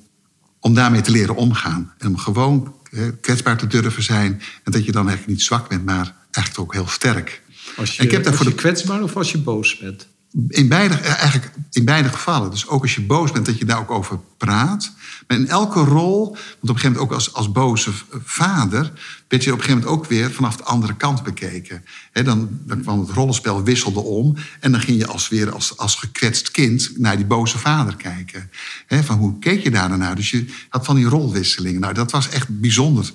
om 0.60 0.74
daarmee 0.74 1.00
te 1.00 1.10
leren 1.10 1.36
omgaan. 1.36 1.92
En 1.98 2.06
om 2.08 2.16
gewoon 2.16 2.74
eh, 2.90 3.02
kwetsbaar 3.20 3.56
te 3.56 3.66
durven 3.66 4.02
zijn. 4.02 4.42
En 4.64 4.72
dat 4.72 4.84
je 4.84 4.92
dan 4.92 5.08
eigenlijk 5.08 5.38
niet 5.38 5.46
zwak 5.46 5.68
bent, 5.68 5.84
maar 5.84 6.14
eigenlijk 6.30 6.58
ook 6.58 6.72
heel 6.74 6.88
sterk. 6.88 7.42
Als 7.76 7.92
je, 7.92 7.98
En 7.98 8.04
ik 8.04 8.10
heb 8.10 8.22
daar 8.22 8.32
als 8.32 8.40
voor 8.42 8.50
je 8.50 8.54
de- 8.56 8.60
kwetsbaar 8.62 9.02
of 9.02 9.16
als 9.16 9.30
je 9.32 9.38
boos 9.38 9.78
bent? 9.78 10.08
In 10.48 10.68
beide, 10.68 10.94
eh, 10.94 11.20
eigenlijk 11.20 11.52
in 11.70 11.84
beide 11.84 12.08
gevallen. 12.08 12.50
Dus 12.50 12.68
ook 12.68 12.82
als 12.82 12.94
je 12.94 13.00
boos 13.00 13.32
bent, 13.32 13.46
dat 13.46 13.58
je 13.58 13.64
daar 13.64 13.78
ook 13.78 13.90
over 13.90 14.18
praat. 14.36 14.92
Maar 15.26 15.36
in 15.36 15.48
elke 15.48 15.80
rol, 15.80 16.24
want 16.24 16.36
op 16.36 16.68
een 16.68 16.68
gegeven 16.68 16.92
moment 16.92 17.00
ook 17.00 17.12
als, 17.12 17.34
als 17.34 17.52
boze 17.52 17.90
vader... 18.24 18.92
werd 19.28 19.44
je 19.44 19.52
op 19.52 19.58
een 19.58 19.64
gegeven 19.64 19.84
moment 19.84 19.86
ook 19.86 20.06
weer 20.06 20.32
vanaf 20.32 20.56
de 20.56 20.64
andere 20.64 20.96
kant 20.96 21.22
bekeken. 21.22 21.84
Hè, 22.12 22.22
dan, 22.22 22.48
dan 22.66 22.80
kwam 22.80 23.00
het 23.00 23.10
rollenspel 23.10 23.62
wisselde 23.62 24.00
om... 24.00 24.36
en 24.60 24.72
dan 24.72 24.80
ging 24.80 24.98
je 24.98 25.06
als 25.06 25.28
weer 25.28 25.52
als, 25.52 25.76
als 25.76 25.94
gekwetst 25.94 26.50
kind 26.50 26.98
naar 26.98 27.16
die 27.16 27.26
boze 27.26 27.58
vader 27.58 27.96
kijken. 27.96 28.50
Van 28.88 29.18
hoe 29.18 29.38
keek 29.38 29.62
je 29.62 29.70
daar 29.70 29.88
dan 29.88 29.98
naar? 29.98 30.16
Dus 30.16 30.30
je 30.30 30.46
had 30.68 30.84
van 30.84 30.96
die 30.96 31.04
rolwisselingen. 31.04 31.80
Nou, 31.80 31.94
dat 31.94 32.10
was 32.10 32.28
echt 32.28 32.60
bijzonder 32.60 33.12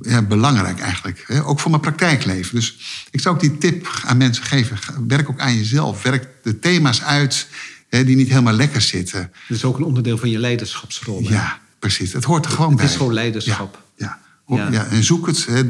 ja, 0.00 0.22
belangrijk 0.22 0.78
eigenlijk. 0.80 1.24
Hè? 1.26 1.44
Ook 1.44 1.60
voor 1.60 1.70
mijn 1.70 1.82
praktijkleven. 1.82 2.54
Dus 2.54 2.76
ik 3.10 3.20
zou 3.20 3.34
ook 3.34 3.40
die 3.40 3.58
tip 3.58 4.02
aan 4.04 4.16
mensen 4.16 4.44
geven. 4.44 4.78
Werk 5.08 5.28
ook 5.30 5.40
aan 5.40 5.54
jezelf. 5.56 6.02
Werk 6.02 6.28
de 6.42 6.58
thema's 6.58 7.02
uit 7.02 7.48
hè, 7.88 8.04
die 8.04 8.16
niet 8.16 8.28
helemaal 8.28 8.52
lekker 8.54 8.80
zitten. 8.80 9.30
Dat 9.48 9.56
is 9.56 9.64
ook 9.64 9.76
een 9.78 9.84
onderdeel 9.84 10.18
van 10.18 10.30
je 10.30 10.38
leiderschapsrol. 10.38 11.22
hè? 11.22 11.28
Ja, 11.34 11.58
precies. 11.78 12.12
Het 12.12 12.24
hoort 12.24 12.44
er 12.44 12.50
gewoon 12.50 12.68
Het 12.70 12.76
bij. 12.78 12.86
is 12.86 12.96
gewoon 12.96 13.12
leiderschap. 13.14 13.82
Ja, 13.96 14.06
ja. 14.06 14.18
Ho- 14.44 14.56
Ja. 14.56 14.70
ja. 14.70 14.84
En 14.86 15.04
zoek 15.04 15.26
het. 15.26 15.46
Hè. 15.46 15.62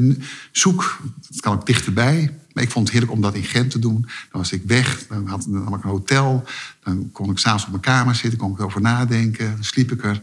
Zoek, 0.53 1.01
het 1.29 1.41
kan 1.41 1.53
ook 1.55 1.67
dichterbij. 1.67 2.39
Maar 2.53 2.63
ik 2.63 2.71
vond 2.71 2.85
het 2.85 2.93
heerlijk 2.93 3.13
om 3.17 3.21
dat 3.23 3.35
in 3.35 3.45
Gent 3.45 3.71
te 3.71 3.79
doen. 3.79 4.01
Dan 4.01 4.41
was 4.41 4.53
ik 4.53 4.63
weg, 4.67 5.07
dan 5.09 5.27
had, 5.27 5.47
dan 5.49 5.65
had 5.65 5.79
ik 5.79 5.85
een 5.85 5.91
hotel. 5.91 6.45
Dan 6.85 7.09
kon 7.13 7.31
ik 7.31 7.39
s'avonds 7.39 7.65
op 7.65 7.71
mijn 7.71 7.83
kamer 7.83 8.15
zitten, 8.15 8.39
kon 8.39 8.53
ik 8.53 8.59
erover 8.59 8.81
nadenken. 8.81 9.51
Dan 9.55 9.65
sliep 9.65 9.93
ik 9.93 10.05
er. 10.05 10.23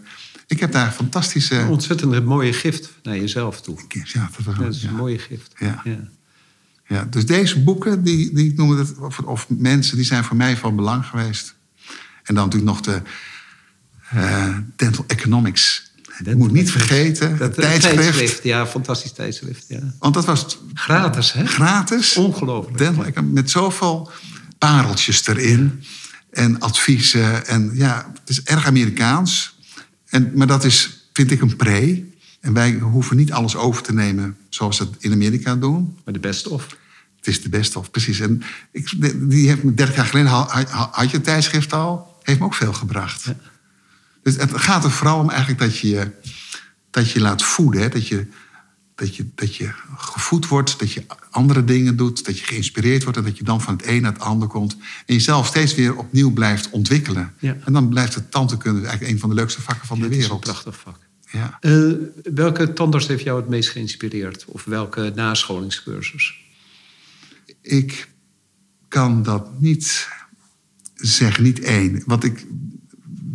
Ik 0.51 0.59
heb 0.59 0.71
daar 0.71 0.91
fantastische... 0.91 1.55
Een 1.55 1.67
ontzettend 1.67 2.25
mooie 2.25 2.53
gift 2.53 2.89
naar 3.03 3.17
jezelf 3.17 3.61
toe. 3.61 3.79
Ja, 3.87 4.29
dat 4.35 4.45
was, 4.45 4.55
Ja, 4.55 4.63
dat 4.63 4.75
is 4.75 4.83
een 4.83 4.95
mooie 4.95 5.19
gift. 5.19 5.53
Ja. 5.59 5.83
Ja, 6.87 7.07
dus 7.09 7.25
deze 7.25 7.59
boeken, 7.63 8.03
die, 8.03 8.33
die 8.33 8.49
ik 8.51 8.57
noemde 8.57 8.77
het, 8.77 8.97
of, 8.97 9.19
of 9.19 9.49
mensen, 9.49 9.95
die 9.95 10.05
zijn 10.05 10.23
voor 10.23 10.35
mij 10.35 10.57
van 10.57 10.75
belang 10.75 11.05
geweest. 11.05 11.55
En 12.23 12.35
dan 12.35 12.45
natuurlijk 12.45 12.71
nog 12.71 12.81
de 12.81 13.01
eh, 14.09 14.57
Dental 14.75 15.03
Economics. 15.07 15.91
Ik 16.23 16.35
moet 16.35 16.51
niet 16.51 16.71
vergeten, 16.71 17.37
Dat 17.37 17.57
eh, 17.57 17.69
tijdschrift. 17.69 18.43
Ja, 18.43 18.67
fantastisch 18.67 19.11
tijdschrift. 19.11 19.65
Ja. 19.67 19.93
Want 19.99 20.13
dat 20.13 20.25
was 20.25 20.59
Gratis, 20.73 21.33
hè? 21.33 21.45
gratis. 21.45 22.15
Ongelooflijk. 22.15 22.77
Dental 22.77 23.23
met 23.23 23.49
zoveel 23.49 24.11
pareltjes 24.57 25.27
erin. 25.27 25.83
En 26.31 26.59
adviezen. 26.59 27.47
En 27.47 27.71
ja, 27.73 28.11
het 28.19 28.29
is 28.29 28.43
erg 28.43 28.65
Amerikaans. 28.65 29.59
En, 30.11 30.31
maar 30.35 30.47
dat 30.47 30.63
is, 30.63 31.07
vind 31.13 31.31
ik, 31.31 31.41
een 31.41 31.55
pre. 31.55 32.09
En 32.39 32.53
wij 32.53 32.71
hoeven 32.73 33.17
niet 33.17 33.31
alles 33.31 33.55
over 33.55 33.83
te 33.83 33.93
nemen 33.93 34.37
zoals 34.49 34.77
ze 34.77 34.83
het 34.83 34.95
in 34.99 35.11
Amerika 35.11 35.55
doen. 35.55 35.97
Maar 36.05 36.13
de 36.13 36.19
best 36.19 36.47
of. 36.47 36.67
Het 37.17 37.27
is 37.27 37.41
de 37.41 37.49
beste 37.49 37.79
of 37.79 37.91
precies. 37.91 38.19
En 38.19 38.41
ik, 38.71 38.91
die 39.29 39.47
heeft 39.47 39.63
me 39.63 39.73
30 39.73 39.95
jaar 39.95 40.05
geleden 40.05 40.29
had, 40.31 41.09
je 41.09 41.15
het 41.15 41.23
tijdschrift 41.23 41.73
al, 41.73 42.19
heeft 42.23 42.39
me 42.39 42.45
ook 42.45 42.55
veel 42.55 42.73
gebracht. 42.73 43.25
Dus 44.23 44.35
het 44.35 44.51
gaat 44.53 44.83
er 44.83 44.91
vooral 44.91 45.19
om 45.19 45.29
eigenlijk 45.29 45.59
dat 45.59 45.77
je 45.77 45.87
je- 45.89 46.11
dat 46.89 47.11
je 47.11 47.19
laat 47.19 47.43
voeden. 47.43 47.81
Hè? 47.81 47.89
Dat, 47.89 48.07
je, 48.07 48.27
dat, 49.01 49.15
je, 49.15 49.25
dat 49.35 49.55
je 49.55 49.71
gevoed 49.97 50.47
wordt, 50.47 50.79
dat 50.79 50.91
je 50.91 51.03
andere 51.29 51.63
dingen 51.63 51.95
doet, 51.95 52.25
dat 52.25 52.39
je 52.39 52.45
geïnspireerd 52.45 53.03
wordt 53.03 53.17
en 53.17 53.23
dat 53.23 53.37
je 53.37 53.43
dan 53.43 53.61
van 53.61 53.75
het 53.75 53.87
een 53.87 54.01
naar 54.01 54.13
het 54.13 54.21
ander 54.21 54.47
komt. 54.47 54.77
En 55.05 55.13
jezelf 55.13 55.47
steeds 55.47 55.75
weer 55.75 55.95
opnieuw 55.95 56.31
blijft 56.31 56.69
ontwikkelen. 56.69 57.33
Ja. 57.39 57.57
En 57.65 57.73
dan 57.73 57.89
blijft 57.89 58.15
het 58.15 58.31
tandheelkunde 58.31 58.81
eigenlijk 58.81 59.13
een 59.13 59.19
van 59.19 59.29
de 59.29 59.35
leukste 59.35 59.61
vakken 59.61 59.87
van 59.87 59.97
de 59.97 60.03
Het 60.03 60.11
is 60.11 60.17
een 60.17 60.23
wereld. 60.23 60.43
prachtig 60.43 60.79
vak. 60.79 60.99
Ja. 61.31 61.57
Eh, 61.59 61.91
welke 62.33 62.73
tandarts 62.73 63.07
heeft 63.07 63.23
jou 63.23 63.39
het 63.39 63.49
meest 63.49 63.69
geïnspireerd? 63.69 64.45
Of 64.45 64.63
welke 64.63 65.11
nascholingscursus? 65.15 66.39
Ik 67.61 68.09
kan 68.87 69.23
dat 69.23 69.61
niet 69.61 70.07
zeggen, 70.95 71.43
niet 71.43 71.59
één. 71.59 72.03
Wat 72.05 72.23
ik 72.23 72.45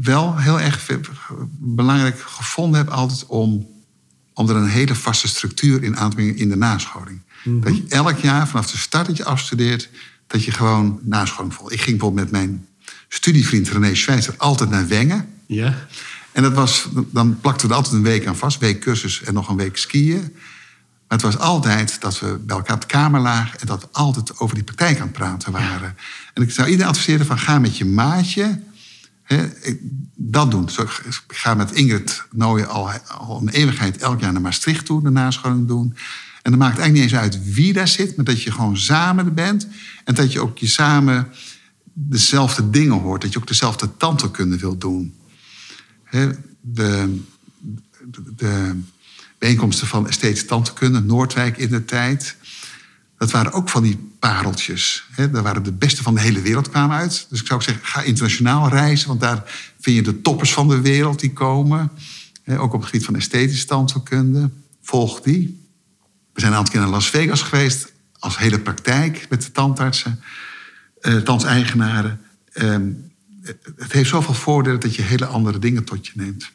wel 0.00 0.38
heel 0.38 0.60
erg 0.60 0.90
belangrijk 1.58 2.18
gevonden 2.18 2.78
heb 2.80 2.88
altijd 2.88 3.26
om, 3.26 3.75
om 4.36 4.48
er 4.48 4.56
een 4.56 4.68
hele 4.68 4.94
vaste 4.94 5.28
structuur 5.28 5.82
in 5.82 5.96
aan 5.96 6.10
te 6.10 6.16
brengen 6.16 6.36
in 6.36 6.48
de 6.48 6.56
nascholing. 6.56 7.22
Dat 7.44 7.76
je 7.76 7.84
elk 7.88 8.18
jaar 8.18 8.48
vanaf 8.48 8.70
de 8.70 8.76
start 8.76 9.06
dat 9.06 9.16
je 9.16 9.24
afstudeert, 9.24 9.88
dat 10.26 10.44
je 10.44 10.50
gewoon 10.50 10.98
nascholing 11.02 11.54
volgt. 11.54 11.72
Ik 11.72 11.80
ging 11.80 11.98
bijvoorbeeld 11.98 12.30
met 12.30 12.40
mijn 12.40 12.66
studievriend 13.08 13.68
René 13.68 13.94
Schweitzer 13.94 14.34
altijd 14.36 14.70
naar 14.70 14.88
Wengen. 14.88 15.28
Ja? 15.46 15.86
En 16.32 16.42
dat 16.42 16.52
was, 16.52 16.88
dan 17.10 17.40
plakten 17.40 17.66
we 17.66 17.72
er 17.72 17.78
altijd 17.78 17.94
een 17.96 18.02
week 18.02 18.26
aan 18.26 18.36
vast. 18.36 18.58
Week 18.58 18.80
cursus 18.80 19.22
en 19.22 19.34
nog 19.34 19.48
een 19.48 19.56
week 19.56 19.76
skiën. 19.76 20.20
Maar 21.08 21.18
het 21.18 21.22
was 21.22 21.38
altijd 21.38 22.00
dat 22.00 22.18
we 22.18 22.38
bij 22.38 22.56
elkaar 22.56 22.74
op 22.74 22.80
de 22.80 22.86
kamer 22.86 23.20
lagen... 23.20 23.60
en 23.60 23.66
dat 23.66 23.80
we 23.80 23.88
altijd 23.92 24.38
over 24.38 24.54
die 24.54 24.64
praktijk 24.64 24.96
aan 24.96 25.06
het 25.06 25.12
praten 25.12 25.52
waren. 25.52 25.96
En 26.34 26.42
ik 26.42 26.50
zou 26.50 26.68
iedereen 26.68 26.90
adviseren 26.90 27.26
van 27.26 27.38
ga 27.38 27.58
met 27.58 27.76
je 27.76 27.84
maatje... 27.84 28.60
Hè, 29.26 29.48
dat 30.14 30.50
doen. 30.50 30.68
Zo, 30.68 30.82
ik 30.82 31.22
ga 31.26 31.54
met 31.54 31.72
Ingrid 31.72 32.22
Nooyen 32.30 32.68
al, 32.68 32.90
al 32.90 33.40
een 33.40 33.48
eeuwigheid 33.48 33.96
elk 33.96 34.20
jaar 34.20 34.32
naar 34.32 34.40
Maastricht 34.40 34.86
toe... 34.86 35.02
de 35.02 35.10
nascholing 35.10 35.66
doen. 35.66 35.96
En 36.42 36.50
dan 36.50 36.58
maakt 36.58 36.78
eigenlijk 36.78 36.92
niet 36.92 37.02
eens 37.02 37.22
uit 37.22 37.54
wie 37.54 37.72
daar 37.72 37.88
zit... 37.88 38.16
maar 38.16 38.24
dat 38.24 38.42
je 38.42 38.52
gewoon 38.52 38.76
samen 38.76 39.34
bent... 39.34 39.68
en 40.04 40.14
dat 40.14 40.32
je 40.32 40.40
ook 40.40 40.58
je 40.58 40.66
samen 40.66 41.28
dezelfde 41.92 42.70
dingen 42.70 43.00
hoort. 43.00 43.22
Dat 43.22 43.32
je 43.32 43.38
ook 43.38 43.46
dezelfde 43.46 43.96
tandheelkunde 43.96 44.58
wilt 44.58 44.80
doen. 44.80 45.14
De, 46.10 46.38
de, 46.60 47.20
de 48.36 48.80
bijeenkomsten 49.38 49.86
van 49.86 50.08
esthetische 50.08 50.46
tandheelkunde, 50.46 51.00
Noordwijk 51.00 51.56
in 51.56 51.68
de 51.68 51.84
tijd. 51.84 52.36
Dat 53.18 53.30
waren 53.30 53.52
ook 53.52 53.68
van 53.68 53.82
die 53.82 54.15
pareltjes. 54.28 55.06
Hè. 55.10 55.30
Daar 55.30 55.42
waren 55.42 55.62
de 55.62 55.72
beste 55.72 56.02
van 56.02 56.14
de 56.14 56.20
hele 56.20 56.40
wereld 56.40 56.70
kwamen 56.70 56.96
uit. 56.96 57.26
Dus 57.30 57.40
ik 57.40 57.46
zou 57.46 57.60
ook 57.60 57.66
zeggen, 57.66 57.84
ga 57.84 58.02
internationaal 58.02 58.68
reizen. 58.68 59.08
Want 59.08 59.20
daar 59.20 59.42
vind 59.80 59.96
je 59.96 60.02
de 60.02 60.20
toppers 60.20 60.52
van 60.52 60.68
de 60.68 60.80
wereld 60.80 61.20
die 61.20 61.32
komen. 61.32 61.90
Hè, 62.42 62.60
ook 62.60 62.72
op 62.72 62.80
het 62.80 62.90
gebied 62.90 63.04
van 63.04 63.16
esthetische 63.16 63.66
tandheelkunde. 63.66 64.50
Volg 64.82 65.20
die. 65.20 65.68
We 66.32 66.40
zijn 66.40 66.52
een 66.52 66.58
aantal 66.58 66.72
keer 66.72 66.82
naar 66.82 66.90
Las 66.90 67.10
Vegas 67.10 67.42
geweest. 67.42 67.92
Als 68.18 68.38
hele 68.38 68.60
praktijk 68.60 69.26
met 69.28 69.42
de 69.42 69.52
tandartsen. 69.52 70.20
uh, 71.00 71.16
tandseigenaren. 71.16 72.20
Ehm, 72.52 72.90
het 73.76 73.92
heeft 73.92 74.08
zoveel 74.08 74.34
voordelen 74.34 74.80
dat 74.80 74.94
je 74.94 75.02
hele 75.02 75.26
andere 75.26 75.58
dingen 75.58 75.84
tot 75.84 76.06
je 76.06 76.12
neemt. 76.14 76.50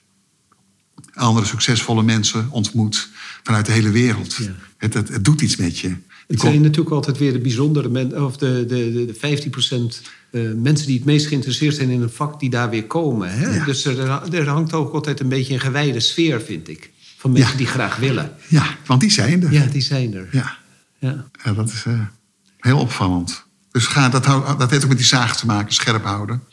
Andere 1.13 1.45
succesvolle 1.45 2.03
mensen 2.03 2.47
ontmoet 2.49 3.09
vanuit 3.43 3.65
de 3.65 3.71
hele 3.71 3.89
wereld. 3.89 4.37
Het, 4.77 4.93
het, 4.93 5.07
het, 5.07 5.25
doet 5.25 5.41
iets 5.41 5.55
met 5.55 5.79
je. 5.79 5.95
Het 6.31 6.39
zijn 6.39 6.61
natuurlijk 6.61 6.95
altijd 6.95 7.17
weer 7.17 7.31
de 7.31 7.39
bijzondere 7.39 7.89
mensen, 7.89 8.25
of 8.25 8.37
de, 8.37 8.65
de, 8.67 9.05
de, 9.05 9.13
15 9.13 9.49
procent 9.49 10.01
uh, 10.31 10.53
mensen 10.55 10.87
die 10.87 10.95
het 10.95 11.05
meest 11.05 11.27
geïnteresseerd 11.27 11.75
zijn 11.75 11.89
in 11.89 12.01
een 12.01 12.09
vak, 12.09 12.39
die 12.39 12.49
daar 12.49 12.69
weer 12.69 12.85
komen. 12.85 13.31
Hè? 13.31 13.63
Dus 13.65 13.85
er, 13.85 14.33
er, 14.33 14.47
hangt 14.47 14.73
ook 14.73 14.93
altijd 14.93 15.19
een 15.19 15.29
beetje 15.29 15.53
een 15.53 15.59
gewijde 15.59 15.99
sfeer, 15.99 16.41
vind 16.41 16.67
ik. 16.67 16.91
Van 17.17 17.31
mensen 17.31 17.57
die 17.57 17.65
graag 17.65 17.95
willen. 17.95 18.31
Ja, 18.47 18.65
want 18.85 19.01
die 19.01 19.11
zijn 19.11 19.43
er. 19.43 19.51
Ja, 19.51 19.65
die 19.65 19.81
zijn 19.81 20.13
er. 20.13 20.27
Ja, 20.31 20.57
ja. 20.99 21.25
ja 21.43 21.53
dat 21.53 21.69
is 21.69 21.85
uh, 21.87 21.99
heel 22.57 22.79
opvallend. 22.79 23.45
Dus 23.71 23.85
ga, 23.85 24.09
dat, 24.09 24.23
dat 24.59 24.69
heeft 24.69 24.83
ook 24.83 24.89
met 24.89 24.97
die 24.97 25.07
zagen 25.07 25.37
te 25.37 25.45
maken, 25.45 25.73
scherp 25.73 26.03
houden. 26.03 26.43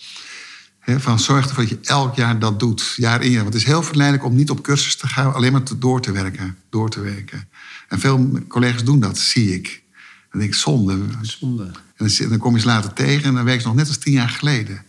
van 0.84 1.18
zorg 1.18 1.48
ervoor 1.48 1.62
dat 1.62 1.68
je 1.68 1.78
elk 1.82 2.16
jaar 2.16 2.38
dat 2.38 2.60
doet, 2.60 2.94
jaar 2.96 3.22
in 3.22 3.30
jaar. 3.30 3.42
Want 3.42 3.54
het 3.54 3.62
is 3.62 3.68
heel 3.68 3.82
verleidelijk 3.82 4.26
om 4.26 4.36
niet 4.36 4.50
op 4.50 4.62
cursus 4.62 4.96
te 4.96 5.08
gaan, 5.08 5.34
alleen 5.34 5.52
maar 5.52 5.62
door 5.78 6.00
te 6.00 6.12
werken. 6.12 6.56
Door 6.70 6.90
te 6.90 7.00
werken. 7.00 7.48
En 7.88 7.98
veel 7.98 8.44
collega's 8.48 8.84
doen 8.84 9.00
dat, 9.00 9.18
zie 9.18 9.54
ik. 9.54 9.82
Dan 10.30 10.40
denk 10.40 10.52
ik, 10.52 10.58
zonde. 10.58 11.06
Zonde. 11.22 11.70
En 11.96 12.28
dan, 12.28 12.38
kom 12.38 12.50
je 12.50 12.56
eens 12.56 12.66
later 12.66 12.92
tegen 12.92 13.24
en 13.24 13.34
dan 13.34 13.44
werk 13.44 13.60
je 13.60 13.66
nog 13.66 13.74
net 13.74 13.88
als 13.88 13.98
tien 13.98 14.12
jaar 14.12 14.28
geleden. 14.28 14.84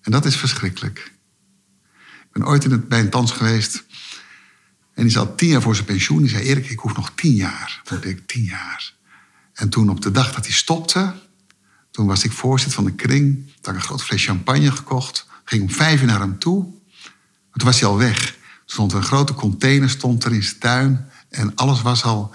En 0.00 0.12
dat 0.12 0.24
is 0.24 0.36
verschrikkelijk. 0.36 1.12
Ik 2.22 2.32
ben 2.32 2.46
ooit 2.46 2.64
in 2.64 2.70
het, 2.70 2.88
bij 2.88 3.00
een 3.00 3.10
tans 3.10 3.32
geweest. 3.32 3.84
En 4.94 5.02
die 5.02 5.12
zat 5.12 5.38
tien 5.38 5.48
jaar 5.48 5.62
voor 5.62 5.74
zijn 5.74 5.86
pensioen. 5.86 6.18
Die 6.18 6.28
zei, 6.28 6.42
Erik, 6.42 6.70
ik 6.70 6.78
hoef 6.78 6.96
nog 6.96 7.12
tien 7.14 7.34
jaar. 7.34 7.80
Toen 7.84 7.96
dacht 7.96 8.08
ik, 8.08 8.26
tien 8.26 8.44
jaar. 8.44 8.94
En 9.52 9.68
toen 9.68 9.90
op 9.90 10.00
de 10.00 10.10
dag 10.10 10.34
dat 10.34 10.44
hij 10.44 10.54
stopte... 10.54 11.14
toen 11.90 12.06
was 12.06 12.24
ik 12.24 12.32
voorzitter 12.32 12.76
van 12.76 12.84
de 12.84 12.94
kring. 12.94 13.34
Toen 13.34 13.54
had 13.62 13.74
ik 13.74 13.80
een 13.80 13.86
groot 13.86 14.02
fles 14.02 14.24
champagne 14.24 14.70
gekocht. 14.70 15.26
Ging 15.44 15.62
om 15.62 15.70
vijf 15.70 16.00
uur 16.00 16.06
naar 16.06 16.20
hem 16.20 16.38
toe. 16.38 16.62
Maar 16.62 17.58
toen 17.58 17.66
was 17.66 17.80
hij 17.80 17.88
al 17.88 17.96
weg. 17.96 18.26
Er 18.28 18.72
stond 18.72 18.92
een 18.92 19.02
grote 19.02 19.34
container 19.34 19.90
stond 19.90 20.24
er 20.24 20.32
in 20.32 20.42
zijn 20.42 20.58
tuin. 20.58 21.10
En 21.36 21.54
alles 21.54 21.82
was 21.82 22.04
al 22.04 22.34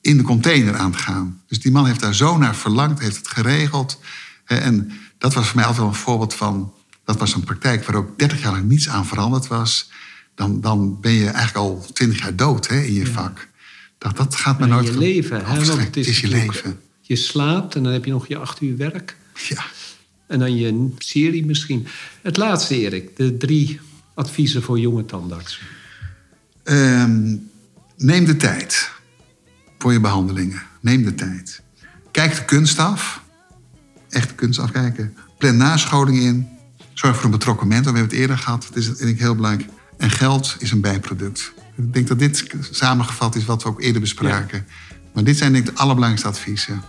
in 0.00 0.16
de 0.16 0.22
container 0.22 0.76
aan 0.76 0.90
het 0.90 1.00
gaan. 1.00 1.42
Dus 1.46 1.60
die 1.60 1.72
man 1.72 1.86
heeft 1.86 2.00
daar 2.00 2.14
zo 2.14 2.38
naar 2.38 2.56
verlangd, 2.56 3.00
heeft 3.00 3.16
het 3.16 3.28
geregeld. 3.28 4.00
En 4.44 4.92
dat 5.18 5.34
was 5.34 5.46
voor 5.46 5.56
mij 5.56 5.64
altijd 5.64 5.82
wel 5.82 5.92
een 5.92 6.00
voorbeeld 6.00 6.34
van... 6.34 6.72
dat 7.04 7.18
was 7.18 7.34
een 7.34 7.44
praktijk 7.44 7.84
waar 7.84 7.96
ook 7.96 8.18
30 8.18 8.42
jaar 8.42 8.52
lang 8.52 8.68
niets 8.68 8.88
aan 8.88 9.06
veranderd 9.06 9.46
was. 9.46 9.90
Dan, 10.34 10.60
dan 10.60 11.00
ben 11.00 11.12
je 11.12 11.24
eigenlijk 11.24 11.56
al 11.56 11.86
20 11.92 12.18
jaar 12.20 12.36
dood 12.36 12.68
hè, 12.68 12.80
in 12.80 12.94
je 12.94 13.06
vak. 13.06 13.48
Dat, 13.98 14.16
dat 14.16 14.34
gaat 14.34 14.58
me 14.58 14.66
nooit... 14.66 14.86
je 14.86 14.98
leven, 14.98 15.44
hè? 15.44 15.64
Want 15.64 15.80
het 15.80 15.96
is, 15.96 16.20
je 16.20 16.28
leven. 16.28 16.80
Je 17.00 17.16
slaapt 17.16 17.74
en 17.74 17.82
dan 17.82 17.92
heb 17.92 18.04
je 18.04 18.10
nog 18.10 18.28
je 18.28 18.36
acht 18.36 18.60
uur 18.60 18.76
werk. 18.76 19.16
Ja. 19.48 19.64
En 20.26 20.38
dan 20.38 20.56
je 20.56 20.90
serie 20.98 21.46
misschien. 21.46 21.86
Het 22.22 22.36
laatste, 22.36 22.78
Erik. 22.78 23.16
De 23.16 23.36
drie 23.36 23.80
adviezen 24.14 24.62
voor 24.62 24.78
jonge 24.78 25.04
tandartsen. 25.04 25.62
Um, 26.64 27.50
Neem 28.02 28.24
de 28.24 28.36
tijd 28.36 28.90
voor 29.78 29.92
je 29.92 30.00
behandelingen. 30.00 30.62
Neem 30.80 31.04
de 31.04 31.14
tijd. 31.14 31.62
Kijk 32.10 32.36
de 32.36 32.44
kunst 32.44 32.78
af. 32.78 33.22
Echt 34.08 34.28
de 34.28 34.34
kunst 34.34 34.58
afkijken. 34.58 35.16
Plan 35.38 35.56
nascholing 35.56 36.18
in. 36.18 36.48
Zorg 36.92 37.16
voor 37.16 37.24
een 37.24 37.30
betrokken 37.30 37.68
mentor. 37.68 37.92
We 37.92 37.98
hebben 37.98 38.16
het 38.16 38.26
eerder 38.26 38.44
gehad. 38.44 38.66
Dat 38.68 38.76
is 38.76 38.96
denk 38.96 39.10
ik 39.10 39.18
heel 39.18 39.34
belangrijk. 39.34 39.70
En 39.98 40.10
geld 40.10 40.56
is 40.58 40.70
een 40.70 40.80
bijproduct. 40.80 41.52
Ik 41.76 41.92
denk 41.92 42.08
dat 42.08 42.18
dit 42.18 42.46
samengevat 42.70 43.34
is 43.34 43.44
wat 43.44 43.62
we 43.62 43.68
ook 43.68 43.80
eerder 43.80 44.00
bespraken. 44.00 44.66
Maar 45.14 45.24
dit 45.24 45.36
zijn 45.36 45.52
denk 45.52 45.68
ik 45.68 45.74
de 45.74 45.80
allerbelangrijkste 45.80 46.28
adviezen. 46.28 46.82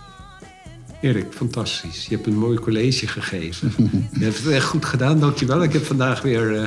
Erik, 1.00 1.26
fantastisch. 1.30 2.06
Je 2.06 2.14
hebt 2.14 2.26
een 2.26 2.38
mooi 2.38 2.58
college 2.58 3.06
gegeven. 3.06 3.72
je 4.18 4.24
hebt 4.24 4.38
het 4.38 4.46
echt 4.46 4.66
goed 4.66 4.84
gedaan, 4.84 5.20
dankjewel. 5.20 5.62
Ik 5.62 5.72
heb 5.72 5.84
vandaag 5.84 6.22
weer, 6.22 6.52
uh, 6.52 6.66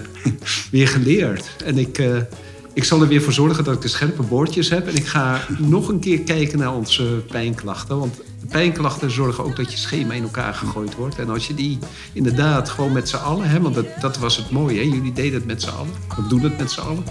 weer 0.71 0.87
geleerd. 0.87 1.55
En 1.65 1.77
ik... 1.77 1.97
Uh, 1.97 2.17
ik 2.77 2.83
zal 2.83 3.01
er 3.01 3.07
weer 3.07 3.21
voor 3.21 3.33
zorgen 3.33 3.63
dat 3.63 3.73
ik 3.73 3.81
de 3.81 3.87
scherpe 3.87 4.21
boordjes 4.21 4.69
heb. 4.69 4.87
En 4.87 4.95
ik 4.95 5.07
ga 5.07 5.41
nog 5.57 5.87
een 5.87 5.99
keer 5.99 6.19
kijken 6.19 6.59
naar 6.59 6.73
onze 6.73 7.03
pijnklachten. 7.27 7.99
Want 7.99 8.21
pijnklachten 8.49 9.11
zorgen 9.11 9.43
ook 9.43 9.55
dat 9.55 9.71
je 9.71 9.77
schema 9.77 10.13
in 10.13 10.23
elkaar 10.23 10.53
gegooid 10.53 10.95
wordt. 10.95 11.19
En 11.19 11.29
als 11.29 11.47
je 11.47 11.53
die 11.53 11.79
inderdaad 12.13 12.69
gewoon 12.69 12.91
met 12.91 13.09
z'n 13.09 13.15
allen... 13.15 13.49
Hè, 13.49 13.61
want 13.61 13.75
dat, 13.75 13.85
dat 13.99 14.17
was 14.17 14.37
het 14.37 14.51
mooie, 14.51 14.77
hè? 14.77 14.83
jullie 14.83 15.13
deden 15.13 15.33
het 15.33 15.45
met 15.45 15.61
z'n 15.61 15.69
allen. 15.69 15.93
We 16.15 16.27
doen 16.27 16.41
het 16.41 16.57
met 16.57 16.71
z'n 16.71 16.79
allen. 16.79 17.03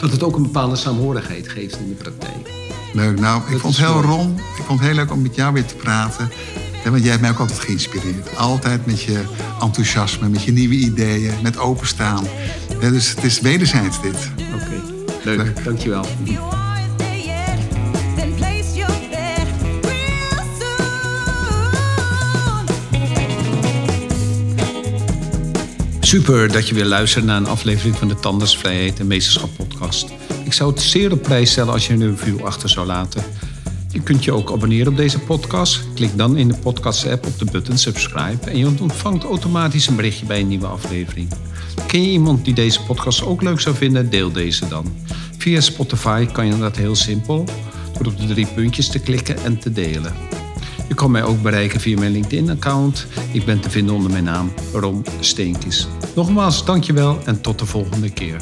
Dat 0.00 0.10
het 0.10 0.22
ook 0.22 0.36
een 0.36 0.42
bepaalde 0.42 0.76
saamhorigheid 0.76 1.48
geeft 1.48 1.78
in 1.78 1.88
de 1.88 1.94
praktijk. 1.94 2.50
Leuk. 2.92 3.20
Nou, 3.20 3.42
ik 3.50 3.58
vond 3.58 3.76
het 3.76 3.86
heel 3.86 4.02
rond. 4.02 4.38
Ik 4.38 4.64
vond 4.66 4.78
het 4.78 4.88
heel 4.88 4.96
leuk 4.96 5.12
om 5.12 5.22
met 5.22 5.34
jou 5.34 5.52
weer 5.52 5.66
te 5.66 5.76
praten. 5.76 6.30
want 6.84 7.00
jij 7.02 7.10
hebt 7.10 7.20
mij 7.20 7.30
ook 7.30 7.38
altijd 7.38 7.58
geïnspireerd. 7.58 8.36
Altijd 8.36 8.86
met 8.86 9.02
je 9.02 9.22
enthousiasme, 9.60 10.28
met 10.28 10.42
je 10.42 10.52
nieuwe 10.52 10.74
ideeën, 10.74 11.34
met 11.42 11.58
openstaan. 11.58 12.24
dus 12.80 13.10
het 13.10 13.24
is 13.24 13.40
wederzijds 13.40 14.02
dit. 14.02 14.30
Oké. 14.54 14.95
Leuk, 15.26 15.64
dankjewel. 15.64 16.04
Super 26.00 26.52
dat 26.52 26.68
je 26.68 26.74
weer 26.74 26.84
luistert 26.84 27.24
naar 27.24 27.36
een 27.36 27.46
aflevering 27.46 27.96
van 27.96 28.08
de 28.08 28.14
Tandersvrijheid 28.14 29.00
en 29.00 29.06
Meesterschap 29.06 29.50
podcast. 29.56 30.08
Ik 30.44 30.52
zou 30.52 30.70
het 30.70 30.80
zeer 30.80 31.12
op 31.12 31.22
prijs 31.22 31.50
stellen 31.50 31.72
als 31.72 31.86
je 31.86 31.92
een 31.92 32.10
review 32.10 32.44
achter 32.44 32.68
zou 32.68 32.86
laten. 32.86 33.22
Je 33.90 34.02
kunt 34.02 34.24
je 34.24 34.32
ook 34.32 34.52
abonneren 34.52 34.88
op 34.88 34.96
deze 34.96 35.18
podcast. 35.18 35.80
Klik 35.94 36.16
dan 36.16 36.36
in 36.36 36.48
de 36.48 36.56
podcast-app 36.56 37.26
op 37.26 37.38
de 37.38 37.44
button 37.44 37.78
subscribe 37.78 38.50
en 38.50 38.58
je 38.58 38.66
ontvangt 38.80 39.24
automatisch 39.24 39.86
een 39.86 39.96
berichtje 39.96 40.26
bij 40.26 40.40
een 40.40 40.48
nieuwe 40.48 40.66
aflevering. 40.66 41.28
Ken 41.86 42.02
je 42.02 42.10
iemand 42.10 42.44
die 42.44 42.54
deze 42.54 42.82
podcast 42.82 43.22
ook 43.24 43.42
leuk 43.42 43.60
zou 43.60 43.76
vinden? 43.76 44.10
Deel 44.10 44.32
deze 44.32 44.68
dan. 44.68 44.96
Via 45.38 45.60
Spotify 45.60 46.26
kan 46.26 46.46
je 46.46 46.58
dat 46.58 46.76
heel 46.76 46.94
simpel 46.94 47.44
door 47.98 48.06
op 48.06 48.18
de 48.18 48.26
drie 48.26 48.46
puntjes 48.46 48.88
te 48.88 48.98
klikken 48.98 49.44
en 49.44 49.58
te 49.58 49.72
delen. 49.72 50.12
Je 50.88 50.94
kan 50.94 51.10
mij 51.10 51.22
ook 51.22 51.42
bereiken 51.42 51.80
via 51.80 51.98
mijn 51.98 52.12
LinkedIn-account. 52.12 53.06
Ik 53.32 53.44
ben 53.44 53.60
te 53.60 53.70
vinden 53.70 53.94
onder 53.94 54.10
mijn 54.10 54.24
naam 54.24 54.52
Rom 54.72 55.02
Steenkis. 55.20 55.88
Nogmaals, 56.14 56.64
dankjewel 56.64 57.18
en 57.24 57.40
tot 57.40 57.58
de 57.58 57.66
volgende 57.66 58.10
keer. 58.10 58.36